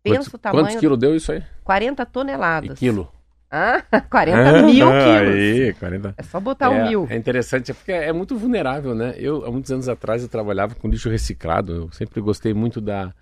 Pensa 0.03 0.17
quantos, 0.17 0.33
o 0.33 0.37
tamanho. 0.37 0.65
Quantos 0.65 0.79
quilos 0.79 0.97
deu 0.97 1.15
isso 1.15 1.31
aí? 1.31 1.43
40 1.63 2.05
toneladas. 2.05 2.71
E 2.71 2.79
quilo? 2.79 3.11
Ah, 3.51 3.81
40 4.09 4.59
ah, 4.59 4.61
mil 4.61 4.87
quilos. 4.87 5.35
Aí, 5.35 5.73
40... 5.73 6.13
É 6.17 6.23
só 6.23 6.39
botar 6.39 6.67
é, 6.67 6.69
um 6.69 6.87
mil. 6.87 7.07
É 7.09 7.15
interessante, 7.15 7.71
é 7.71 7.73
porque 7.73 7.91
é 7.91 8.13
muito 8.13 8.37
vulnerável, 8.37 8.93
né? 8.93 9.15
Eu, 9.17 9.45
há 9.45 9.51
muitos 9.51 9.71
anos 9.71 9.89
atrás, 9.89 10.21
eu 10.21 10.29
trabalhava 10.29 10.75
com 10.75 10.87
lixo 10.87 11.09
reciclado. 11.09 11.73
Eu 11.73 11.91
sempre 11.91 12.21
gostei 12.21 12.53
muito 12.53 12.79
da. 12.79 13.13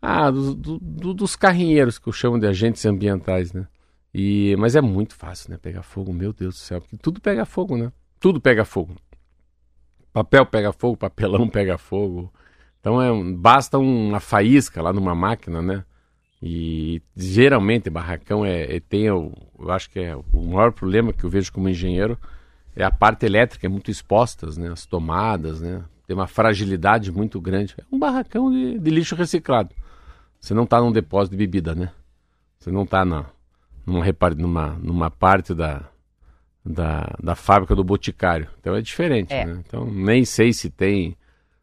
Ah, 0.00 0.30
do, 0.30 0.54
do, 0.54 0.78
do, 0.78 1.14
dos 1.14 1.34
carrinheiros, 1.34 1.98
que 1.98 2.08
eu 2.08 2.12
chamo 2.12 2.38
de 2.38 2.46
agentes 2.46 2.86
ambientais, 2.86 3.52
né? 3.52 3.66
E, 4.14 4.56
mas 4.58 4.76
é 4.76 4.80
muito 4.80 5.14
fácil, 5.14 5.50
né? 5.50 5.58
Pegar 5.60 5.82
fogo, 5.82 6.12
meu 6.12 6.32
Deus 6.32 6.54
do 6.54 6.60
céu. 6.60 6.80
Porque 6.80 6.96
tudo 6.96 7.20
pega 7.20 7.44
fogo, 7.44 7.76
né? 7.76 7.92
Tudo 8.20 8.40
pega 8.40 8.64
fogo. 8.64 8.94
Papel 10.12 10.46
pega 10.46 10.72
fogo, 10.72 10.96
papelão 10.96 11.46
pega 11.50 11.76
fogo. 11.76 12.32
Então 12.80 13.02
é, 13.02 13.10
basta 13.34 13.76
uma 13.76 14.20
faísca 14.20 14.80
lá 14.80 14.92
numa 14.92 15.14
máquina, 15.14 15.60
né? 15.60 15.84
E 16.42 17.02
geralmente 17.16 17.90
barracão 17.90 18.44
é, 18.44 18.76
é 18.76 18.80
tem 18.80 19.10
o, 19.10 19.32
eu 19.58 19.70
acho 19.70 19.90
que 19.90 19.98
é 19.98 20.14
o 20.14 20.42
maior 20.44 20.72
problema 20.72 21.12
que 21.12 21.24
eu 21.24 21.30
vejo 21.30 21.52
como 21.52 21.68
engenheiro 21.68 22.18
é 22.78 22.84
a 22.84 22.92
parte 22.92 23.26
elétrica 23.26 23.66
é 23.66 23.68
muito 23.68 23.90
expostas, 23.90 24.56
né? 24.56 24.70
As 24.70 24.86
tomadas, 24.86 25.60
né? 25.60 25.82
Tem 26.06 26.14
uma 26.14 26.28
fragilidade 26.28 27.10
muito 27.10 27.40
grande. 27.40 27.74
É 27.76 27.82
um 27.90 27.98
barracão 27.98 28.50
de, 28.52 28.78
de 28.78 28.90
lixo 28.90 29.16
reciclado. 29.16 29.74
Você 30.40 30.54
não 30.54 30.62
está 30.62 30.80
num 30.80 30.92
depósito 30.92 31.32
de 31.32 31.38
bebida, 31.38 31.74
né? 31.74 31.90
Você 32.56 32.70
não 32.70 32.84
está 32.84 33.04
na, 33.04 33.26
numa, 33.84 34.04
numa, 34.36 34.68
numa 34.80 35.10
parte 35.10 35.52
da, 35.54 35.88
da, 36.64 37.16
da 37.20 37.34
fábrica 37.34 37.74
do 37.74 37.82
boticário. 37.82 38.48
Então 38.60 38.76
é 38.76 38.80
diferente, 38.80 39.34
é. 39.34 39.44
né? 39.44 39.60
Então 39.66 39.84
nem 39.84 40.24
sei 40.24 40.52
se 40.52 40.70
tem 40.70 41.16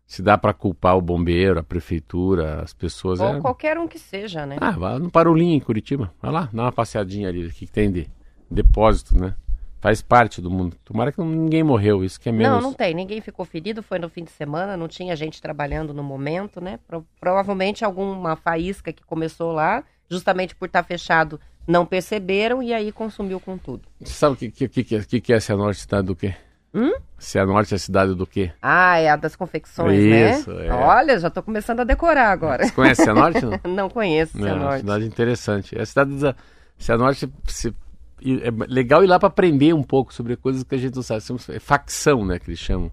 se 0.06 0.22
dá 0.22 0.38
para 0.38 0.54
culpar 0.54 0.96
o 0.98 1.02
bombeiro, 1.02 1.60
a 1.60 1.64
prefeitura, 1.64 2.62
as 2.62 2.74
pessoas. 2.74 3.20
Ou 3.20 3.38
é... 3.38 3.42
qualquer 3.42 3.78
um 3.78 3.88
que 3.88 3.98
seja, 3.98 4.46
né? 4.46 4.58
Ah, 4.62 4.72
vai 4.72 5.00
no 5.00 5.10
Parolim, 5.10 5.54
em 5.54 5.60
Curitiba. 5.60 6.14
Vai 6.22 6.32
lá, 6.32 6.50
dá 6.54 6.64
uma 6.64 6.72
passeadinha 6.72 7.28
ali, 7.28 7.46
o 7.46 7.52
que, 7.52 7.66
tem 7.66 7.92
de 7.92 8.08
depósito, 8.50 9.18
né? 9.18 9.36
Faz 9.82 10.02
parte 10.02 10.42
do 10.42 10.50
mundo. 10.50 10.76
Tomara 10.84 11.12
que 11.12 11.22
ninguém 11.22 11.64
morreu, 11.64 12.04
isso 12.04 12.20
que 12.20 12.30
é 12.30 12.32
menos. 12.32 12.56
Não, 12.56 12.70
não 12.70 12.74
tem. 12.74 12.94
Ninguém 12.94 13.22
ficou 13.22 13.46
ferido, 13.46 13.84
foi 13.84 14.00
no 14.00 14.10
fim 14.10 14.24
de 14.24 14.32
semana, 14.32 14.76
não 14.76 14.88
tinha 14.88 15.16
gente 15.16 15.42
trabalhando 15.42 15.94
no 15.94 16.04
momento, 16.04 16.60
né? 16.60 16.80
Pro 16.88 17.06
provavelmente 17.20 17.86
alguma 17.86 18.36
faísca 18.36 18.92
que 18.92 19.04
começou 19.04 19.52
lá, 19.52 19.84
justamente 20.10 20.56
por 20.56 20.66
estar 20.66 20.82
tá 20.82 20.88
fechado, 20.88 21.40
não 21.68 21.86
perceberam 21.86 22.62
e 22.62 22.74
aí 22.74 22.92
consumiu 22.92 23.40
com 23.40 23.58
tudo. 23.58 23.84
Você 24.00 24.14
sabe 24.14 24.34
o 24.34 24.38
que, 24.38 24.52
que, 24.52 24.68
que, 24.68 25.06
que, 25.06 25.22
que 25.22 25.34
é 25.34 25.36
essa 25.36 25.56
norte 25.56 25.82
cidade 25.82 26.08
do 26.08 26.16
quê? 26.16 26.36
Hum? 26.76 26.92
Cianorte 27.18 27.74
é 27.74 27.78
a 27.78 27.80
cidade 27.80 28.14
do 28.14 28.28
quê? 28.28 28.52
Ah, 28.62 28.98
é 29.00 29.10
a 29.10 29.16
das 29.16 29.34
confecções, 29.34 29.98
Isso, 29.98 30.52
né? 30.52 30.68
É. 30.68 30.74
Olha, 30.74 31.18
já 31.18 31.30
estou 31.30 31.42
começando 31.42 31.80
a 31.80 31.84
decorar 31.86 32.32
agora. 32.32 32.66
Você 32.66 32.72
conhece 32.74 33.02
Cianorte? 33.02 33.46
Não, 33.46 33.60
não 33.74 33.90
conheço 33.90 34.38
Cianorte. 34.38 34.62
É 34.62 34.66
uma 34.66 34.78
cidade 34.80 35.06
interessante. 35.06 35.78
É 35.78 35.82
a 35.82 35.86
cidade 35.86 36.20
da 36.20 36.36
Cianorte 36.78 37.32
se, 37.48 37.74
é 38.22 38.52
legal 38.68 39.06
ir 39.06 39.08
lá 39.08 39.18
para 39.18 39.30
aprender 39.30 39.74
um 39.74 39.84
pouco 39.84 40.14
sobre 40.14 40.36
coisas 40.36 40.64
que 40.64 40.76
a 40.76 40.78
gente 40.78 40.96
não 40.96 41.02
sabe. 41.02 41.24
É 41.50 41.60
facção, 41.60 42.26
né, 42.26 42.40
que 42.40 42.50
eles 42.50 42.60
chamam. 42.60 42.92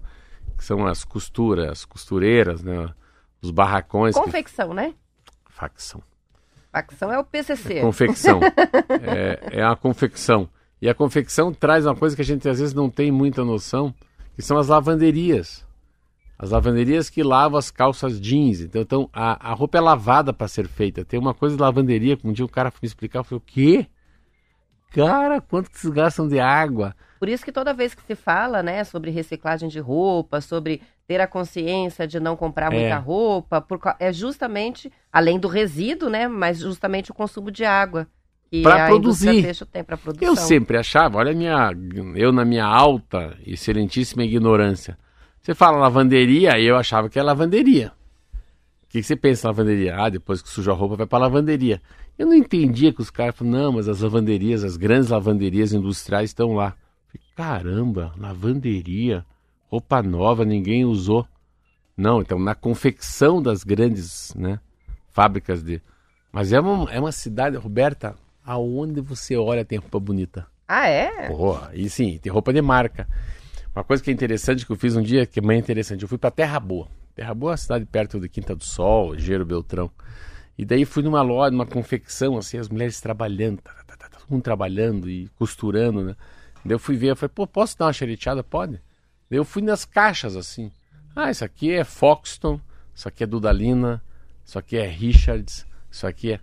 Que 0.57 0.65
são 0.65 0.87
as 0.87 1.03
costuras, 1.03 1.69
as 1.69 1.85
costureiras, 1.85 2.63
né? 2.63 2.89
Os 3.43 3.51
barracões. 3.51 4.15
Confecção, 4.15 4.69
que... 4.69 4.75
né? 4.77 4.95
Facção. 5.49 6.01
Facção 6.71 7.13
é 7.13 7.19
o 7.19 7.25
PCC. 7.25 7.79
É 7.79 7.81
confecção. 7.81 8.39
é, 9.03 9.59
é 9.59 9.65
a 9.65 9.75
confecção. 9.75 10.49
E 10.83 10.89
a 10.89 10.95
confecção 10.95 11.55
traz 11.55 11.87
uma 11.87 11.95
coisa 11.95 12.17
que 12.17 12.23
a 12.23 12.25
gente 12.25 12.49
às 12.49 12.59
vezes 12.59 12.75
não 12.75 12.91
tem 12.91 13.13
muita 13.13 13.45
noção, 13.45 13.95
que 14.35 14.43
são 14.43 14.59
as 14.59 14.67
lavanderias. 14.67 15.65
As 16.37 16.51
lavanderias 16.51 17.09
que 17.09 17.23
lavam 17.23 17.57
as 17.57 17.71
calças 17.71 18.21
jeans. 18.21 18.61
Então, 18.61 18.83
então 18.83 19.11
a, 19.13 19.51
a 19.51 19.55
roupa 19.55 19.79
é 19.79 19.81
lavada 19.81 20.33
para 20.33 20.49
ser 20.49 20.67
feita. 20.67 21.05
Tem 21.05 21.21
uma 21.21 21.33
coisa 21.33 21.55
de 21.55 21.63
lavanderia 21.63 22.17
que 22.17 22.27
um 22.27 22.33
dia 22.33 22.45
o 22.45 22.49
cara 22.49 22.73
me 22.83 22.87
explicar, 22.87 23.21
eu 23.21 23.25
falei, 23.25 23.39
o 23.39 23.41
quê? 23.47 23.87
Cara, 24.91 25.41
quanto 25.41 25.71
que 25.71 25.79
vocês 25.79 25.93
gastam 25.93 26.27
de 26.27 26.41
água? 26.41 26.97
Por 27.21 27.29
isso 27.29 27.45
que 27.45 27.53
toda 27.53 27.73
vez 27.73 27.95
que 27.95 28.03
se 28.03 28.17
fala, 28.17 28.61
né, 28.61 28.83
sobre 28.83 29.13
reciclagem 29.13 29.69
de 29.69 29.79
roupa, 29.79 30.41
sobre 30.41 30.83
ter 31.07 31.21
a 31.21 31.29
consciência 31.29 32.09
de 32.09 32.19
não 32.19 32.37
comprar 32.37 32.73
muita 32.73 32.87
é. 32.87 32.99
roupa, 32.99 33.61
por, 33.61 33.79
é 34.01 34.13
justamente, 34.13 34.93
além 35.13 35.39
do 35.39 35.47
resíduo, 35.47 36.11
né, 36.11 36.27
mas 36.27 36.59
justamente 36.59 37.13
o 37.13 37.15
consumo 37.15 37.53
de 37.53 37.65
água 37.65 38.09
para 38.61 39.97
produzir. 39.97 40.27
Eu 40.27 40.37
sempre 40.37 40.77
achava, 40.77 41.19
olha 41.19 41.33
minha, 41.33 41.71
eu 42.15 42.33
na 42.33 42.45
minha 42.45 42.67
alta 42.67 43.37
e 43.47 43.55
excelentíssima 43.55 44.25
ignorância. 44.25 44.99
Você 45.41 45.55
fala 45.55 45.79
lavanderia, 45.79 46.61
eu 46.61 46.77
achava 46.77 47.09
que 47.09 47.19
é 47.19 47.23
lavanderia. 47.23 47.93
O 48.85 48.89
que, 48.89 49.01
que 49.01 49.03
você 49.03 49.17
pensa 49.17 49.49
lavanderia? 49.49 49.97
Ah, 49.97 50.11
depois 50.11 50.43
que 50.43 50.49
suja 50.49 50.71
a 50.71 50.75
roupa 50.75 50.97
vai 50.97 51.07
para 51.07 51.21
lavanderia. 51.21 51.81
Eu 52.19 52.27
não 52.27 52.35
entendia 52.35 52.93
que 52.93 53.01
os 53.01 53.11
caras 53.11 53.35
falavam, 53.35 53.61
não, 53.61 53.73
mas 53.73 53.89
as 53.89 54.01
lavanderias, 54.01 54.63
as 54.63 54.77
grandes 54.77 55.09
lavanderias 55.09 55.73
industriais 55.73 56.31
estão 56.31 56.53
lá. 56.53 56.75
Caramba, 57.35 58.13
lavanderia, 58.19 59.25
roupa 59.67 60.03
nova, 60.03 60.45
ninguém 60.45 60.85
usou. 60.85 61.27
Não, 61.97 62.21
então 62.21 62.39
na 62.39 62.55
confecção 62.55 63.43
das 63.43 63.65
grandes 63.65 64.35
né, 64.35 64.61
fábricas 65.11 65.63
de. 65.63 65.81
Mas 66.31 66.53
é 66.53 66.61
uma, 66.61 66.91
é 66.91 67.01
uma 67.01 67.13
cidade, 67.13 67.57
Roberta, 67.57 68.15
aonde 68.45 69.01
você 69.01 69.37
olha 69.37 69.65
tem 69.65 69.79
roupa 69.79 69.99
bonita. 69.99 70.47
Ah, 70.67 70.89
é? 70.89 71.29
Porra, 71.29 71.71
e 71.75 71.89
sim, 71.89 72.19
tem 72.19 72.33
roupa 72.33 72.53
de 72.53 72.63
marca. 72.63 73.07
Uma 73.75 73.85
coisa 73.85 74.03
que 74.03 74.11
é 74.11 74.13
interessante 74.13 74.67
que 74.67 74.73
eu 74.73 74.77
fiz 74.77 74.97
um 74.97 75.03
dia, 75.03 75.27
que 75.27 75.39
é 75.39 75.43
bem 75.43 75.59
interessante, 75.59 76.03
eu 76.03 76.09
fui 76.09 76.19
para 76.19 76.31
Terra 76.31 76.61
Boa. 76.61 76.89
Terra 77.15 77.35
Boa 77.35 77.51
é 77.51 77.55
uma 77.55 77.57
cidade 77.57 77.85
perto 77.87 78.21
de 78.21 78.29
Quinta 78.29 78.55
do 78.55 78.65
Sol, 78.65 79.17
Gero 79.17 79.45
Beltrão. 79.45 79.91
E 80.57 80.65
daí 80.65 80.85
fui 80.85 81.03
numa 81.03 81.23
loja, 81.23 81.51
numa 81.51 81.67
confecção, 81.67 82.37
assim, 82.37 82.59
as 82.59 82.69
mulheres 82.69 83.01
trabalhando, 83.01 83.61
tá, 83.63 83.73
tá, 83.87 83.97
tá, 83.97 84.09
todo 84.11 84.31
mundo 84.31 84.43
trabalhando 84.43 85.09
e 85.09 85.29
costurando, 85.39 86.05
né? 86.05 86.17
Daí 86.65 86.75
eu 86.75 86.79
fui 86.79 86.97
ver, 86.97 87.11
eu 87.11 87.17
falei, 87.17 87.33
pô, 87.35 87.47
posso 87.47 87.79
dar 87.79 87.87
uma 87.87 87.93
xereteada? 87.93 88.45
Pode. 88.45 88.75
Daí 89.29 89.39
eu 89.39 89.45
fui 89.45 89.63
nas 89.63 89.85
caixas, 89.85 90.37
assim. 90.37 90.71
Ah, 91.17 91.31
isso 91.31 91.45
aqui 91.45 91.73
é 91.73 91.85
Foxton, 91.85 92.61
isso 92.95 93.09
aqui 93.09 93.25
é 93.25 93.27
Dudalina, 93.27 94.03
isso 94.45 94.59
aqui 94.59 94.77
é 94.77 94.87
Richards, 94.87 95.67
isso 95.91 96.07
aqui 96.07 96.33
é... 96.33 96.41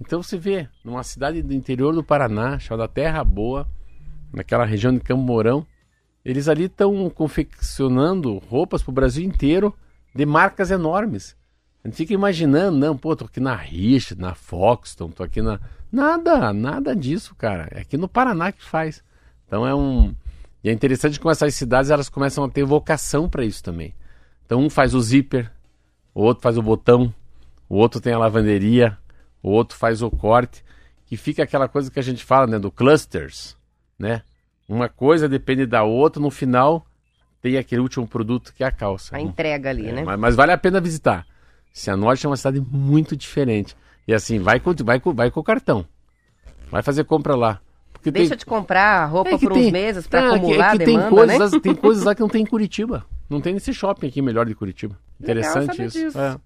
Então 0.00 0.22
você 0.22 0.36
vê, 0.36 0.68
numa 0.84 1.02
cidade 1.02 1.42
do 1.42 1.52
interior 1.52 1.94
do 1.94 2.04
Paraná, 2.04 2.58
chamada 2.58 2.88
Terra 2.88 3.24
Boa, 3.24 3.68
naquela 4.32 4.64
região 4.64 4.92
de 4.92 5.00
Campo 5.00 5.22
Mourão, 5.22 5.66
eles 6.24 6.48
ali 6.48 6.64
estão 6.64 7.08
confeccionando 7.10 8.38
roupas 8.38 8.82
para 8.82 8.90
o 8.90 8.94
Brasil 8.94 9.24
inteiro 9.24 9.74
de 10.14 10.26
marcas 10.26 10.70
enormes. 10.70 11.36
A 11.82 11.88
gente 11.88 11.96
fica 11.96 12.12
imaginando, 12.12 12.76
não, 12.76 12.96
pô, 12.96 13.14
tô 13.16 13.24
aqui 13.24 13.40
na 13.40 13.54
Richard, 13.54 14.20
na 14.20 14.34
Foxton, 14.34 15.08
tô 15.10 15.22
aqui 15.22 15.40
na. 15.40 15.60
Nada, 15.90 16.52
nada 16.52 16.94
disso, 16.94 17.34
cara. 17.34 17.68
É 17.70 17.80
aqui 17.80 17.96
no 17.96 18.08
Paraná 18.08 18.52
que 18.52 18.62
faz. 18.62 19.02
Então 19.46 19.66
é 19.66 19.74
um. 19.74 20.14
E 20.62 20.68
é 20.68 20.72
interessante 20.72 21.18
como 21.18 21.30
essas 21.30 21.54
cidades 21.54 21.90
elas 21.90 22.08
começam 22.08 22.44
a 22.44 22.48
ter 22.48 22.64
vocação 22.64 23.28
para 23.28 23.44
isso 23.44 23.62
também. 23.62 23.94
Então 24.44 24.60
um 24.60 24.68
faz 24.68 24.94
o 24.94 25.00
zíper, 25.00 25.50
o 26.14 26.22
outro 26.22 26.42
faz 26.42 26.58
o 26.58 26.62
botão, 26.62 27.14
o 27.68 27.76
outro 27.76 28.00
tem 28.00 28.12
a 28.12 28.18
lavanderia, 28.18 28.98
o 29.42 29.50
outro 29.50 29.76
faz 29.76 30.02
o 30.02 30.10
corte, 30.10 30.64
que 31.06 31.16
fica 31.16 31.42
aquela 31.42 31.68
coisa 31.68 31.90
que 31.90 31.98
a 31.98 32.02
gente 32.02 32.24
fala, 32.24 32.46
né, 32.46 32.58
do 32.58 32.70
clusters, 32.70 33.56
né? 33.98 34.22
Uma 34.68 34.88
coisa 34.88 35.28
depende 35.28 35.64
da 35.64 35.82
outra, 35.82 36.20
no 36.20 36.30
final 36.30 36.86
tem 37.40 37.56
aquele 37.56 37.80
último 37.80 38.06
produto 38.06 38.52
que 38.52 38.62
é 38.62 38.66
a 38.66 38.72
calça. 38.72 39.16
A 39.16 39.20
entrega 39.20 39.70
ali, 39.70 39.88
é, 39.88 39.92
né? 39.92 40.04
Mas, 40.04 40.18
mas, 40.18 40.36
vale 40.36 40.52
a 40.52 40.58
pena 40.58 40.80
visitar. 40.80 41.26
Cianorte 41.72 42.26
é 42.26 42.28
uma 42.28 42.36
cidade 42.36 42.60
muito 42.60 43.16
diferente. 43.16 43.76
E 44.06 44.12
assim, 44.12 44.38
vai 44.38 44.58
com, 44.58 44.74
vai 44.74 45.00
com, 45.00 45.14
vai 45.14 45.30
com 45.30 45.40
o 45.40 45.44
cartão. 45.44 45.86
Vai 46.70 46.82
fazer 46.82 47.04
compra 47.04 47.34
lá. 47.34 47.60
Porque 47.92 48.10
Deixa 48.10 48.30
tem... 48.30 48.38
de 48.38 48.46
comprar 48.46 49.06
roupa 49.06 49.30
é 49.30 49.38
por 49.38 49.52
uns 49.52 49.70
meses 49.70 50.06
para 50.06 50.20
é, 50.20 50.34
acumular 50.36 50.74
é 50.74 50.78
que, 50.78 50.84
demanda, 50.84 51.08
tem 51.08 51.10
coisas, 51.10 51.52
né? 51.52 51.60
tem 51.60 51.74
coisas 51.76 52.04
lá 52.04 52.14
que 52.14 52.20
não 52.20 52.28
tem 52.28 52.42
em 52.42 52.46
Curitiba. 52.46 53.06
Não 53.28 53.40
tem 53.40 53.54
nesse 53.54 53.72
shopping 53.72 54.08
aqui 54.08 54.22
melhor 54.22 54.46
de 54.46 54.54
Curitiba. 54.54 54.98
Interessante 55.20 55.84
isso. 55.84 56.18
É. 56.18 56.38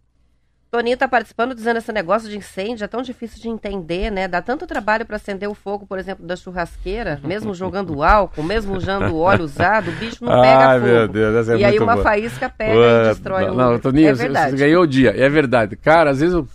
Toninho 0.72 0.94
está 0.94 1.06
participando 1.06 1.54
dizendo 1.54 1.76
esse 1.76 1.92
negócio 1.92 2.30
de 2.30 2.38
incêndio 2.38 2.82
é 2.82 2.88
tão 2.88 3.02
difícil 3.02 3.42
de 3.42 3.46
entender, 3.46 4.10
né? 4.10 4.26
Dá 4.26 4.40
tanto 4.40 4.66
trabalho 4.66 5.04
para 5.04 5.16
acender 5.16 5.46
o 5.46 5.52
fogo, 5.54 5.84
por 5.86 5.98
exemplo, 5.98 6.26
da 6.26 6.34
churrasqueira, 6.34 7.20
mesmo 7.22 7.52
jogando 7.52 8.00
álcool, 8.02 8.42
mesmo 8.42 8.74
usando 8.74 9.14
óleo 9.14 9.44
usado, 9.44 9.90
o 9.90 9.92
bicho 9.96 10.24
não 10.24 10.32
pega 10.40 10.68
Ai, 10.70 10.80
fogo. 10.80 10.90
meu 10.90 11.08
Deus, 11.08 11.36
essa 11.36 11.52
é 11.54 11.58
e 11.58 11.64
aí 11.66 11.78
uma 11.78 11.92
boa. 11.92 12.02
faísca 12.02 12.48
pega 12.48 12.74
Ué, 12.74 13.02
e 13.04 13.08
destrói 13.10 13.44
não, 13.48 13.52
o 13.52 13.56
Não, 13.56 13.78
Toninho, 13.78 14.08
é 14.08 14.14
você- 14.14 14.56
ganhou 14.56 14.84
o 14.84 14.86
dia. 14.86 15.10
É 15.14 15.28
verdade. 15.28 15.76
Cara, 15.76 16.08
às 16.08 16.20
vezes 16.20 16.34
eu, 16.34 16.48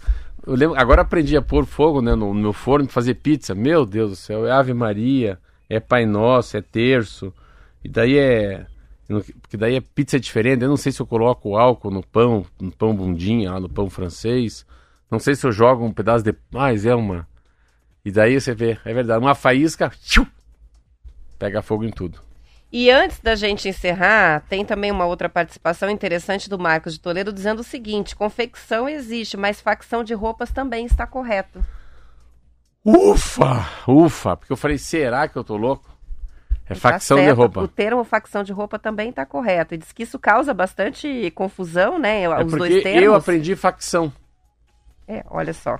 eu 0.47 0.55
lembro, 0.55 0.75
agora 0.79 1.03
aprendi 1.03 1.37
a 1.37 1.41
pôr 1.43 1.67
fogo 1.67 2.01
né, 2.01 2.15
no, 2.15 2.33
no 2.33 2.41
meu 2.41 2.53
forno 2.53 2.89
fazer 2.89 3.13
pizza. 3.13 3.53
Meu 3.53 3.85
Deus 3.85 4.09
do 4.09 4.15
céu, 4.15 4.47
é 4.47 4.51
Ave 4.51 4.73
Maria, 4.73 5.37
é 5.69 5.79
Pai 5.79 6.07
Nosso, 6.07 6.57
é 6.57 6.61
terço. 6.63 7.31
E 7.83 7.87
daí 7.87 8.17
é. 8.17 8.65
Porque 9.07 9.55
daí 9.55 9.75
é 9.75 9.81
pizza 9.81 10.19
diferente. 10.19 10.63
Eu 10.63 10.69
não 10.69 10.77
sei 10.77 10.91
se 10.91 11.01
eu 11.01 11.07
coloco 11.07 11.55
álcool 11.55 11.91
no 11.91 12.03
pão, 12.03 12.45
no 12.59 12.71
pão 12.71 12.95
bundinha, 12.95 13.53
lá 13.53 13.59
no 13.59 13.69
pão 13.69 13.89
francês. 13.89 14.65
Não 15.09 15.19
sei 15.19 15.35
se 15.35 15.45
eu 15.45 15.51
jogo 15.51 15.85
um 15.85 15.93
pedaço 15.93 16.23
de. 16.23 16.35
Mas 16.51 16.85
é 16.85 16.93
uma. 16.93 17.27
E 18.03 18.11
daí 18.11 18.39
você 18.39 18.53
vê, 18.53 18.77
é 18.83 18.93
verdade, 18.93 19.23
uma 19.23 19.35
faísca. 19.35 19.89
tchiu, 20.03 20.27
pega 21.39 21.61
fogo 21.61 21.85
em 21.85 21.91
tudo. 21.91 22.21
E 22.71 22.91
antes 22.91 23.19
da 23.19 23.33
gente 23.33 23.69
encerrar, 23.69 24.41
tem 24.49 24.65
também 24.65 24.91
uma 24.91 25.05
outra 25.05 25.29
participação 25.29 25.89
interessante 25.89 26.49
do 26.49 26.59
Marcos 26.59 26.93
de 26.93 26.99
Toledo 26.99 27.31
dizendo 27.31 27.61
o 27.61 27.63
seguinte: 27.63 28.15
confecção 28.15 28.89
existe, 28.89 29.37
mas 29.37 29.61
facção 29.61 30.03
de 30.03 30.13
roupas 30.13 30.51
também 30.51 30.85
está 30.85 31.07
correto. 31.07 31.65
Ufa! 32.83 33.67
Ufa! 33.87 34.35
Porque 34.35 34.51
eu 34.51 34.57
falei, 34.57 34.77
será 34.77 35.27
que 35.27 35.37
eu 35.37 35.43
tô 35.43 35.55
louco? 35.55 35.96
É 36.69 36.73
Tá 36.73 36.79
facção 36.79 37.17
de 37.17 37.23
certo, 37.23 37.37
roupa. 37.37 37.61
O 37.61 37.67
termo 37.67 38.03
facção 38.03 38.43
de 38.43 38.51
roupa 38.51 38.77
também 38.77 39.09
está 39.09 39.25
correto. 39.25 39.73
E 39.73 39.77
diz 39.77 39.91
que 39.91 40.03
isso 40.03 40.19
causa 40.19 40.53
bastante 40.53 41.31
confusão, 41.31 41.97
né? 41.97 42.23
É 42.23 42.43
Os 42.43 42.51
dois 42.51 42.83
termos. 42.83 43.03
eu 43.03 43.15
aprendi 43.15 43.55
facção. 43.55 44.11
É, 45.07 45.23
olha 45.29 45.53
só. 45.53 45.77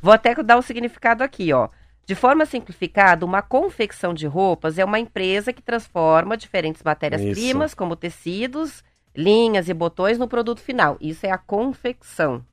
Vou 0.00 0.12
até 0.12 0.34
dar 0.42 0.56
o 0.56 0.62
significado 0.62 1.22
aqui, 1.22 1.52
ó. 1.52 1.68
De 2.06 2.14
forma 2.14 2.46
simplificada, 2.46 3.24
uma 3.24 3.42
confecção 3.42 4.14
de 4.14 4.26
roupas 4.26 4.78
é 4.78 4.84
uma 4.84 4.98
empresa 4.98 5.52
que 5.52 5.62
transforma 5.62 6.36
diferentes 6.36 6.82
matérias-primas, 6.82 7.74
como 7.74 7.94
tecidos, 7.94 8.82
linhas 9.14 9.68
e 9.68 9.74
botões, 9.74 10.18
no 10.18 10.26
produto 10.26 10.60
final. 10.60 10.96
Isso 11.00 11.26
é 11.26 11.30
a 11.30 11.38
confecção. 11.38 12.44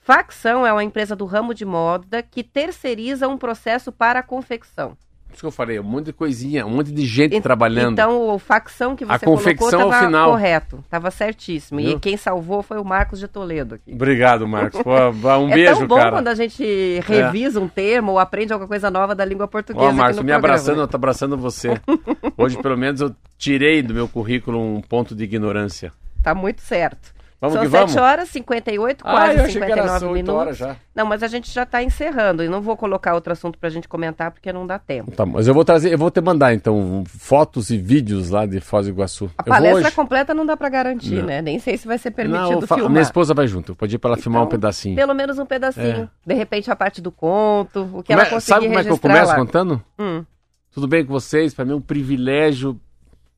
Facção 0.00 0.66
é 0.66 0.72
uma 0.72 0.84
empresa 0.84 1.14
do 1.14 1.24
ramo 1.24 1.54
de 1.54 1.64
moda 1.64 2.22
que 2.22 2.42
terceiriza 2.42 3.28
um 3.28 3.38
processo 3.38 3.92
para 3.92 4.20
a 4.20 4.22
confecção. 4.22 4.96
Isso 5.38 5.42
que 5.44 5.46
eu 5.46 5.52
falei, 5.52 5.78
um 5.78 5.84
monte 5.84 6.06
de 6.06 6.12
coisinha, 6.12 6.66
um 6.66 6.70
monte 6.70 6.90
de 6.90 7.06
gente 7.06 7.36
En- 7.36 7.40
trabalhando. 7.40 7.92
Então, 7.92 8.28
o 8.34 8.40
facção 8.40 8.96
que 8.96 9.04
você 9.04 9.12
A 9.12 9.18
confecção 9.20 9.68
colocou 9.70 9.88
estava 9.92 10.06
final. 10.06 10.30
correto, 10.32 10.80
estava 10.84 11.10
certíssimo. 11.12 11.80
Viu? 11.80 11.90
E 11.92 12.00
quem 12.00 12.16
salvou 12.16 12.60
foi 12.60 12.76
o 12.76 12.84
Marcos 12.84 13.20
de 13.20 13.28
Toledo 13.28 13.76
aqui. 13.76 13.92
Obrigado, 13.92 14.48
Marcos. 14.48 14.82
Pô, 14.82 14.90
um 14.90 15.48
é 15.50 15.54
beijo, 15.54 15.78
tão 15.78 15.86
bom 15.86 15.94
cara. 15.96 16.10
quando 16.10 16.26
a 16.26 16.34
gente 16.34 17.00
revisa 17.06 17.60
um 17.60 17.68
termo 17.68 18.10
ou 18.12 18.18
aprende 18.18 18.52
alguma 18.52 18.66
coisa 18.66 18.90
nova 18.90 19.14
da 19.14 19.24
língua 19.24 19.46
portuguesa. 19.46 19.86
Ó, 19.86 19.92
Marcos, 19.92 20.16
me 20.16 20.22
programa, 20.24 20.38
abraçando, 20.40 20.80
eu 20.80 20.88
tô 20.88 20.96
abraçando 20.96 21.36
você. 21.38 21.80
Hoje, 22.36 22.60
pelo 22.60 22.76
menos, 22.76 23.00
eu 23.00 23.14
tirei 23.38 23.80
do 23.80 23.94
meu 23.94 24.08
currículo 24.08 24.58
um 24.60 24.80
ponto 24.80 25.14
de 25.14 25.22
ignorância. 25.22 25.92
Tá 26.20 26.34
muito 26.34 26.62
certo. 26.62 27.14
Vamos 27.40 27.54
São 27.54 27.62
que 27.62 27.70
7 27.70 27.80
vamos? 27.80 27.96
horas, 27.96 28.28
58, 28.30 29.04
Ah, 29.06 29.10
quase 29.12 29.28
eu 29.30 29.34
que 29.36 29.40
era 29.42 29.50
59 29.52 30.06
8 30.06 30.12
minutos. 30.14 30.34
horas 30.34 30.56
já. 30.56 30.76
Não, 30.92 31.06
mas 31.06 31.22
a 31.22 31.28
gente 31.28 31.52
já 31.52 31.62
está 31.62 31.80
encerrando 31.80 32.42
e 32.42 32.48
não 32.48 32.60
vou 32.60 32.76
colocar 32.76 33.14
outro 33.14 33.32
assunto 33.32 33.56
para 33.60 33.68
a 33.68 33.70
gente 33.70 33.86
comentar 33.86 34.32
porque 34.32 34.52
não 34.52 34.66
dá 34.66 34.76
tempo. 34.76 35.12
Tá, 35.12 35.24
mas 35.24 35.46
eu 35.46 35.54
vou 35.54 35.64
trazer, 35.64 35.92
eu 35.92 35.98
vou 35.98 36.10
te 36.10 36.20
mandar, 36.20 36.52
então, 36.52 37.04
fotos 37.06 37.70
e 37.70 37.78
vídeos 37.78 38.30
lá 38.30 38.44
de 38.44 38.58
Foz 38.60 38.86
do 38.86 38.92
Iguaçu. 38.92 39.26
A 39.38 39.42
eu 39.42 39.44
vou 39.44 39.54
palestra 39.54 39.86
hoje. 39.86 39.94
completa 39.94 40.34
não 40.34 40.44
dá 40.44 40.56
para 40.56 40.68
garantir, 40.68 41.14
Não. 41.20 41.26
né? 41.26 41.40
Nem 41.40 41.60
sei 41.60 41.76
se 41.76 41.86
vai 41.86 41.96
ser 41.96 42.08
Não, 42.10 42.16
permitido 42.16 42.52
eu 42.62 42.66
fa- 42.66 42.74
filmar. 42.74 42.90
minha 42.90 43.02
esposa 43.02 43.32
vai 43.34 43.46
junto. 43.46 43.70
Eu 43.70 43.76
pedi 43.76 43.98
pra 43.98 44.10
ela 44.10 44.16
filmar 44.16 44.42
um 44.42 44.46
Então, 44.46 44.58
pedacinho. 44.58 44.96
Pelo 44.96 45.14
menos 45.14 45.38
um 45.38 45.46
pedacinho. 45.46 46.10
De 46.26 46.34
repente 46.34 46.68
a 46.72 46.74
parte 46.74 47.00
do 47.00 47.12
conto, 47.12 47.82
o 47.82 48.02
que 48.02 48.08
Como 48.08 48.18
ela 48.18 48.22
é- 48.26 48.30
conseguir 48.30 48.48
sabe 48.54 48.66
como 48.66 48.78
é 48.80 48.82
que 48.84 48.90
eu 48.90 48.98
começo 48.98 49.28
lá. 49.28 49.36
contando? 49.36 49.80
Hum. 49.96 50.24
Tudo 50.72 50.88
bem 50.88 51.04
com 51.06 51.12
vocês? 51.12 51.54
Para 51.54 51.64
mim 51.64 51.70
é 51.72 51.76
um 51.76 51.80
privilégio 51.80 52.80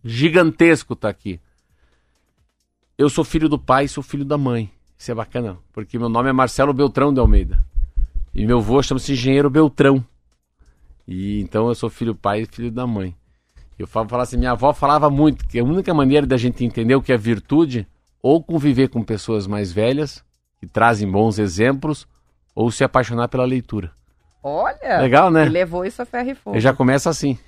gigantesco 0.03 0.94
estar 0.94 1.11
aqui. 1.11 1.38
Eu 3.01 3.09
sou 3.09 3.24
filho 3.24 3.48
do 3.48 3.59
pai, 3.59 3.88
sou 3.88 4.03
filho 4.03 4.26
da 4.26 4.36
mãe. 4.36 4.70
Isso 4.98 5.11
é 5.11 5.14
bacana, 5.14 5.57
porque 5.72 5.98
meu 5.98 6.11
nome 6.11 6.28
é 6.28 6.34
Marcelo 6.34 6.70
Beltrão 6.74 7.14
de 7.14 7.18
Almeida. 7.18 7.64
E 8.34 8.44
meu 8.44 8.59
avô 8.59 8.82
chama-se 8.82 9.12
Engenheiro 9.12 9.48
Beltrão. 9.48 10.05
E 11.09 11.40
então 11.40 11.68
eu 11.68 11.74
sou 11.74 11.88
filho 11.88 12.12
do 12.12 12.18
pai 12.18 12.42
e 12.42 12.44
filho 12.46 12.70
da 12.70 12.86
mãe. 12.86 13.16
Eu 13.78 13.86
falo, 13.86 14.07
falo 14.07 14.20
assim, 14.20 14.36
minha 14.36 14.51
avó 14.51 14.74
falava 14.74 15.09
muito 15.09 15.48
que 15.48 15.59
a 15.59 15.64
única 15.64 15.94
maneira 15.94 16.26
da 16.26 16.36
gente 16.36 16.62
entender 16.62 16.94
o 16.94 17.01
que 17.01 17.11
é 17.11 17.16
virtude 17.16 17.88
ou 18.22 18.44
conviver 18.44 18.88
com 18.88 19.03
pessoas 19.03 19.46
mais 19.46 19.72
velhas 19.72 20.22
que 20.59 20.66
trazem 20.66 21.11
bons 21.11 21.38
exemplos 21.38 22.07
ou 22.55 22.70
se 22.70 22.84
apaixonar 22.84 23.28
pela 23.28 23.46
leitura. 23.46 23.92
Olha! 24.42 25.01
Legal, 25.01 25.30
né? 25.30 25.46
E 25.46 25.48
levou 25.48 25.86
isso 25.86 26.03
a 26.03 26.05
ferro 26.05 26.32
e 26.32 26.34
fogo. 26.34 26.55
Eu 26.55 26.61
já 26.61 26.74
começo 26.74 27.09
assim. 27.09 27.38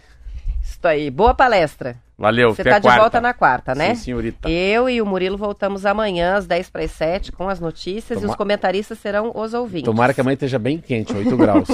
Isso 0.82 0.88
aí. 0.88 1.10
Boa 1.12 1.32
palestra. 1.32 1.94
Valeu, 2.18 2.54
Você 2.54 2.62
até 2.62 2.70
tá 2.72 2.78
de 2.80 2.82
quarta. 2.88 3.00
volta 3.00 3.20
na 3.20 3.32
quarta, 3.32 3.72
né? 3.74 3.94
Sim, 3.94 4.02
senhorita. 4.04 4.50
Eu 4.50 4.88
e 4.90 5.00
o 5.00 5.06
Murilo 5.06 5.36
voltamos 5.36 5.86
amanhã 5.86 6.34
às 6.36 6.44
10 6.46 6.70
para 6.70 6.82
as 6.82 6.90
7 6.90 7.30
com 7.30 7.48
as 7.48 7.60
notícias 7.60 8.18
e 8.18 8.20
Toma- 8.22 8.32
os 8.32 8.36
comentaristas 8.36 8.98
serão 8.98 9.30
os 9.34 9.54
ouvintes. 9.54 9.84
Tomara 9.84 10.12
que 10.12 10.20
amanhã 10.20 10.34
esteja 10.34 10.58
bem 10.58 10.78
quente, 10.78 11.12
8 11.16 11.36
graus. 11.36 11.68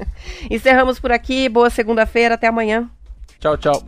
Encerramos 0.50 0.98
por 0.98 1.12
aqui. 1.12 1.48
Boa 1.50 1.68
segunda-feira. 1.68 2.34
Até 2.34 2.46
amanhã. 2.46 2.88
tchau, 3.38 3.56
tchau. 3.58 3.82